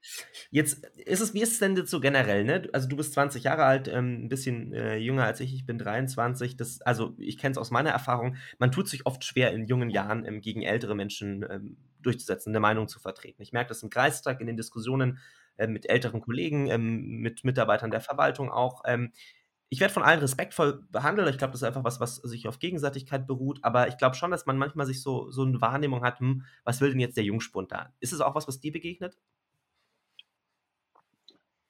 Jetzt 0.50 0.86
ist 0.96 1.20
es, 1.20 1.32
wie 1.32 1.40
ist 1.40 1.52
es 1.52 1.58
denn 1.58 1.76
jetzt 1.76 1.90
so 1.90 2.00
generell, 2.00 2.44
ne? 2.44 2.68
Also 2.72 2.88
du 2.88 2.96
bist 2.96 3.14
20 3.14 3.44
Jahre 3.44 3.64
alt, 3.64 3.88
ähm, 3.88 4.24
ein 4.24 4.28
bisschen 4.28 4.74
äh, 4.74 4.96
jünger 4.96 5.24
als 5.24 5.40
ich, 5.40 5.54
ich 5.54 5.64
bin 5.64 5.78
23. 5.78 6.56
Das, 6.56 6.82
also 6.82 7.14
ich 7.18 7.38
kenne 7.38 7.52
es 7.52 7.58
aus 7.58 7.70
meiner 7.70 7.90
Erfahrung, 7.90 8.36
man 8.58 8.70
tut 8.70 8.88
sich 8.88 9.06
oft 9.06 9.24
schwer 9.24 9.52
in 9.52 9.66
jungen 9.66 9.90
Jahren 9.90 10.26
ähm, 10.26 10.40
gegen 10.40 10.62
ältere 10.62 10.94
Menschen 10.94 11.46
ähm, 11.48 11.76
durchzusetzen, 12.02 12.50
eine 12.50 12.60
Meinung 12.60 12.88
zu 12.88 12.98
vertreten. 12.98 13.42
Ich 13.42 13.52
merke 13.52 13.68
das 13.68 13.82
im 13.82 13.90
Kreistag, 13.90 14.40
in 14.40 14.46
den 14.46 14.56
Diskussionen 14.56 15.18
äh, 15.56 15.66
mit 15.66 15.88
älteren 15.88 16.20
Kollegen, 16.20 16.68
ähm, 16.68 17.20
mit 17.20 17.44
Mitarbeitern 17.44 17.90
der 17.90 18.00
Verwaltung 18.00 18.50
auch. 18.50 18.82
Ich 19.72 19.80
werde 19.80 19.94
von 19.94 20.02
allen 20.02 20.18
respektvoll 20.18 20.85
behandelt. 20.90 21.30
Ich 21.30 21.38
glaube, 21.38 21.52
das 21.52 21.62
ist 21.62 21.66
einfach 21.66 21.85
was, 21.85 22.00
was 22.00 22.16
sich 22.16 22.48
auf 22.48 22.59
Gegenseitigkeit 22.59 23.26
beruht. 23.26 23.61
Aber 23.62 23.87
ich 23.88 23.96
glaube 23.96 24.16
schon, 24.16 24.33
dass 24.33 24.44
man 24.44 24.59
manchmal 24.59 24.85
sich 24.85 25.00
so, 25.00 25.30
so 25.30 25.42
eine 25.42 25.61
Wahrnehmung 25.61 26.02
hat, 26.02 26.18
hm, 26.18 26.44
was 26.64 26.80
will 26.80 26.90
denn 26.90 27.00
jetzt 27.00 27.16
der 27.16 27.24
Jungspund 27.24 27.70
da? 27.70 27.92
Ist 28.00 28.12
es 28.12 28.20
auch 28.20 28.35
was, 28.35 28.48
was 28.48 28.61
dir 28.61 28.72
begegnet? 28.72 29.16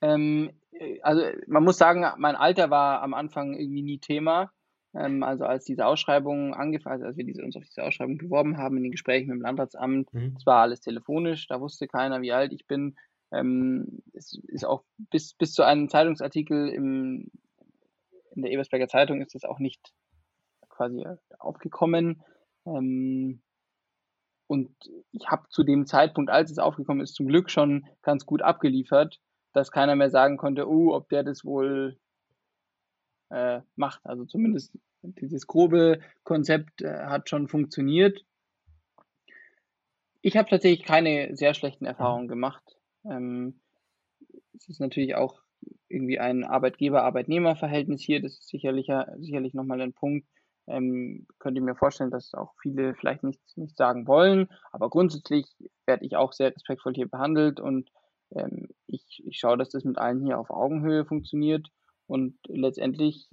Ähm, 0.01 0.51
also 1.03 1.23
man 1.47 1.63
muss 1.63 1.77
sagen, 1.77 2.07
mein 2.17 2.37
Alter 2.37 2.71
war 2.71 3.03
am 3.03 3.15
Anfang 3.15 3.55
irgendwie 3.55 3.83
nie 3.83 3.99
Thema. 3.99 4.51
Ähm, 4.95 5.23
also 5.23 5.45
als 5.45 5.65
diese 5.65 5.87
Ausschreibung 5.87 6.55
angefangen, 6.55 6.95
also 6.95 7.07
als 7.07 7.17
wir 7.17 7.25
diese, 7.25 7.43
uns 7.43 7.57
auf 7.57 7.65
diese 7.65 7.85
Ausschreibung 7.85 8.19
beworben 8.19 8.57
haben 8.59 8.77
in 8.77 8.83
den 8.83 8.93
Gesprächen 8.93 9.29
mit 9.29 9.37
dem 9.37 9.43
Landratsamt, 9.43 10.13
mhm. 10.13 10.35
das 10.35 10.47
war 10.47 10.63
alles 10.63 10.81
telefonisch, 10.81 11.47
da 11.49 11.61
wusste 11.61 11.87
keiner, 11.87 12.23
wie 12.23 12.33
alt 12.33 12.53
ich 12.53 12.67
bin. 12.67 12.97
Ähm, 13.33 14.03
es 14.13 14.41
ist 14.49 14.65
auch 14.65 14.83
bis, 15.11 15.35
bis 15.35 15.53
zu 15.53 15.63
einem 15.63 15.89
Zeitungsartikel 15.89 16.69
im, 16.69 17.31
in 18.35 18.43
der 18.43 18.51
Ebersberger 18.51 18.89
Zeitung 18.89 19.21
ist 19.21 19.35
das 19.35 19.45
auch 19.45 19.59
nicht 19.59 19.93
quasi 20.69 21.05
aufgekommen. 21.39 22.23
Ähm, 22.67 23.43
und 24.47 24.75
ich 25.13 25.29
habe 25.29 25.49
zu 25.51 25.63
dem 25.63 25.87
Zeitpunkt, 25.87 26.31
als 26.31 26.51
es 26.51 26.59
aufgekommen 26.59 27.03
ist, 27.03 27.15
zum 27.15 27.29
Glück 27.29 27.51
schon 27.51 27.87
ganz 28.03 28.27
gut 28.27 28.43
abgeliefert, 28.43 29.21
dass 29.53 29.71
keiner 29.71 29.95
mehr 29.95 30.11
sagen 30.11 30.37
konnte, 30.37 30.69
oh, 30.69 30.93
ob 30.95 31.09
der 31.09 31.23
das 31.23 31.45
wohl 31.45 31.99
äh, 33.31 33.61
macht. 33.77 34.05
Also 34.05 34.25
zumindest 34.25 34.77
dieses 35.03 35.47
grobe 35.47 36.01
Konzept 36.25 36.83
äh, 36.83 37.07
hat 37.07 37.29
schon 37.29 37.49
funktioniert. 37.49 38.25
Ich 40.21 40.37
habe 40.37 40.51
tatsächlich 40.51 40.85
keine 40.85 41.35
sehr 41.37 41.55
schlechten 41.55 41.87
Erfahrungen 41.87 42.29
gemacht. 42.29 42.77
Ähm, 43.05 43.61
es 44.55 44.69
ist 44.69 44.81
natürlich 44.81 45.15
auch 45.15 45.41
irgendwie 45.89 46.19
ein 46.19 46.45
Arbeitgeber-Arbeitnehmer-Verhältnis 46.45 48.03
hier. 48.03 48.23
Das 48.23 48.33
ist 48.33 48.49
sicherlich, 48.49 48.89
sicherlich 49.19 49.55
nochmal 49.55 49.81
ein 49.81 49.93
Punkt. 49.93 50.27
Ähm, 50.67 51.27
könnt 51.39 51.57
ihr 51.57 51.63
mir 51.63 51.75
vorstellen, 51.75 52.11
dass 52.11 52.33
auch 52.35 52.55
viele 52.63 52.95
vielleicht 52.95 53.25
nicht, 53.25 53.41
nicht 53.57 53.77
sagen 53.77 54.07
wollen. 54.07 54.49
Aber 54.71 54.89
grundsätzlich 54.89 55.47
werde 55.87 56.05
ich 56.05 56.17
auch 56.17 56.33
sehr 56.33 56.55
respektvoll 56.55 56.95
hier 56.95 57.09
behandelt 57.09 57.59
und 57.59 57.91
ähm, 58.31 58.69
ich, 58.87 59.23
ich 59.27 59.39
schaue, 59.39 59.59
dass 59.59 59.71
das 59.71 59.85
mit 59.85 59.99
allen 59.99 60.25
hier 60.25 60.39
auf 60.39 60.51
Augenhöhe 60.51 61.05
funktioniert. 61.05 61.69
Und 62.07 62.39
letztendlich, 62.47 63.29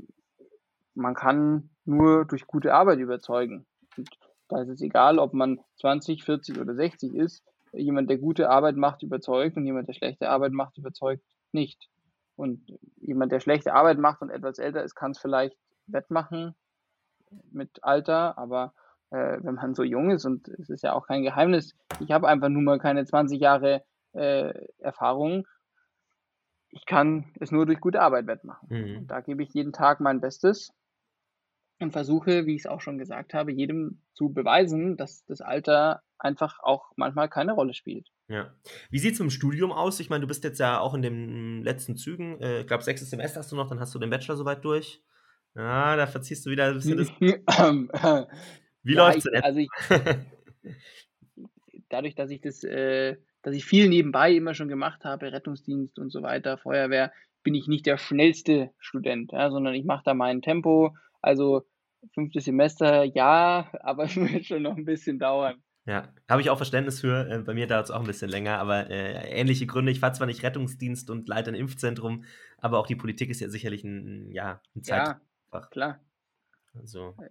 man 0.93 1.15
kann 1.15 1.69
nur 1.85 2.25
durch 2.25 2.47
gute 2.47 2.73
Arbeit 2.73 2.99
überzeugen. 2.99 3.65
Und 3.97 4.09
da 4.47 4.61
ist 4.61 4.69
es 4.69 4.81
egal, 4.81 5.19
ob 5.19 5.33
man 5.33 5.59
20, 5.79 6.23
40 6.23 6.59
oder 6.59 6.75
60 6.75 7.13
ist. 7.13 7.43
Jemand, 7.73 8.09
der 8.09 8.17
gute 8.17 8.49
Arbeit 8.49 8.77
macht, 8.77 9.03
überzeugt 9.03 9.57
und 9.57 9.65
jemand, 9.65 9.87
der 9.87 9.93
schlechte 9.93 10.29
Arbeit 10.29 10.53
macht, 10.53 10.77
überzeugt 10.77 11.23
nicht. 11.51 11.89
Und 12.37 12.61
jemand, 12.97 13.33
der 13.33 13.41
schlechte 13.41 13.73
Arbeit 13.73 13.97
macht 13.97 14.21
und 14.21 14.29
etwas 14.29 14.59
älter 14.59 14.83
ist, 14.83 14.95
kann 14.95 15.11
es 15.11 15.19
vielleicht 15.19 15.57
wettmachen 15.87 16.55
mit 17.51 17.83
Alter, 17.83 18.37
aber 18.37 18.73
äh, 19.09 19.37
wenn 19.41 19.55
man 19.55 19.73
so 19.73 19.83
jung 19.83 20.11
ist, 20.11 20.25
und 20.25 20.47
es 20.47 20.69
ist 20.69 20.83
ja 20.83 20.93
auch 20.93 21.07
kein 21.07 21.23
Geheimnis, 21.23 21.75
ich 21.99 22.11
habe 22.11 22.29
einfach 22.29 22.47
nur 22.47 22.61
mal 22.61 22.79
keine 22.79 23.03
20 23.03 23.41
Jahre 23.41 23.83
äh, 24.13 24.53
Erfahrung 24.77 25.45
ich 26.69 26.85
kann 26.85 27.33
es 27.39 27.51
nur 27.51 27.65
durch 27.65 27.79
gute 27.79 28.01
Arbeit 28.01 28.27
wettmachen. 28.27 28.67
Mhm. 28.69 29.07
Da 29.07 29.21
gebe 29.21 29.43
ich 29.43 29.53
jeden 29.53 29.73
Tag 29.73 29.99
mein 29.99 30.21
Bestes 30.21 30.71
und 31.79 31.91
versuche, 31.91 32.45
wie 32.45 32.55
ich 32.55 32.61
es 32.61 32.67
auch 32.67 32.81
schon 32.81 32.97
gesagt 32.97 33.33
habe, 33.33 33.51
jedem 33.51 34.01
zu 34.13 34.29
beweisen, 34.29 34.97
dass 34.97 35.25
das 35.25 35.41
Alter 35.41 36.01
einfach 36.17 36.59
auch 36.61 36.91
manchmal 36.95 37.29
keine 37.29 37.53
Rolle 37.53 37.73
spielt. 37.73 38.09
Ja. 38.27 38.53
Wie 38.89 38.99
sieht 38.99 39.13
es 39.13 39.19
im 39.19 39.29
Studium 39.29 39.71
aus? 39.71 39.99
Ich 39.99 40.09
meine, 40.09 40.21
du 40.21 40.27
bist 40.27 40.43
jetzt 40.43 40.59
ja 40.59 40.79
auch 40.79 40.93
in 40.93 41.01
den 41.01 41.63
letzten 41.63 41.95
Zügen. 41.95 42.41
Äh, 42.41 42.61
ich 42.61 42.67
glaube, 42.67 42.83
sechstes 42.83 43.09
Semester 43.09 43.39
hast 43.39 43.51
du 43.51 43.55
noch, 43.55 43.69
dann 43.69 43.79
hast 43.79 43.93
du 43.93 43.99
den 43.99 44.09
Bachelor 44.09 44.35
soweit 44.35 44.65
durch. 44.65 45.01
Ja, 45.55 45.95
da 45.95 46.07
verziehst 46.07 46.45
du 46.45 46.49
wieder 46.49 46.65
ein 46.65 46.75
bisschen 46.75 46.97
das. 46.97 47.09
Wie 48.83 48.93
ja, 48.93 49.07
läuft 49.07 49.17
es 49.17 49.23
denn? 49.23 49.43
Also 49.43 49.59
ich, 49.59 49.69
dadurch, 51.89 52.15
dass 52.15 52.31
ich 52.31 52.41
das 52.41 52.63
äh, 52.63 53.17
dass 53.47 53.55
ich 53.55 53.63
viel 53.63 53.87
nebenbei 53.87 54.33
immer 54.33 54.53
schon 54.53 54.67
gemacht 54.67 55.05
habe, 55.05 55.31
Rettungsdienst 55.31 55.99
und 55.99 56.11
so 56.11 56.21
weiter, 56.21 56.57
Feuerwehr, 56.57 57.13
bin 57.43 57.55
ich 57.55 57.67
nicht 57.67 57.85
der 57.85 57.97
schnellste 57.97 58.71
Student, 58.77 59.31
ja, 59.31 59.49
sondern 59.49 59.73
ich 59.73 59.85
mache 59.85 60.03
da 60.03 60.13
mein 60.13 60.41
Tempo. 60.41 60.97
Also 61.21 61.65
fünftes 62.13 62.45
Semester, 62.45 63.03
ja, 63.03 63.69
aber 63.81 64.05
es 64.05 64.15
wird 64.15 64.45
schon 64.45 64.63
noch 64.63 64.77
ein 64.77 64.85
bisschen 64.85 65.19
dauern. 65.19 65.61
Ja, 65.85 66.09
habe 66.29 66.41
ich 66.41 66.49
auch 66.49 66.57
Verständnis 66.57 66.99
für. 66.99 67.29
Äh, 67.29 67.39
bei 67.39 67.53
mir 67.53 67.65
dauert 67.65 67.85
es 67.85 67.91
auch 67.91 68.01
ein 68.01 68.07
bisschen 68.07 68.29
länger, 68.29 68.59
aber 68.59 68.89
äh, 68.89 69.39
ähnliche 69.39 69.67
Gründe. 69.67 69.91
Ich 69.91 70.01
fahre 70.01 70.13
zwar 70.13 70.27
nicht 70.27 70.43
Rettungsdienst 70.43 71.09
und 71.09 71.29
leite 71.29 71.49
ein 71.49 71.55
Impfzentrum, 71.55 72.25
aber 72.57 72.77
auch 72.79 72.87
die 72.87 72.97
Politik 72.97 73.29
ist 73.29 73.39
ja 73.39 73.47
sicherlich 73.47 73.85
ein, 73.85 74.31
ja, 74.33 74.61
ein 74.75 74.83
Zeitfach. 74.83 75.19
Ja, 75.53 75.67
klar. 75.71 75.99
Also. 76.75 77.15
Äh, 77.21 77.29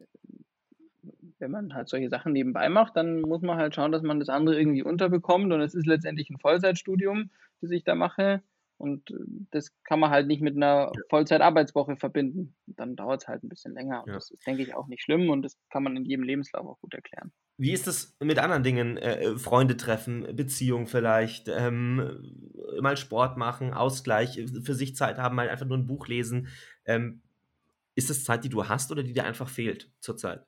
wenn 1.39 1.51
man 1.51 1.75
halt 1.75 1.89
solche 1.89 2.09
Sachen 2.09 2.33
nebenbei 2.33 2.71
macht, 2.71 2.97
dann 2.97 3.21
muss 3.21 3.43
man 3.43 3.59
halt 3.59 3.75
schauen, 3.75 3.93
dass 3.93 4.03
man 4.03 4.21
das 4.21 4.31
andere 4.31 4.59
irgendwie 4.59 4.83
unterbekommt. 4.83 5.53
Und 5.53 5.61
es 5.61 5.75
ist 5.75 5.87
letztendlich 5.87 6.31
ein 6.31 6.39
Vollzeitstudium, 6.39 7.31
das 7.61 7.71
ich 7.71 7.85
da 7.85 7.95
mache. 7.95 8.43
Und 8.79 9.11
äh, 9.11 9.15
das 9.51 9.73
kann 9.85 10.01
man 10.01 10.11
halt 10.11 10.27
nicht 10.27 10.43
mit 10.43 10.57
einer 10.57 10.93
Vollzeitarbeitswoche 11.09 11.97
verbinden. 11.97 12.55
Dann 12.67 12.97
dauert 12.97 13.23
es 13.23 13.29
halt 13.29 13.43
ein 13.43 13.49
bisschen 13.49 13.75
länger. 13.75 14.03
Und 14.03 14.09
ja. 14.09 14.15
das 14.15 14.31
ist, 14.31 14.47
denke 14.47 14.63
ich, 14.63 14.75
auch 14.75 14.87
nicht 14.87 15.03
schlimm 15.03 15.31
und 15.31 15.43
das 15.43 15.57
kann 15.71 15.83
man 15.83 15.97
in 15.97 16.05
jedem 16.05 16.25
Lebenslauf 16.25 16.67
auch 16.67 16.81
gut 16.81 16.95
erklären. 16.95 17.33
Wie 17.59 17.73
ist 17.73 17.87
es 17.87 18.17
mit 18.21 18.39
anderen 18.39 18.63
Dingen? 18.63 18.99
Äh, 18.99 19.39
Freunde 19.39 19.77
treffen, 19.77 20.37
Beziehung 20.37 20.87
vielleicht, 20.87 21.49
ähm, 21.49 22.23
mal 22.81 22.97
Sport 22.97 23.39
machen, 23.39 23.73
Ausgleich, 23.73 24.45
für 24.63 24.75
sich 24.75 24.95
Zeit 24.95 25.19
haben, 25.19 25.37
mal 25.37 25.49
einfach 25.49 25.67
nur 25.67 25.79
ein 25.79 25.87
Buch 25.87 26.07
lesen. 26.07 26.49
Ähm, 26.85 27.23
ist 27.95 28.11
das 28.11 28.25
Zeit, 28.25 28.45
die 28.45 28.51
du 28.51 28.69
hast 28.69 28.93
oder 28.93 29.03
die 29.03 29.15
dir 29.15 29.25
einfach 29.25 29.49
fehlt 29.49 29.91
zurzeit? 30.01 30.45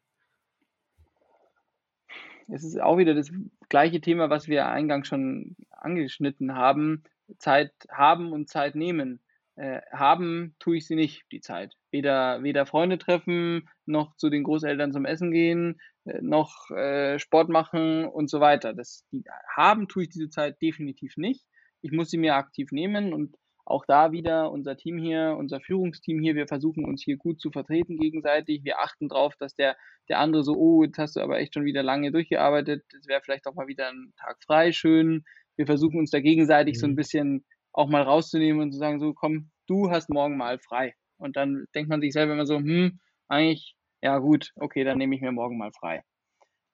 es 2.49 2.65
ist 2.65 2.81
auch 2.81 2.99
wieder 2.99 3.15
das 3.15 3.31
gleiche 3.69 4.01
Thema, 4.01 4.31
was 4.31 4.49
wir 4.49 4.67
eingangs 4.69 5.09
schon 5.09 5.57
angeschnitten 5.71 6.55
haben. 6.55 7.03
Zeit 7.39 7.73
haben 7.91 8.33
und 8.33 8.49
Zeit 8.49 8.75
nehmen. 8.75 9.21
Äh, 9.57 9.81
haben 9.91 10.55
tue 10.61 10.77
ich 10.77 10.87
sie 10.87 10.95
nicht, 10.95 11.25
die 11.33 11.41
Zeit. 11.41 11.75
Weder, 11.91 12.43
weder 12.43 12.65
Freunde 12.65 12.97
treffen, 12.97 13.69
noch 13.87 14.17
zu 14.17 14.31
den 14.31 14.45
Großeltern 14.45 14.93
zum 14.93 15.05
Essen 15.05 15.33
gehen, 15.33 15.81
äh, 16.05 16.21
noch 16.23 16.71
äh, 16.71 17.19
Sport 17.19 17.49
machen 17.49 18.05
und 18.07 18.31
so 18.31 18.41
weiter. 18.41 18.73
Das, 18.73 19.05
die, 19.11 19.25
haben 19.55 19.89
tue 19.89 20.05
ich 20.05 20.11
diese 20.11 20.31
Zeit 20.31 20.63
definitiv 20.63 21.17
nicht. 21.17 21.45
Ich 21.83 21.93
muss 21.93 22.11
sie 22.11 22.19
mir 22.19 22.37
aktiv 22.37 22.71
nehmen 22.71 23.13
und 23.13 23.37
auch 23.65 23.85
da 23.85 24.13
wieder 24.13 24.51
unser 24.51 24.77
Team 24.77 24.97
hier, 24.97 25.37
unser 25.37 25.61
Führungsteam 25.61 26.21
hier, 26.21 26.35
wir 26.35 26.47
versuchen 26.47 26.85
uns 26.87 27.03
hier 27.03 27.19
gut 27.19 27.41
zu 27.41 27.51
vertreten 27.51 27.99
gegenseitig. 27.99 28.65
Wir 28.65 28.79
achten 28.79 29.09
darauf, 29.09 29.37
dass 29.37 29.55
der, 29.55 29.77
der 30.09 30.21
andere 30.21 30.43
so, 30.43 30.55
oh, 30.55 30.85
jetzt 30.85 30.99
hast 30.99 31.17
du 31.17 31.21
aber 31.21 31.39
echt 31.39 31.53
schon 31.53 31.67
wieder 31.67 31.83
lange 31.83 32.11
durchgearbeitet, 32.11 32.85
es 32.99 33.07
wäre 33.09 33.21
vielleicht 33.23 33.47
auch 33.47 33.55
mal 33.55 33.67
wieder 33.67 33.89
ein 33.89 34.15
Tag 34.17 34.39
frei, 34.43 34.73
schön. 34.73 35.25
Wir 35.59 35.67
versuchen 35.67 35.99
uns 35.99 36.11
da 36.11 36.21
gegenseitig 36.21 36.77
mhm. 36.77 36.79
so 36.79 36.87
ein 36.87 36.93
mhm. 36.93 36.97
bisschen 36.97 37.45
auch 37.73 37.89
mal 37.89 38.03
rauszunehmen 38.03 38.63
und 38.63 38.73
zu 38.73 38.79
sagen, 38.79 38.99
so 38.99 39.13
komm, 39.13 39.51
du 39.67 39.91
hast 39.91 40.09
morgen 40.09 40.37
mal 40.37 40.59
frei. 40.59 40.95
Und 41.19 41.37
dann 41.37 41.67
denkt 41.75 41.91
man 41.91 42.01
sich 42.01 42.13
selber 42.13 42.33
immer 42.33 42.47
so, 42.47 42.57
hm, 42.57 42.99
eigentlich, 43.29 43.75
ja 44.03 44.19
gut, 44.19 44.53
okay, 44.57 44.85
dann 44.85 44.99
nehme 44.99 45.15
ich 45.15 45.21
mir 45.21 45.33
morgen 45.33 45.59
mal 45.59 45.73
frei. 45.73 46.03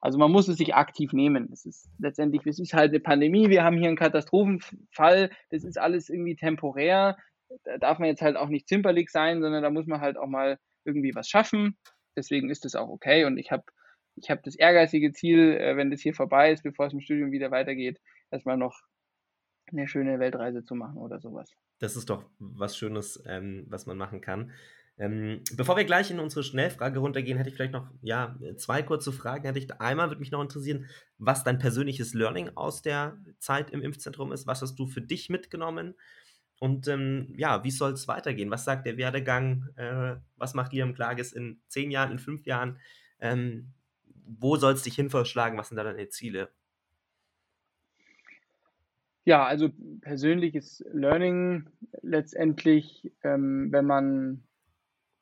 Also 0.01 0.19
man 0.19 0.31
muss 0.31 0.49
es 0.49 0.59
sich 0.59 0.75
aktiv 0.75 1.15
nehmen. 1.15 1.49
Es 1.51 1.65
ist 1.65 1.89
letztendlich, 1.99 2.47
es 2.47 2.59
ist 2.59 2.75
halt 2.75 2.91
eine 2.91 3.01
Pandemie, 3.01 3.49
wir 3.49 3.65
haben 3.65 3.79
hier 3.79 3.89
einen 3.89 3.97
Katastrophenfall, 3.97 5.31
das 5.49 5.65
ist 5.65 5.79
alles 5.79 6.11
irgendwie 6.11 6.37
temporär. 6.37 7.17
Da 7.65 7.79
darf 7.79 7.99
man 7.99 8.09
jetzt 8.09 8.21
halt 8.21 8.37
auch 8.37 8.49
nicht 8.49 8.69
zimperlich 8.69 9.09
sein, 9.11 9.41
sondern 9.41 9.63
da 9.63 9.71
muss 9.71 9.87
man 9.87 10.03
halt 10.03 10.19
auch 10.19 10.27
mal 10.27 10.59
irgendwie 10.85 11.15
was 11.15 11.29
schaffen. 11.29 11.79
Deswegen 12.17 12.51
ist 12.51 12.67
das 12.67 12.75
auch 12.75 12.89
okay. 12.89 13.25
Und 13.25 13.39
ich 13.39 13.51
habe 13.51 13.65
ich 14.17 14.31
hab 14.31 14.43
das 14.43 14.57
ehrgeizige 14.57 15.13
Ziel, 15.13 15.57
äh, 15.57 15.77
wenn 15.77 15.91
das 15.91 16.03
hier 16.03 16.15
vorbei 16.15 16.53
ist, 16.53 16.63
bevor 16.63 16.87
es 16.87 16.93
im 16.93 17.01
Studium 17.01 17.33
wieder 17.33 17.51
weitergeht, 17.51 17.99
erstmal 18.35 18.59
noch 18.59 18.83
eine 19.73 19.89
schöne 19.89 20.19
Weltreise 20.19 20.63
zu 20.63 20.75
machen 20.75 20.99
oder 20.99 21.21
sowas. 21.21 21.51
Das 21.79 21.97
ist 21.97 22.11
doch 22.11 22.25
was 22.39 22.77
Schönes, 22.77 23.23
ähm, 23.27 23.65
was 23.69 23.87
man 23.87 23.97
machen 23.97 24.21
kann. 24.21 24.53
Ähm, 24.97 25.43
bevor 25.57 25.77
wir 25.77 25.85
gleich 25.85 26.11
in 26.11 26.21
unsere 26.21 26.45
Schnellfrage 26.45 27.01
runtergehen, 27.01 27.37
hätte 27.37 27.51
ich 27.51 27.57
vielleicht 27.57 27.73
noch 27.73 27.91
ja, 28.01 28.37
zwei 28.57 28.83
kurze 28.83 29.13
Fragen. 29.13 29.45
Hätte 29.45 29.59
ich, 29.59 29.81
einmal 29.81 30.09
würde 30.09 30.21
mich 30.21 30.31
noch 30.31 30.43
interessieren, 30.43 30.87
was 31.19 31.43
dein 31.43 31.59
persönliches 31.59 32.15
Learning 32.15 32.51
aus 32.55 32.83
der 32.83 33.19
Zeit 33.39 33.71
im 33.71 33.83
Impfzentrum 33.83 34.31
ist. 34.33 34.47
Was 34.47 34.63
hast 34.63 34.77
du 34.77 34.87
für 34.87 35.01
dich 35.01 35.31
mitgenommen? 35.31 35.95
Und 36.61 36.87
ähm, 36.87 37.35
ja, 37.37 37.65
wie 37.65 37.73
soll 37.73 37.93
es 37.93 38.07
weitergehen? 38.07 38.51
Was 38.51 38.65
sagt 38.65 38.87
der 38.87 38.97
Werdegang? 38.97 39.69
Äh, 39.75 40.17
was 40.37 40.55
macht 40.55 40.73
Liam 40.73 40.95
Klages 40.95 41.33
in 41.33 41.61
zehn 41.67 41.91
Jahren, 41.91 42.13
in 42.13 42.19
fünf 42.21 42.47
Jahren? 42.47 42.79
Ähm, 43.19 43.73
wo 44.27 44.57
soll 44.57 44.75
es 44.75 44.83
dich 44.83 44.95
hin 44.95 45.11
verschlagen? 45.11 45.59
Was 45.59 45.69
sind 45.69 45.77
da 45.77 45.83
deine 45.83 46.09
Ziele? 46.09 46.51
Ja, 49.25 49.45
also 49.45 49.71
persönliches 50.03 50.85
Learning 50.93 51.69
letztendlich, 52.03 53.13
ähm, 53.23 53.73
wenn 53.73 53.87
man 53.87 54.45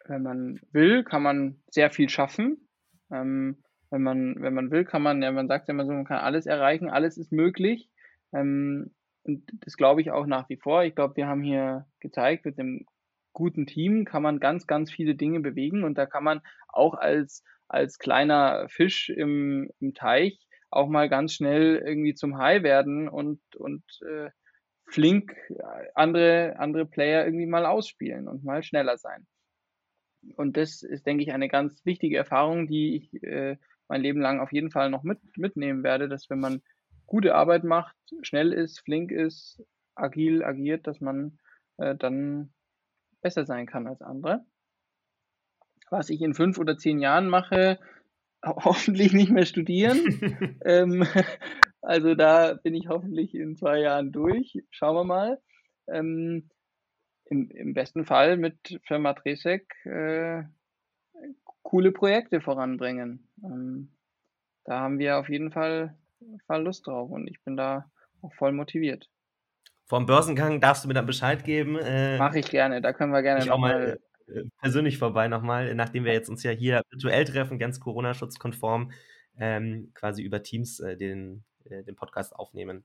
wenn 0.07 0.23
man 0.23 0.61
will, 0.73 1.05
kann 1.05 1.23
man 1.23 1.63
sehr 1.71 1.91
viel 1.91 2.09
schaffen. 2.09 2.69
Ähm, 3.11 3.63
wenn 3.91 4.03
man, 4.03 4.37
wenn 4.41 4.55
man 4.55 4.71
will, 4.71 4.85
kann 4.85 5.03
man, 5.03 5.23
ja, 5.23 5.31
man 5.31 5.49
sagt 5.49 5.69
ja 5.69 5.75
immer 5.75 5.87
so, 5.87 5.93
man 5.93 6.07
kann 6.07 6.19
alles 6.19 6.47
erreichen, 6.47 6.91
alles 6.91 7.19
ist 7.19 7.31
möglich. 7.31 7.91
Ähm, 8.33 8.93
und 9.25 9.45
das 9.65 9.77
glaube 9.77 10.01
ich 10.01 10.11
auch 10.11 10.27
nach 10.27 10.49
wie 10.49 10.57
vor. 10.57 10.83
Ich 10.83 10.95
glaube, 10.95 11.17
wir 11.17 11.27
haben 11.27 11.43
hier 11.43 11.87
gezeigt 12.01 12.45
mit 12.45 12.59
dem 12.59 12.87
guten 13.33 13.67
Team 13.67 14.05
kann 14.05 14.23
man 14.23 14.41
ganz, 14.41 14.67
ganz 14.67 14.91
viele 14.91 15.15
Dinge 15.15 15.41
bewegen 15.41 15.85
und 15.85 15.97
da 15.97 16.05
kann 16.07 16.25
man 16.25 16.43
auch 16.69 16.95
als, 16.95 17.43
als 17.67 17.99
kleiner 17.99 18.69
Fisch 18.69 19.09
im, 19.09 19.71
im 19.81 19.95
Teich 19.95 20.39
auch 20.73 20.89
mal 20.89 21.09
ganz 21.09 21.35
schnell 21.35 21.77
irgendwie 21.85 22.15
zum 22.15 22.39
Hai 22.39 22.63
werden 22.63 23.09
und, 23.09 23.41
und 23.57 23.85
äh, 24.03 24.31
flink 24.87 25.35
andere, 25.95 26.57
andere 26.59 26.87
Player 26.87 27.25
irgendwie 27.25 27.47
mal 27.47 27.67
ausspielen 27.67 28.29
und 28.29 28.45
mal 28.45 28.63
schneller 28.63 28.99
sein. 28.99 29.27
Und 30.37 30.57
das 30.57 30.83
ist, 30.83 31.07
denke 31.07 31.23
ich, 31.23 31.33
eine 31.33 31.49
ganz 31.49 31.85
wichtige 31.85 32.17
Erfahrung, 32.17 32.67
die 32.67 32.97
ich 32.97 33.23
äh, 33.23 33.57
mein 33.89 34.03
Leben 34.03 34.21
lang 34.21 34.41
auf 34.41 34.53
jeden 34.53 34.71
Fall 34.71 34.91
noch 34.91 35.03
mit, 35.03 35.19
mitnehmen 35.37 35.83
werde, 35.83 36.09
dass 36.09 36.31
wenn 36.31 36.41
man 36.41 36.63
gute 37.07 37.35
Arbeit 37.35 37.65
macht, 37.65 37.97
schnell 38.23 38.53
ist, 38.53 38.81
flink 38.81 39.11
ist, 39.11 39.63
agil 39.95 40.45
agiert, 40.45 40.87
dass 40.87 41.01
man 41.01 41.39
äh, 41.79 41.97
dann 41.97 42.53
besser 43.21 43.45
sein 43.45 43.67
kann 43.67 43.87
als 43.87 44.01
andere. 44.01 44.45
Was 45.91 46.09
ich 46.09 46.23
in 46.23 46.35
fünf 46.35 46.59
oder 46.59 46.79
zehn 46.79 47.01
Jahren 47.01 47.29
mache, 47.29 47.79
hoffentlich 48.45 49.13
nicht 49.13 49.31
mehr 49.31 49.47
studieren. 49.47 50.59
ähm, 50.65 51.07
also 51.83 52.15
da 52.15 52.55
bin 52.55 52.75
ich 52.75 52.89
hoffentlich 52.89 53.35
in 53.35 53.57
zwei 53.57 53.81
Jahren 53.81 54.13
durch. 54.13 54.63
Schauen 54.71 54.97
wir 54.97 55.05
mal. 55.05 55.41
Ähm, 55.89 56.49
im, 57.27 57.51
im, 57.51 57.73
besten 57.73 58.05
Fall 58.05 58.37
mit 58.37 58.81
Firma 58.85 59.15
Tresek 59.15 59.75
äh, 59.85 60.43
coole 61.63 61.93
Projekte 61.93 62.41
voranbringen. 62.41 63.29
Ähm, 63.43 63.93
da 64.65 64.81
haben 64.81 64.99
wir 64.99 65.19
auf 65.19 65.29
jeden 65.29 65.51
Fall, 65.51 65.97
Fall 66.47 66.63
Lust 66.63 66.87
drauf 66.87 67.11
und 67.11 67.29
ich 67.29 67.43
bin 67.43 67.57
da 67.57 67.91
auch 68.21 68.35
voll 68.35 68.53
motiviert. 68.53 69.09
Vom 69.87 70.07
Börsengang 70.07 70.61
darfst 70.61 70.85
du 70.85 70.89
mir 70.89 70.95
dann 70.95 71.07
Bescheid 71.07 71.45
geben. 71.45 71.79
Äh, 71.79 72.19
Mache 72.19 72.39
ich 72.39 72.51
gerne, 72.51 72.81
da 72.81 72.93
können 72.93 73.13
wir 73.13 73.23
gerne 73.23 73.45
noch 73.47 73.59
mal 73.59 73.91
äh, 73.91 73.99
persönlich 74.61 74.99
vorbei 74.99 75.29
nochmal, 75.29 75.75
nachdem 75.75 76.05
wir 76.05 76.13
jetzt 76.13 76.29
uns 76.29 76.43
ja 76.43 76.51
hier 76.51 76.83
virtuell 76.91 77.25
treffen, 77.25 77.59
ganz 77.59 77.81
Corona-schutzkonform, 77.81 78.93
ähm, 79.39 79.91
quasi 79.95 80.23
über 80.23 80.43
Teams 80.43 80.81
äh, 80.81 80.97
den, 80.97 81.45
äh, 81.65 81.83
den 81.85 81.97
Podcast 81.97 82.35
aufnehmen. 82.35 82.85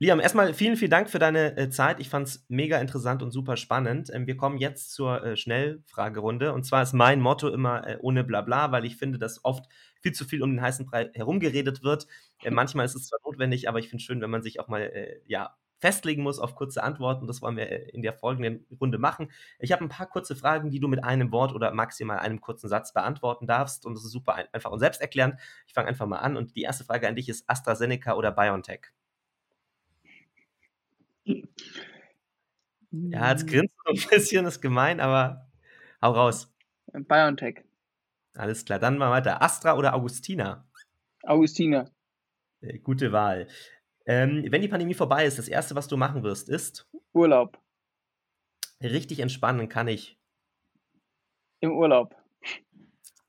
Liam, 0.00 0.18
erstmal 0.18 0.52
vielen, 0.54 0.76
vielen 0.76 0.90
Dank 0.90 1.08
für 1.08 1.20
deine 1.20 1.56
äh, 1.56 1.70
Zeit. 1.70 2.00
Ich 2.00 2.08
fand 2.08 2.26
es 2.26 2.44
mega 2.48 2.78
interessant 2.80 3.22
und 3.22 3.30
super 3.30 3.56
spannend. 3.56 4.10
Ähm, 4.12 4.26
wir 4.26 4.36
kommen 4.36 4.58
jetzt 4.58 4.92
zur 4.92 5.24
äh, 5.24 5.36
Schnellfragerunde. 5.36 6.52
Und 6.52 6.64
zwar 6.64 6.82
ist 6.82 6.94
mein 6.94 7.20
Motto 7.20 7.48
immer 7.48 7.86
äh, 7.86 7.98
ohne 8.00 8.24
Blabla, 8.24 8.72
weil 8.72 8.84
ich 8.84 8.96
finde, 8.96 9.18
dass 9.18 9.44
oft 9.44 9.64
viel 10.02 10.12
zu 10.12 10.24
viel 10.24 10.42
um 10.42 10.50
den 10.50 10.60
heißen 10.60 10.86
Brei 10.86 11.10
herumgeredet 11.14 11.84
wird. 11.84 12.08
Äh, 12.42 12.50
manchmal 12.50 12.86
ist 12.86 12.96
es 12.96 13.06
zwar 13.06 13.20
notwendig, 13.24 13.68
aber 13.68 13.78
ich 13.78 13.88
finde 13.88 14.02
es 14.02 14.04
schön, 14.04 14.20
wenn 14.20 14.30
man 14.30 14.42
sich 14.42 14.58
auch 14.58 14.66
mal 14.66 14.90
ja, 15.26 15.56
festlegen 15.84 16.22
muss 16.22 16.38
auf 16.38 16.54
kurze 16.54 16.82
Antworten. 16.82 17.26
Das 17.26 17.42
wollen 17.42 17.58
wir 17.58 17.70
äh, 17.70 17.90
in 17.90 18.00
der 18.00 18.14
folgenden 18.14 18.66
Runde 18.80 18.96
machen. 18.96 19.30
Ich 19.58 19.70
habe 19.70 19.84
ein 19.84 19.90
paar 19.90 20.06
kurze 20.06 20.34
Fragen, 20.34 20.70
die 20.70 20.80
du 20.80 20.88
mit 20.88 21.04
einem 21.04 21.30
Wort 21.30 21.52
oder 21.52 21.72
maximal 21.72 22.18
einem 22.20 22.40
kurzen 22.40 22.68
Satz 22.68 22.94
beantworten 22.94 23.46
darfst. 23.46 23.84
Und 23.84 23.94
das 23.94 24.02
ist 24.02 24.12
super 24.12 24.34
einfach 24.52 24.70
und 24.70 24.78
selbsterklärend. 24.78 25.38
Ich 25.66 25.74
fange 25.74 25.88
einfach 25.88 26.06
mal 26.06 26.20
an. 26.20 26.38
Und 26.38 26.56
die 26.56 26.62
erste 26.62 26.84
Frage 26.84 27.06
an 27.06 27.16
dich 27.16 27.28
ist 27.28 27.44
AstraZeneca 27.50 28.14
oder 28.14 28.32
BioNTech? 28.32 28.92
Ja, 32.90 33.30
jetzt 33.30 33.46
grinst 33.46 33.74
du 33.84 33.90
ein 33.92 34.08
bisschen, 34.08 34.46
ist 34.46 34.62
gemein, 34.62 35.00
aber 35.00 35.50
hau 36.00 36.12
raus. 36.12 36.50
BioNTech. 36.94 37.62
Alles 38.32 38.64
klar, 38.64 38.78
dann 38.78 38.96
mal 38.96 39.10
weiter. 39.10 39.42
Astra 39.42 39.76
oder 39.76 39.94
Augustina? 39.94 40.66
Augustina. 41.24 41.90
Äh, 42.62 42.78
gute 42.78 43.12
Wahl. 43.12 43.48
Ähm, 44.06 44.44
wenn 44.50 44.62
die 44.62 44.68
Pandemie 44.68 44.94
vorbei 44.94 45.24
ist, 45.24 45.38
das 45.38 45.48
Erste, 45.48 45.74
was 45.74 45.88
du 45.88 45.96
machen 45.96 46.22
wirst, 46.22 46.48
ist? 46.48 46.88
Urlaub. 47.12 47.58
Richtig 48.82 49.20
entspannen 49.20 49.68
kann 49.68 49.88
ich. 49.88 50.18
Im 51.60 51.72
Urlaub. 51.72 52.14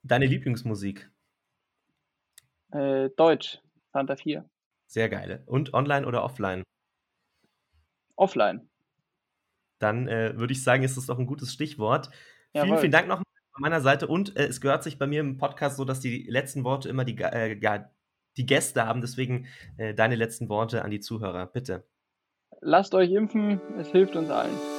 Deine 0.03 0.26
Lieblingsmusik? 0.26 1.09
Äh, 2.71 3.09
Deutsch, 3.15 3.61
Santa 3.93 4.17
4. 4.17 4.49
Sehr 4.88 5.09
geil. 5.09 5.43
Und 5.45 5.73
online 5.73 6.05
oder 6.05 6.23
offline? 6.23 6.63
Offline. 8.15 8.69
Dann 9.80 10.07
äh, 10.07 10.38
würde 10.38 10.53
ich 10.53 10.63
sagen, 10.63 10.84
ist 10.84 10.97
das 10.97 11.05
doch 11.05 11.19
ein 11.19 11.26
gutes 11.26 11.53
Stichwort. 11.53 12.09
Jawohl. 12.53 12.67
Vielen, 12.67 12.80
vielen 12.80 12.91
Dank 12.91 13.07
nochmal 13.07 13.26
von 13.53 13.61
meiner 13.61 13.82
Seite. 13.82 14.07
Und 14.07 14.36
äh, 14.38 14.47
es 14.47 14.61
gehört 14.61 14.84
sich 14.84 14.99
bei 14.99 15.07
mir 15.07 15.21
im 15.21 15.38
Podcast 15.38 15.78
so, 15.78 15.86
dass 15.86 16.01
die 16.01 16.23
letzten 16.23 16.63
Worte 16.63 16.89
immer 16.89 17.05
die, 17.05 17.17
äh, 17.17 17.55
die 18.38 18.46
Gäste 18.46 18.86
haben. 18.86 19.02
Deswegen 19.02 19.48
äh, 19.78 19.94
deine 19.94 20.16
letzten 20.16 20.50
Worte 20.50 20.84
an 20.84 20.92
die 20.92 21.00
Zuhörer, 21.00 21.46
bitte. 21.46 21.86
Lasst 22.62 22.96
euch 22.96 23.12
impfen, 23.12 23.60
es 23.78 23.92
hilft 23.92 24.16
uns 24.16 24.30
allen. 24.30 24.74